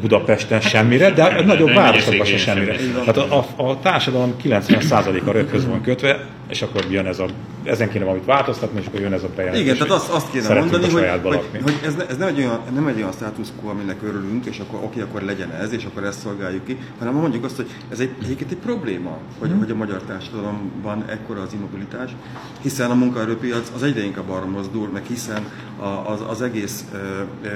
Budapesten 0.00 0.60
semmire, 0.60 1.10
de 1.10 1.22
a 1.24 1.28
de 1.28 1.44
nagyobb 1.44 1.74
városokban 1.74 2.26
se 2.26 2.36
semmire. 2.36 2.76
Hát 3.06 3.16
a, 3.16 3.46
a, 3.56 3.62
a 3.68 3.78
társadalom 3.80 4.34
90%-a 4.42 5.30
röghöz 5.30 5.66
van 5.66 5.80
kötve, 5.80 6.24
és 6.48 6.62
akkor 6.62 6.84
jön 6.90 7.06
ez 7.06 7.18
a, 7.18 7.26
ezen 7.64 7.88
kéne 7.90 8.04
valamit 8.04 8.24
változtatni, 8.24 8.80
és 8.80 8.86
akkor 8.86 9.00
jön 9.00 9.12
ez 9.12 9.22
a 9.22 9.28
bejelentés. 9.36 9.62
Igen, 9.64 9.76
tehát 9.76 9.92
azt, 9.92 10.08
azt 10.10 10.30
kéne 10.30 10.54
mondani, 10.54 10.90
hogy, 10.90 11.08
hogy, 11.22 11.40
hogy 11.62 11.74
ez, 11.84 11.94
ne, 11.94 12.06
ez 12.06 12.16
nem, 12.16 12.28
egy 12.28 12.38
olyan, 12.38 12.60
nem 12.74 12.86
egy 12.86 12.96
olyan 12.96 13.12
status 13.12 13.46
quo, 13.60 13.70
aminek 13.70 13.96
örülünk, 14.02 14.46
és 14.46 14.58
akkor 14.58 14.80
oké, 14.82 15.00
akkor 15.00 15.22
legyen 15.22 15.50
ez, 15.50 15.72
és 15.72 15.84
akkor 15.84 16.04
ezt 16.04 16.20
szolgáljuk 16.20 16.64
ki, 16.64 16.76
hanem 16.98 17.14
mondjuk 17.14 17.44
azt, 17.44 17.56
hogy 17.56 17.66
ez 17.92 18.00
egy, 18.00 18.10
egyébként 18.22 18.50
egy 18.50 18.56
probléma, 18.56 19.18
hogy, 19.38 19.48
Mhm. 19.50 19.58
hogy 19.58 19.70
a 19.70 19.74
magyar 19.74 20.02
társadalomban 20.02 21.04
ekkora 21.08 21.40
az 21.40 21.52
immobilitás, 21.52 22.10
hiszen 22.62 22.90
a 22.90 22.94
munkaerőpiac 22.94 23.70
az 23.74 23.82
egyre 23.82 24.04
inkább 24.04 24.30
arra 24.30 24.46
mozdul, 24.46 24.88
meg 24.92 25.02
hiszen 25.08 25.42
a, 25.80 26.10
az, 26.12 26.20
az 26.28 26.42
egész 26.42 26.84
ö, 26.92 26.96
ö, 27.44 27.48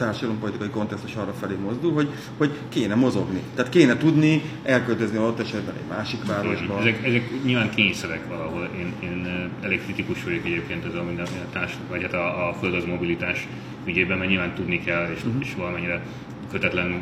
társadalompolitikai 0.00 0.68
kontextus 0.68 1.14
arra 1.14 1.32
felé 1.32 1.54
mozdul, 1.54 1.92
hogy, 1.92 2.08
hogy 2.36 2.58
kéne 2.68 2.94
mozogni. 2.94 3.40
Tehát 3.54 3.70
kéne 3.70 3.96
tudni 3.96 4.42
elköltözni 4.62 5.18
ott 5.18 5.40
esetben 5.40 5.74
egy 5.74 5.88
másik 5.88 6.26
városba. 6.26 6.78
Ezek, 6.80 7.06
ezek 7.06 7.30
nyilván 7.44 7.70
kényszerek 7.70 8.28
valahol. 8.28 8.68
Én, 8.78 8.92
én 9.02 9.28
elég 9.62 9.82
kritikus 9.84 10.24
vagyok 10.24 10.44
egyébként 10.44 10.84
ez 10.84 10.94
a, 10.94 11.00
a 11.18 11.50
társ, 11.52 11.72
vagy 11.88 12.02
hát 12.02 12.12
a, 12.12 12.48
a 12.48 12.54
földhöz 12.54 12.84
mobilitás 12.84 13.48
ügyében, 13.84 14.18
mert 14.18 14.30
nyilván 14.30 14.54
tudni 14.54 14.80
kell, 14.84 15.10
és, 15.14 15.24
uh-huh. 15.24 15.42
és 15.42 15.54
valamennyire 15.54 16.02
kötetlenül 16.50 17.00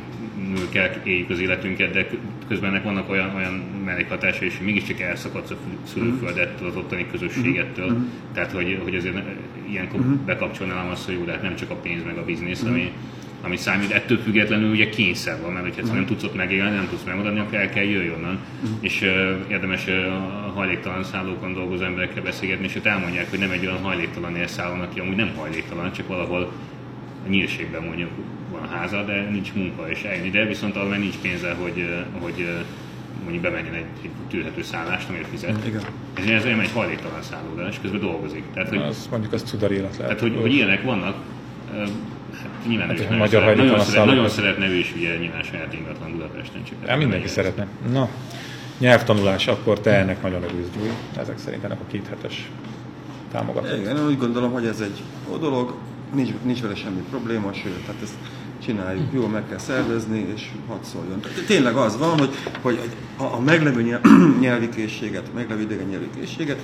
kell 0.68 0.90
éljük 1.04 1.30
az 1.30 1.40
életünket, 1.40 1.90
de 1.92 2.06
közben 2.48 2.70
ennek 2.70 2.84
vannak 2.84 3.10
olyan, 3.10 3.34
olyan 3.34 3.52
mellékhatásai 3.84 4.46
is, 4.46 4.56
hogy 4.56 4.66
mégiscsak 4.66 5.00
elszakadsz 5.00 5.50
a 5.50 5.56
szülőföldettől, 5.92 6.68
az 6.68 6.76
ottani 6.76 7.06
közösségettől. 7.10 7.86
Uh-huh. 7.86 8.04
Tehát, 8.34 8.52
hogy, 8.52 8.80
hogy 8.82 8.94
azért 8.94 9.16
ilyenkor 9.70 10.00
uh-huh. 10.00 10.14
bekapcsolnám 10.14 10.88
azt, 10.88 11.04
hogy 11.04 11.14
jó, 11.14 11.24
de 11.24 11.32
hát 11.32 11.42
nem 11.42 11.56
csak 11.56 11.70
a 11.70 11.74
pénz 11.74 12.04
meg 12.04 12.16
a 12.16 12.24
biznisz, 12.24 12.60
uh-huh. 12.60 12.76
ami, 12.76 12.92
ami 13.42 13.56
számít. 13.56 13.90
Ettől 13.90 14.18
függetlenül 14.18 14.70
ugye 14.70 14.88
kényszer 14.88 15.40
van, 15.40 15.52
mert 15.52 15.64
hogyha 15.64 15.80
uh-huh. 15.80 15.96
nem 15.96 16.06
tudsz 16.06 16.22
ott 16.22 16.34
megélni, 16.34 16.74
nem 16.74 16.88
tudsz 16.88 17.04
megadni, 17.04 17.38
akkor 17.38 17.58
el 17.58 17.70
kell 17.70 17.84
jöjjön 17.84 18.14
onnan. 18.14 18.38
Uh-huh. 18.62 18.78
És 18.80 19.00
uh, 19.02 19.50
érdemes 19.50 19.86
uh, 19.86 20.46
a 20.46 20.52
hajléktalan 20.54 21.04
szállókon 21.04 21.52
dolgozó 21.52 21.84
emberekkel 21.84 22.22
beszélgetni, 22.22 22.64
és 22.64 22.74
ott 22.74 22.86
elmondják, 22.86 23.30
hogy 23.30 23.38
nem 23.38 23.50
egy 23.50 23.66
olyan 23.66 23.82
hajléktalan 23.82 24.36
élszállón, 24.36 24.80
aki 24.80 25.00
amúgy 25.00 25.16
nem 25.16 25.32
hajléktalan, 25.36 25.92
csak 25.92 26.06
valahol 26.06 26.52
a 27.26 27.28
nyírségben 27.28 27.82
mondjuk 27.82 28.10
van 28.50 28.62
a 28.62 28.66
háza, 28.66 29.04
de 29.04 29.28
nincs 29.30 29.52
munka 29.54 29.90
és 29.90 30.02
eljön 30.02 30.24
ide, 30.24 30.44
viszont 30.46 30.76
ahol 30.76 30.88
meg 30.88 30.98
nincs 30.98 31.16
pénze, 31.16 31.52
hogy, 31.54 31.78
uh, 31.78 32.22
hogy 32.22 32.40
uh, 32.40 32.48
mondjuk 33.22 33.42
bemenjen 33.42 33.74
egy, 33.74 33.84
egy 34.02 34.10
tűrhető 34.30 34.62
szállást, 34.62 35.08
amért 35.08 35.26
fizet. 35.28 35.66
Igen. 35.66 35.80
Ez, 36.14 36.26
ez 36.28 36.44
olyan 36.44 36.60
egy 36.60 36.70
hajléktalan 36.72 37.22
szállóda, 37.22 37.68
és 37.68 37.76
közben 37.82 38.00
dolgozik. 38.00 38.42
Tehát, 38.54 38.68
hogy, 38.68 38.78
Az 38.78 39.08
mondjuk 39.10 39.32
az 39.32 39.42
cudar 39.42 39.70
élet 39.72 39.96
lehet. 39.96 39.98
tehát, 39.98 40.20
hogy, 40.20 40.36
hogy 40.40 40.52
ilyenek 40.54 40.82
vannak, 40.82 41.16
ö, 41.74 41.78
hát 41.78 42.66
nyilván 42.66 42.88
Hát, 42.88 42.98
ő 42.98 43.02
nagyon, 43.02 43.18
magyar 43.18 43.42
szeret, 43.42 43.56
nagyon, 43.56 43.80
szeret, 43.80 44.06
nagyon 44.06 44.28
szeretne 44.28 44.68
ő 44.68 44.74
is 44.74 44.92
ugye 44.96 45.16
nyilván 45.16 45.42
saját 45.42 45.74
ingatlan 45.74 46.10
Budapesten. 46.12 46.64
Csak 46.64 46.76
Ja, 46.86 46.96
mindenki 46.96 47.24
ez- 47.24 47.30
szeretne. 47.30 47.66
Na, 47.92 48.08
nyelvtanulás, 48.78 49.46
akkor 49.46 49.80
te 49.80 49.90
ennek 49.90 50.22
nagyon 50.22 50.42
örülsz. 50.42 50.68
Ezek 51.18 51.38
szerint 51.38 51.64
ennek 51.64 51.80
a 51.80 51.90
két 51.90 52.06
hetes 52.08 52.48
támogatás. 53.32 53.78
Igen, 53.78 53.96
én 53.96 54.06
úgy 54.06 54.18
gondolom, 54.18 54.52
hogy 54.52 54.66
ez 54.66 54.80
egy 54.80 55.02
jó 55.30 55.36
dolog, 55.36 55.74
nincs, 56.14 56.30
nincs 56.42 56.60
vele 56.60 56.74
semmi 56.74 57.02
probléma, 57.10 57.52
sőt, 57.52 57.84
tehát 57.86 58.02
ezt 58.02 58.14
csináljuk, 58.64 59.12
jól 59.12 59.28
meg 59.28 59.48
kell 59.48 59.58
szervezni, 59.58 60.26
és 60.34 60.50
hadd 60.68 60.82
szóljon. 60.82 61.20
Tényleg 61.46 61.76
az 61.76 61.98
van, 61.98 62.18
hogy, 62.18 62.30
hogy 62.62 62.80
a, 63.16 63.22
a 63.22 63.40
meglevő 63.40 63.82
nyelv- 63.82 64.40
nyelvi 64.40 64.68
készséget, 64.68 65.28
a 65.28 65.34
meglevő 65.34 65.62
idegen 65.62 65.86
nyelvi 65.86 66.10
készséget 66.20 66.60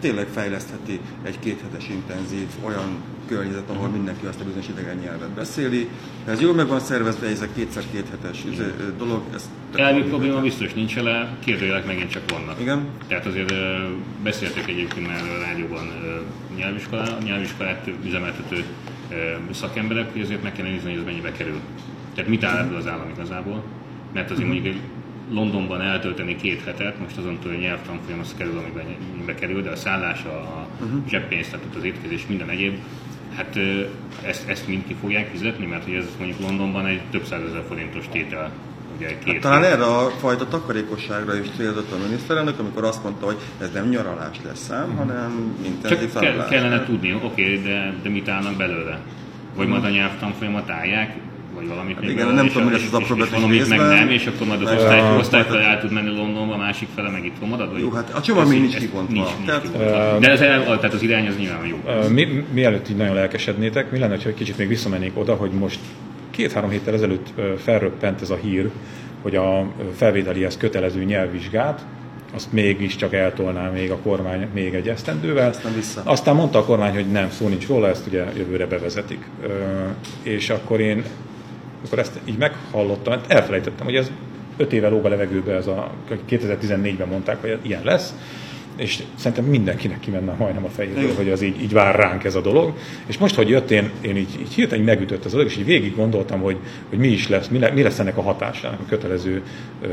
tényleg 0.00 0.26
fejlesztheti 0.26 1.00
egy 1.22 1.38
kéthetes 1.38 1.88
intenzív 1.88 2.46
olyan 2.64 3.02
környezet, 3.28 3.70
ahol 3.70 3.88
mindenki 3.88 4.26
azt 4.26 4.40
a 4.40 4.44
bizonyos 4.44 4.68
idegen 4.68 4.96
nyelvet 4.96 5.28
beszéli. 5.28 5.88
Ez 6.26 6.40
jól 6.40 6.54
meg 6.54 6.66
van 6.66 6.80
szervezve, 6.80 7.26
ez 7.26 7.40
egy 7.40 7.48
kétszer 7.54 7.82
kéthetes 7.92 8.44
dolog. 8.98 9.22
Ez 9.34 9.50
Elvi 9.74 10.02
probléma 10.02 10.40
biztos 10.40 10.74
nincs 10.74 10.94
vele, 10.94 11.36
kérdőjelek 11.44 11.86
megint 11.86 12.10
csak 12.10 12.30
vannak. 12.30 12.60
Igen. 12.60 12.86
Tehát 13.08 13.26
azért 13.26 13.54
beszéltek 14.22 14.68
egyébként 14.68 15.06
már 15.06 15.22
a 15.22 15.40
rádióban 15.40 15.86
ö, 16.04 16.20
nyelviskolá, 16.56 17.18
nyelviskolát 17.24 17.90
üzemeltető 18.04 18.64
szakemberek, 19.50 20.12
hogy 20.12 20.20
azért 20.20 20.42
meg 20.42 20.52
kell 20.52 20.64
nézni, 20.64 20.90
hogy 20.90 20.98
ez 20.98 21.04
mennyibe 21.04 21.32
kerül. 21.32 21.60
Tehát 22.14 22.30
mit 22.30 22.44
áll 22.44 22.58
ebből 22.58 22.76
az 22.76 22.86
állam 22.86 23.08
igazából? 23.08 23.62
Mert 24.12 24.30
azért 24.30 24.46
mondjuk 24.46 24.74
egy 24.74 24.80
Londonban 25.30 25.80
eltölteni 25.80 26.36
két 26.36 26.62
hetet, 26.64 27.00
most 27.00 27.16
azon 27.16 27.38
túl, 27.38 27.50
hogy 27.50 27.60
nyelvtanfolyam 27.60 28.20
az 28.20 28.34
kerül, 28.36 28.58
amiben 28.58 29.36
kerül, 29.36 29.62
de 29.62 29.70
a 29.70 29.76
szállás, 29.76 30.24
a 30.24 30.66
uh-huh. 30.80 31.08
zseppénz, 31.08 31.48
tehát 31.48 31.64
az 31.76 31.84
étkezés, 31.84 32.26
minden 32.26 32.48
egyéb, 32.48 32.78
hát 33.36 33.58
ezt, 34.22 34.48
ezt 34.48 34.68
mind 34.68 34.86
ki 34.86 34.96
fogják 35.00 35.30
fizetni, 35.30 35.66
mert 35.66 35.84
hogy 35.84 35.94
ez 35.94 36.06
mondjuk 36.18 36.40
Londonban 36.40 36.86
egy 36.86 37.00
több 37.10 37.24
százezer 37.24 37.64
forintos 37.68 38.08
tétel. 38.12 38.50
Ugye 38.96 39.18
két 39.18 39.32
Hát 39.32 39.42
talán 39.42 39.64
erre 39.64 39.84
a 39.84 40.10
fajta 40.10 40.48
takarékosságra 40.48 41.38
is 41.38 41.46
célzott 41.56 41.92
a 41.92 41.96
miniszterelnök, 42.08 42.58
amikor 42.58 42.84
azt 42.84 43.02
mondta, 43.02 43.26
hogy 43.26 43.36
ez 43.60 43.70
nem 43.72 43.88
nyaralás 43.88 44.36
lesz 44.44 44.58
szám, 44.58 44.96
hanem 44.96 45.56
intenzív 45.64 46.12
Csak 46.12 46.20
ke- 46.20 46.22
tanulás. 46.22 46.48
kellene 46.48 46.84
tudni, 46.84 47.14
oké, 47.22 47.56
de, 47.56 47.94
de 48.02 48.08
mit 48.08 48.28
állnak 48.28 48.56
belőle? 48.56 49.00
Vagy 49.54 49.68
majd 49.68 49.84
a 49.84 49.88
nyelvtanfolyamat 49.88 50.70
állják, 50.70 51.16
vagy 51.56 51.68
valamit 51.68 51.94
Hát 51.94 52.10
igen, 52.10 52.34
nem 52.34 52.46
tudom, 52.46 52.64
hogy 52.64 52.74
ez 52.74 52.82
az 52.82 52.94
apró 52.94 53.14
és 53.14 53.20
betűs 53.20 53.34
valamit 53.34 53.68
meg 53.68 53.78
nem, 53.78 54.08
és 54.08 54.26
akkor 54.26 54.46
majd 54.46 54.62
az 54.62 54.68
Meg 54.68 54.78
osztály, 54.78 55.00
a- 55.00 55.16
osztályfele 55.18 55.60
el 55.60 55.80
tud 55.80 55.92
menni 55.92 56.16
Londonba, 56.16 56.54
a 56.54 56.56
másik 56.56 56.88
fele 56.94 57.10
meg 57.10 57.24
itt 57.24 57.46
marad? 57.48 57.72
Vagy 57.72 57.80
Jó, 57.80 57.90
hát 57.90 58.10
a 58.14 58.20
csomag 58.20 58.48
még 58.48 58.60
nincs 58.60 58.76
kibontva. 58.76 59.30
De 60.20 60.30
ez 60.30 60.40
el, 60.40 60.64
tehát 60.64 60.94
az 60.94 61.02
irány 61.02 61.26
az 61.26 61.36
nyilván 61.36 61.66
jó. 61.66 61.76
Mi, 62.08 62.44
mielőtt 62.52 62.88
így 62.90 62.96
nagyon 62.96 63.14
lelkesednétek, 63.14 63.90
mi 63.90 63.98
lenne, 63.98 64.16
ha 64.22 64.28
egy 64.28 64.34
kicsit 64.34 64.58
még 64.58 64.68
visszamennénk 64.68 65.18
oda, 65.18 65.34
hogy 65.34 65.50
most 65.50 65.78
két-három 66.30 66.70
héttel 66.70 66.94
ezelőtt 66.94 67.26
felröppent 67.62 68.20
ez 68.22 68.30
a 68.30 68.38
hír, 68.42 68.70
hogy 69.22 69.36
a 69.36 69.66
felvételihez 69.96 70.56
kötelező 70.56 71.04
nyelvvizsgát, 71.04 71.84
azt 72.34 72.52
mégiscsak 72.52 73.12
eltolná 73.14 73.68
még 73.70 73.90
a 73.90 73.96
kormány 73.96 74.48
még 74.54 74.74
egy 74.74 74.88
esztendővel. 74.88 75.48
Aztán 75.48 75.74
vissza. 75.74 76.00
Aztán 76.04 76.34
mondta 76.34 76.58
a 76.58 76.64
kormány, 76.64 76.94
hogy 76.94 77.06
nem, 77.10 77.30
szó 77.30 77.48
nincs 77.48 77.66
róla, 77.66 77.88
ezt 77.88 78.06
ugye 78.06 78.24
jövőre 78.36 78.66
bevezetik. 78.66 79.24
Ö, 79.42 79.48
és 80.22 80.50
akkor 80.50 80.80
én, 80.80 81.02
amikor 81.78 81.98
ezt 81.98 82.20
így 82.24 82.38
meghallottam, 82.38 83.12
hát 83.12 83.30
elfelejtettem, 83.30 83.86
hogy 83.86 83.96
ez 83.96 84.10
öt 84.56 84.72
éve 84.72 84.88
lóg 84.88 85.04
a 85.04 85.08
levegőbe, 85.08 85.54
ez 85.54 85.66
a 85.66 85.90
2014-ben 86.30 87.08
mondták, 87.08 87.40
hogy 87.40 87.58
ilyen 87.62 87.84
lesz, 87.84 88.14
és 88.76 89.02
szerintem 89.14 89.44
mindenkinek 89.44 90.00
kimenne 90.00 90.32
majdnem 90.32 90.64
a 90.64 90.68
fejéből, 90.68 91.14
hogy 91.14 91.30
az 91.30 91.42
így, 91.42 91.62
így 91.62 91.72
vár 91.72 91.94
ránk 91.94 92.24
ez 92.24 92.34
a 92.34 92.40
dolog. 92.40 92.76
És 93.06 93.18
most, 93.18 93.34
hogy 93.34 93.48
jött, 93.48 93.70
én, 93.70 93.90
én 94.00 94.16
így, 94.16 94.40
így 94.40 94.54
hirtelen 94.54 94.84
megütött 94.84 95.24
ez 95.24 95.32
a 95.32 95.36
dolog, 95.36 95.50
és 95.50 95.58
így 95.58 95.64
végig 95.64 95.96
gondoltam, 95.96 96.40
hogy, 96.40 96.56
hogy 96.88 96.98
mi 96.98 97.08
is 97.08 97.28
lesz, 97.28 97.48
mi, 97.48 97.58
le, 97.58 97.70
mi 97.70 97.82
lesz 97.82 97.98
ennek 97.98 98.16
a 98.16 98.22
hatása, 98.22 98.66
ennek 98.66 98.80
a 98.80 98.88
kötelező 98.88 99.42
ö, 99.82 99.86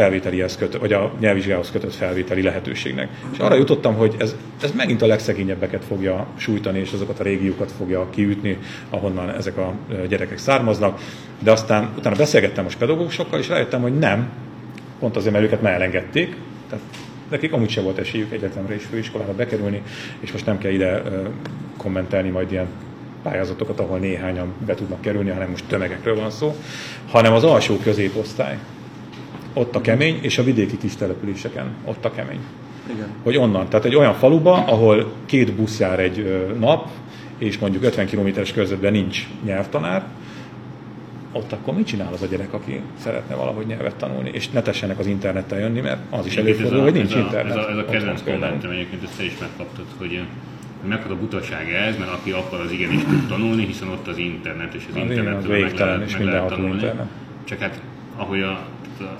felvételihez 0.00 0.56
kötött, 0.56 0.80
vagy 0.80 0.92
a 0.92 1.12
nyelvvizsgához 1.18 1.70
kötött 1.70 1.94
felvételi 1.94 2.42
lehetőségnek. 2.42 3.08
És 3.32 3.38
arra 3.38 3.54
jutottam, 3.54 3.94
hogy 3.94 4.14
ez, 4.18 4.36
ez 4.62 4.72
megint 4.72 5.02
a 5.02 5.06
legszegényebbeket 5.06 5.84
fogja 5.84 6.26
sújtani, 6.36 6.78
és 6.78 6.92
azokat 6.92 7.20
a 7.20 7.22
régiókat 7.22 7.72
fogja 7.72 8.06
kiütni, 8.10 8.58
ahonnan 8.90 9.30
ezek 9.30 9.56
a 9.56 9.74
gyerekek 10.08 10.38
származnak. 10.38 11.00
De 11.38 11.50
aztán 11.50 11.90
utána 11.98 12.16
beszélgettem 12.16 12.64
most 12.64 12.78
pedagógusokkal, 12.78 13.38
és 13.38 13.48
rájöttem, 13.48 13.80
hogy 13.80 13.98
nem, 13.98 14.28
pont 14.98 15.16
azért, 15.16 15.32
mert 15.32 15.44
őket 15.44 15.62
már 15.62 15.72
elengedték, 15.72 16.36
tehát 16.68 16.84
nekik 17.30 17.52
amúgy 17.52 17.70
sem 17.70 17.84
volt 17.84 17.98
esélyük 17.98 18.32
egyetemre 18.32 18.74
és 18.74 18.84
főiskolára 18.90 19.34
bekerülni, 19.34 19.82
és 20.20 20.32
most 20.32 20.46
nem 20.46 20.58
kell 20.58 20.72
ide 20.72 21.02
kommentelni 21.76 22.28
majd 22.28 22.52
ilyen 22.52 22.66
pályázatokat, 23.22 23.80
ahol 23.80 23.98
néhányan 23.98 24.52
be 24.66 24.74
tudnak 24.74 25.00
kerülni, 25.00 25.30
hanem 25.30 25.50
most 25.50 25.64
tömegekről 25.66 26.16
van 26.16 26.30
szó, 26.30 26.54
hanem 27.10 27.32
az 27.32 27.44
alsó 27.44 27.76
középosztály. 27.76 28.58
Ott 29.52 29.76
a 29.76 29.80
kemény, 29.80 30.18
és 30.20 30.38
a 30.38 30.42
vidéki 30.42 30.78
kis 30.78 30.96
településeken 30.96 31.66
ott 31.84 32.04
a 32.04 32.10
kemény. 32.10 32.40
Igen. 32.94 33.08
Hogy 33.22 33.36
onnan, 33.36 33.68
tehát 33.68 33.86
egy 33.86 33.96
olyan 33.96 34.14
faluba, 34.14 34.64
ahol 34.64 35.12
két 35.26 35.52
busz 35.52 35.78
jár 35.78 36.00
egy 36.00 36.46
nap, 36.58 36.88
és 37.38 37.58
mondjuk 37.58 37.82
50 37.82 38.06
kilométeres 38.06 38.52
körzetben 38.52 38.92
nincs 38.92 39.26
nyelvtanár, 39.44 40.04
ott 41.32 41.52
akkor 41.52 41.74
mit 41.74 41.86
csinál 41.86 42.12
az 42.12 42.22
a 42.22 42.26
gyerek, 42.26 42.52
aki 42.52 42.80
szeretne 42.98 43.34
valahogy 43.34 43.66
nyelvet 43.66 43.94
tanulni, 43.96 44.30
és 44.32 44.50
ne 44.50 44.62
tessenek 44.62 44.98
az 44.98 45.06
internettel 45.06 45.58
jönni, 45.58 45.80
mert 45.80 46.00
az 46.10 46.26
is 46.26 46.36
előfordul, 46.36 46.80
hogy 46.82 46.92
nincs 46.92 47.10
ez 47.10 47.16
a, 47.16 47.18
internet. 47.18 47.56
Ez 47.56 47.64
a, 47.64 47.70
ez 47.70 47.76
a 47.76 47.84
kedvenc 47.84 48.22
kommentem 48.22 48.70
egyébként, 48.70 49.02
ezt 49.02 49.16
te 49.16 49.24
is 49.24 49.32
megkaptad, 49.40 49.84
hogy 49.98 50.20
mekkora 50.88 51.16
butaság 51.16 51.72
ez, 51.72 51.96
mert 51.98 52.10
aki 52.10 52.30
akar, 52.30 52.60
az 52.60 52.72
igenis 52.72 53.02
tud 53.02 53.26
tanulni, 53.28 53.66
hiszen 53.66 53.88
ott 53.88 54.06
az 54.06 54.18
internet, 54.18 54.74
és 54.74 54.82
az, 54.90 54.96
az 54.96 55.10
internetről 55.10 55.60
meg 55.60 55.74
lehet, 55.78 56.12
meg 56.12 56.24
lehet 56.24 56.46
tanulni. 56.46 56.74
Internet. 56.74 57.06
Csak 57.44 57.58
hát, 57.58 57.80
ahogy 58.16 58.42
a 58.42 58.60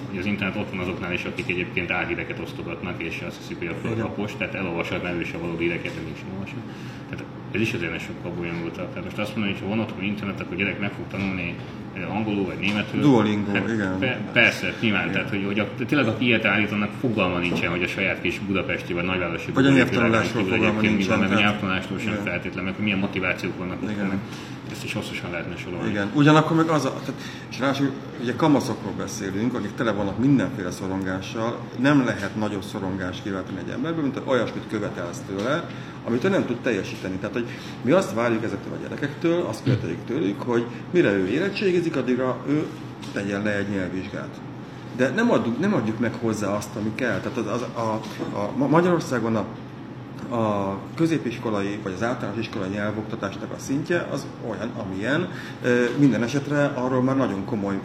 hogy 0.09 0.19
az 0.19 0.27
internet 0.27 0.57
ott 0.57 0.71
van 0.71 0.79
azoknál 0.79 1.13
is, 1.13 1.25
akik 1.25 1.49
egyébként 1.49 1.91
álhíreket 1.91 2.39
osztogatnak, 2.39 3.03
és 3.03 3.23
azt 3.27 3.37
hiszik, 3.37 3.59
hogy 3.59 3.67
a 3.67 3.75
földlapos, 3.83 4.33
tehát 4.39 4.55
elolvasod, 4.55 5.03
mert 5.03 5.17
ő 5.17 5.21
is 5.21 5.33
a 5.33 5.39
valódi 5.39 5.65
híreket, 5.65 5.95
de 5.95 6.01
nincs 6.05 6.19
olvasod. 6.33 6.63
Tehát 7.11 7.25
ez 7.53 7.61
is 7.61 7.73
azért 7.73 8.01
sokkal 8.01 8.33
bonyolultabb. 8.33 8.89
Tehát 8.89 9.05
most 9.05 9.19
azt 9.19 9.37
mondani, 9.37 9.53
hogy 9.53 9.63
ha 9.63 9.69
van 9.69 9.79
otthon 9.79 10.03
internet, 10.03 10.41
akkor 10.41 10.53
a 10.53 10.57
gyerek 10.57 10.81
meg 10.81 10.93
fog 10.93 11.05
tanulni 11.11 11.55
angolul 12.09 12.45
vagy 12.45 12.59
németül. 12.59 13.01
Duolingo, 13.01 13.53
hát, 13.53 13.69
igen. 13.69 13.99
Pe, 13.99 14.21
persze, 14.33 14.75
nyilván, 14.81 15.03
igen. 15.03 15.13
tehát 15.13 15.29
hogy, 15.29 15.45
hogy 15.45 15.59
a, 15.59 15.69
tényleg 15.87 16.09
aki 16.09 16.25
ilyet 16.25 16.45
állítanak, 16.45 16.91
fogalma 17.01 17.39
nincsen, 17.39 17.71
hogy 17.71 17.83
a 17.83 17.87
saját 17.87 18.21
kis 18.21 18.39
budapesti 18.39 18.93
vagy 18.93 19.05
nagyvárosi 19.05 19.51
vagy 19.51 19.67
a 19.67 19.71
nyelvtanulásról 19.71 20.45
fogalma 20.45 20.81
nincsen. 20.81 21.19
Meg 21.19 21.33
a 21.33 21.35
nyelvtanulásról 21.35 21.99
sem 21.99 22.15
feltétlenül, 22.25 22.65
meg 22.65 22.75
hogy 22.75 22.85
milyen 22.85 22.99
motivációk 22.99 23.59
vannak 23.59 23.79
igen. 23.83 24.07
ott, 24.07 24.13
ezt 24.71 24.85
is 24.85 24.93
hosszasan 24.93 25.31
lehetne 25.31 25.57
sorolni. 25.57 25.89
Igen, 25.89 26.11
ugyanakkor 26.15 26.57
meg 26.57 26.69
az 26.69 26.85
a, 26.85 26.93
tehát, 26.93 27.21
és 27.51 27.59
ráadásul 27.59 27.91
ugye 28.21 28.35
kamaszokról 28.37 28.93
beszélünk, 28.97 29.55
akik 29.55 29.75
tele 29.75 29.93
vannak 29.93 30.19
mindenféle 30.19 30.71
szorongással, 30.71 31.59
nem 31.79 32.05
lehet 32.05 32.37
nagyobb 32.37 32.63
szorongást 32.63 33.23
kiváltani 33.23 33.59
egy 33.59 33.71
emberből, 33.71 34.03
mint 34.03 34.21
olyasmit 34.25 34.65
követelsz 34.69 35.23
tőle, 35.29 35.65
amit 36.07 36.25
ő 36.25 36.29
nem 36.29 36.47
tud 36.47 36.57
teljesíteni. 36.57 37.17
Tehát, 37.17 37.35
hogy 37.35 37.47
mi 37.83 37.91
azt 37.91 38.15
várjuk 38.15 38.45
ezektől 38.45 38.73
a 38.73 38.83
gyerekektől, 38.83 39.47
azt 39.47 39.63
követeljük 39.63 40.05
tőlük, 40.07 40.43
hogy 40.43 40.67
mire 40.91 41.13
ő 41.13 41.27
érettségizik, 41.27 41.97
addigra 41.97 42.37
ő 42.49 42.67
tegyen 43.13 43.43
le 43.43 43.57
egy 43.57 43.69
nyelvvizsgát. 43.69 44.41
De 44.97 45.09
nem 45.09 45.31
adjuk, 45.31 45.61
nem 45.61 45.75
adjuk 45.75 45.99
meg 45.99 46.15
hozzá 46.21 46.57
azt, 46.57 46.77
ami 46.77 46.93
kell. 46.95 47.21
Tehát 47.21 47.37
az, 47.37 47.47
az, 47.47 47.63
a, 47.75 48.01
a, 48.39 48.67
Magyarországon 48.69 49.37
a 49.37 49.45
a 50.31 50.79
középiskolai 50.95 51.79
vagy 51.83 51.93
az 51.93 52.03
általános 52.03 52.41
iskolai 52.41 52.69
nyelvoktatásnak 52.69 53.53
a 53.53 53.59
szintje 53.59 54.09
az 54.13 54.27
olyan, 54.49 54.71
amilyen. 54.77 55.29
Minden 55.99 56.23
esetre 56.23 56.65
arról 56.65 57.03
már 57.03 57.17
nagyon 57.17 57.45
komoly 57.45 57.81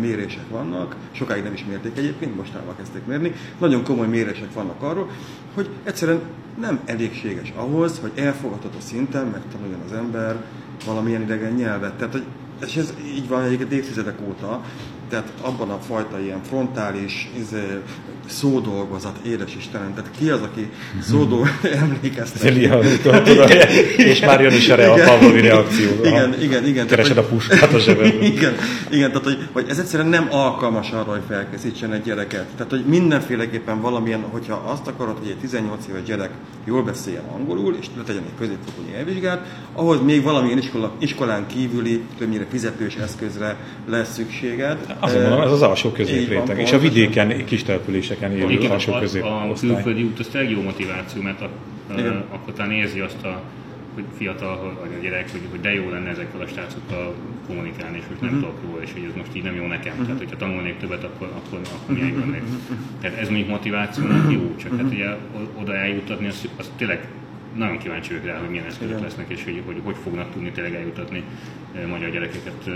mérések 0.00 0.48
vannak, 0.50 0.96
sokáig 1.10 1.42
nem 1.42 1.52
is 1.52 1.64
mérték 1.64 1.96
egyébként, 1.96 2.36
mostanában 2.36 2.76
kezdték 2.76 3.06
mérni, 3.06 3.32
nagyon 3.58 3.84
komoly 3.84 4.06
mérések 4.06 4.52
vannak 4.52 4.82
arról, 4.82 5.10
hogy 5.54 5.68
egyszerűen 5.82 6.20
nem 6.60 6.80
elégséges 6.84 7.52
ahhoz, 7.56 7.98
hogy 7.98 8.12
elfogadható 8.14 8.78
szinten 8.78 9.26
megtanuljon 9.26 9.80
az 9.86 9.92
ember 9.92 10.44
valamilyen 10.86 11.22
idegen 11.22 11.52
nyelvet. 11.52 11.94
Tehát, 11.94 12.12
hogy 12.12 12.24
és 12.66 12.76
ez 12.76 12.94
így 13.06 13.28
van 13.28 13.42
egyébként 13.42 13.72
évtizedek 13.72 14.18
óta, 14.28 14.60
tehát 15.08 15.32
abban 15.40 15.70
a 15.70 15.78
fajta 15.78 16.20
ilyen 16.20 16.42
frontális 16.42 17.30
izé, 17.38 17.80
szódolgozat, 18.26 19.16
édes 19.26 19.56
Istenem, 19.56 19.94
tehát 19.94 20.10
ki 20.18 20.28
az, 20.28 20.40
aki 20.40 20.70
szódol 21.02 21.48
emlékeztet? 21.82 22.42
és 23.96 24.20
már 24.20 24.40
jön 24.40 24.52
is 24.52 24.68
erre 24.68 24.90
a 24.90 24.94
Pavlovi 24.94 25.40
reakció. 25.40 25.90
Igen, 26.04 26.42
igen, 26.42 26.66
igen. 26.66 26.86
Keresed 26.86 27.16
a 27.16 27.24
puskát 27.24 27.72
a 27.72 27.78
zsebedben. 27.78 28.22
Igen, 28.34 28.54
igen, 28.90 29.08
tehát 29.08 29.24
hogy, 29.24 29.48
hogy 29.52 29.66
ez 29.68 29.78
egyszerűen 29.78 30.08
nem 30.08 30.28
alkalmas 30.30 30.90
arra, 30.90 31.10
hogy 31.10 31.22
felkészítsen 31.28 31.92
egy 31.92 32.02
gyereket. 32.02 32.46
Tehát, 32.56 32.70
hogy 32.70 32.84
mindenféleképpen 32.84 33.80
valamilyen, 33.80 34.20
hogyha 34.20 34.54
azt 34.54 34.86
akarod, 34.86 35.18
hogy 35.18 35.28
egy 35.28 35.36
18 35.36 35.86
éves 35.88 36.02
gyerek 36.02 36.30
jól 36.64 36.82
beszéljen 36.82 37.24
angolul, 37.34 37.76
és 37.80 37.86
letegyen 37.96 38.22
egy 38.22 38.38
középfokú 38.38 38.82
nyelvvizsgát, 38.92 39.46
ahhoz 39.72 40.00
még 40.02 40.22
valamilyen 40.22 40.58
iskola, 40.58 40.92
iskolán 40.98 41.46
kívüli, 41.46 42.02
többnyire 42.18 42.46
fizetős 42.50 42.94
eszközre 42.94 43.56
lesz 43.88 44.12
szükséged. 44.12 44.96
Azt 45.00 45.14
mondom, 45.14 45.40
ez 45.40 45.52
az 45.52 45.62
alsó 45.62 45.90
középréteg, 45.90 46.60
és 46.60 46.72
a 46.72 46.78
vidéken 46.78 47.44
kis 47.44 47.62
településeken 48.18 48.32
élő 48.62 48.68
alsó 48.68 48.92
közép. 48.92 49.22
A, 49.22 49.50
a 49.50 49.52
külföldi 49.60 50.02
út 50.02 50.18
az 50.18 50.26
tényleg 50.26 50.50
jó 50.50 50.62
motiváció, 50.62 51.22
mert 51.22 51.40
a, 51.40 51.50
a, 51.88 52.24
akkor 52.30 52.52
talán 52.52 52.72
érzi 52.72 53.00
azt 53.00 53.24
a 53.24 53.42
hogy 53.94 54.04
fiatal, 54.16 54.78
vagy 54.80 54.90
a 54.98 55.02
gyerek, 55.02 55.30
hogy, 55.30 55.40
hogy 55.50 55.60
de 55.60 55.74
jó 55.74 55.90
lenne 55.90 56.08
ezekkel 56.08 56.40
a 56.40 56.46
srácokkal 56.46 57.14
kommunikálni, 57.46 57.96
és 57.96 58.04
hogy 58.08 58.16
nem 58.20 58.34
uh-huh. 58.34 58.44
tudok 58.44 58.70
róla, 58.70 58.82
és 58.82 58.92
hogy 58.92 59.06
ez 59.08 59.16
most 59.16 59.36
így 59.36 59.42
nem 59.42 59.54
jó 59.54 59.66
nekem. 59.66 59.92
Uh-huh. 59.92 60.06
Tehát, 60.06 60.20
hogyha 60.20 60.36
tanulnék 60.36 60.76
többet, 60.76 61.04
akkor, 61.04 61.26
akkor, 61.36 61.60
akkor 61.74 61.94
milyen 61.94 62.18
lennék. 62.18 62.42
Tehát 63.00 63.18
ez 63.18 63.28
mondjuk 63.28 63.48
motivációnak 63.48 64.32
jó, 64.32 64.54
csak 64.56 64.72
uh-huh. 64.72 64.80
hát 64.80 64.92
ugye 64.92 65.16
oda 65.60 65.74
eljutatni, 65.76 66.26
az, 66.26 66.48
az 66.56 66.70
tényleg 66.76 67.08
nagyon 67.56 67.78
kíváncsi 67.78 68.08
vagyok 68.08 68.26
rá, 68.26 68.38
hogy 68.38 68.48
milyen 68.48 68.66
eszközök 68.66 69.00
lesznek, 69.00 69.26
és 69.28 69.44
hogy, 69.44 69.62
hogy 69.66 69.80
hogy 69.84 69.96
fognak 70.02 70.32
tudni 70.32 70.50
tényleg 70.50 70.74
eljutatni 70.74 71.22
magyar 71.88 72.10
gyerekeket 72.10 72.70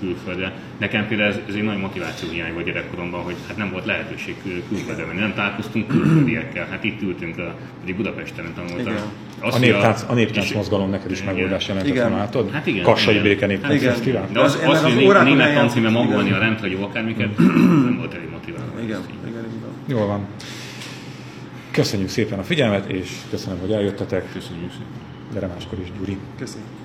külföldre. 0.00 0.52
Nekem 0.78 1.06
például 1.06 1.30
ez, 1.30 1.38
ez 1.48 1.54
egy 1.54 1.62
nagy 1.62 1.78
motiváció 1.78 2.28
hiány 2.28 2.52
volt 2.52 2.64
gyerekkoromban, 2.64 3.22
hogy 3.22 3.34
hát 3.46 3.56
nem 3.56 3.70
volt 3.70 3.84
lehetőség 3.84 4.36
külföldre 4.68 5.04
menni, 5.04 5.18
nem 5.18 5.34
találkoztunk 5.34 5.86
külföldiekkel. 5.86 6.66
Hát 6.70 6.84
itt 6.84 7.02
ültünk, 7.02 7.38
a, 7.38 7.54
pedig 7.80 7.96
Budapesten 7.96 8.44
tanultam. 8.54 8.94
Azt, 9.40 9.56
a 9.56 9.58
néptánc, 9.58 10.04
a 10.08 10.14
néptánc 10.14 10.52
mozgalom 10.52 10.90
neked 10.90 11.10
is 11.10 11.24
megoldás 11.24 11.68
jelentett, 11.68 11.96
látod? 11.96 12.50
Hát 12.50 12.66
igen. 12.66 12.82
Kassai 12.82 13.12
igen. 13.12 13.24
béke 13.24 13.46
néptánc 13.46 13.84
hát 13.84 14.06
igen. 14.06 14.32
De 14.32 14.40
az, 14.40 14.58
az, 14.66 14.84
az, 14.84 14.94
hogy 14.94 15.04
a 15.04 15.22
német 15.22 15.54
tancíme 15.54 15.88
magolni 15.88 16.30
a 16.30 16.38
rendhagyó 16.38 16.82
akármiket, 16.82 17.38
nem 17.84 17.96
volt 17.98 18.14
elég 18.14 18.30
motiváló. 18.30 18.70
Igen, 18.82 19.00
igen, 19.26 19.44
Jól 19.86 20.06
van. 20.06 20.26
Köszönjük 21.70 22.08
szépen 22.08 22.38
a 22.38 22.42
figyelmet, 22.42 22.90
és 22.90 23.10
köszönöm, 23.30 23.60
hogy 23.60 23.72
eljöttetek. 23.72 24.32
Köszönjük 24.32 24.70
szépen. 24.70 24.86
Gyere 25.32 25.46
máskor 25.46 25.78
is, 25.80 25.92
Gyuri. 25.98 26.18
Köszönjük. 26.38 26.77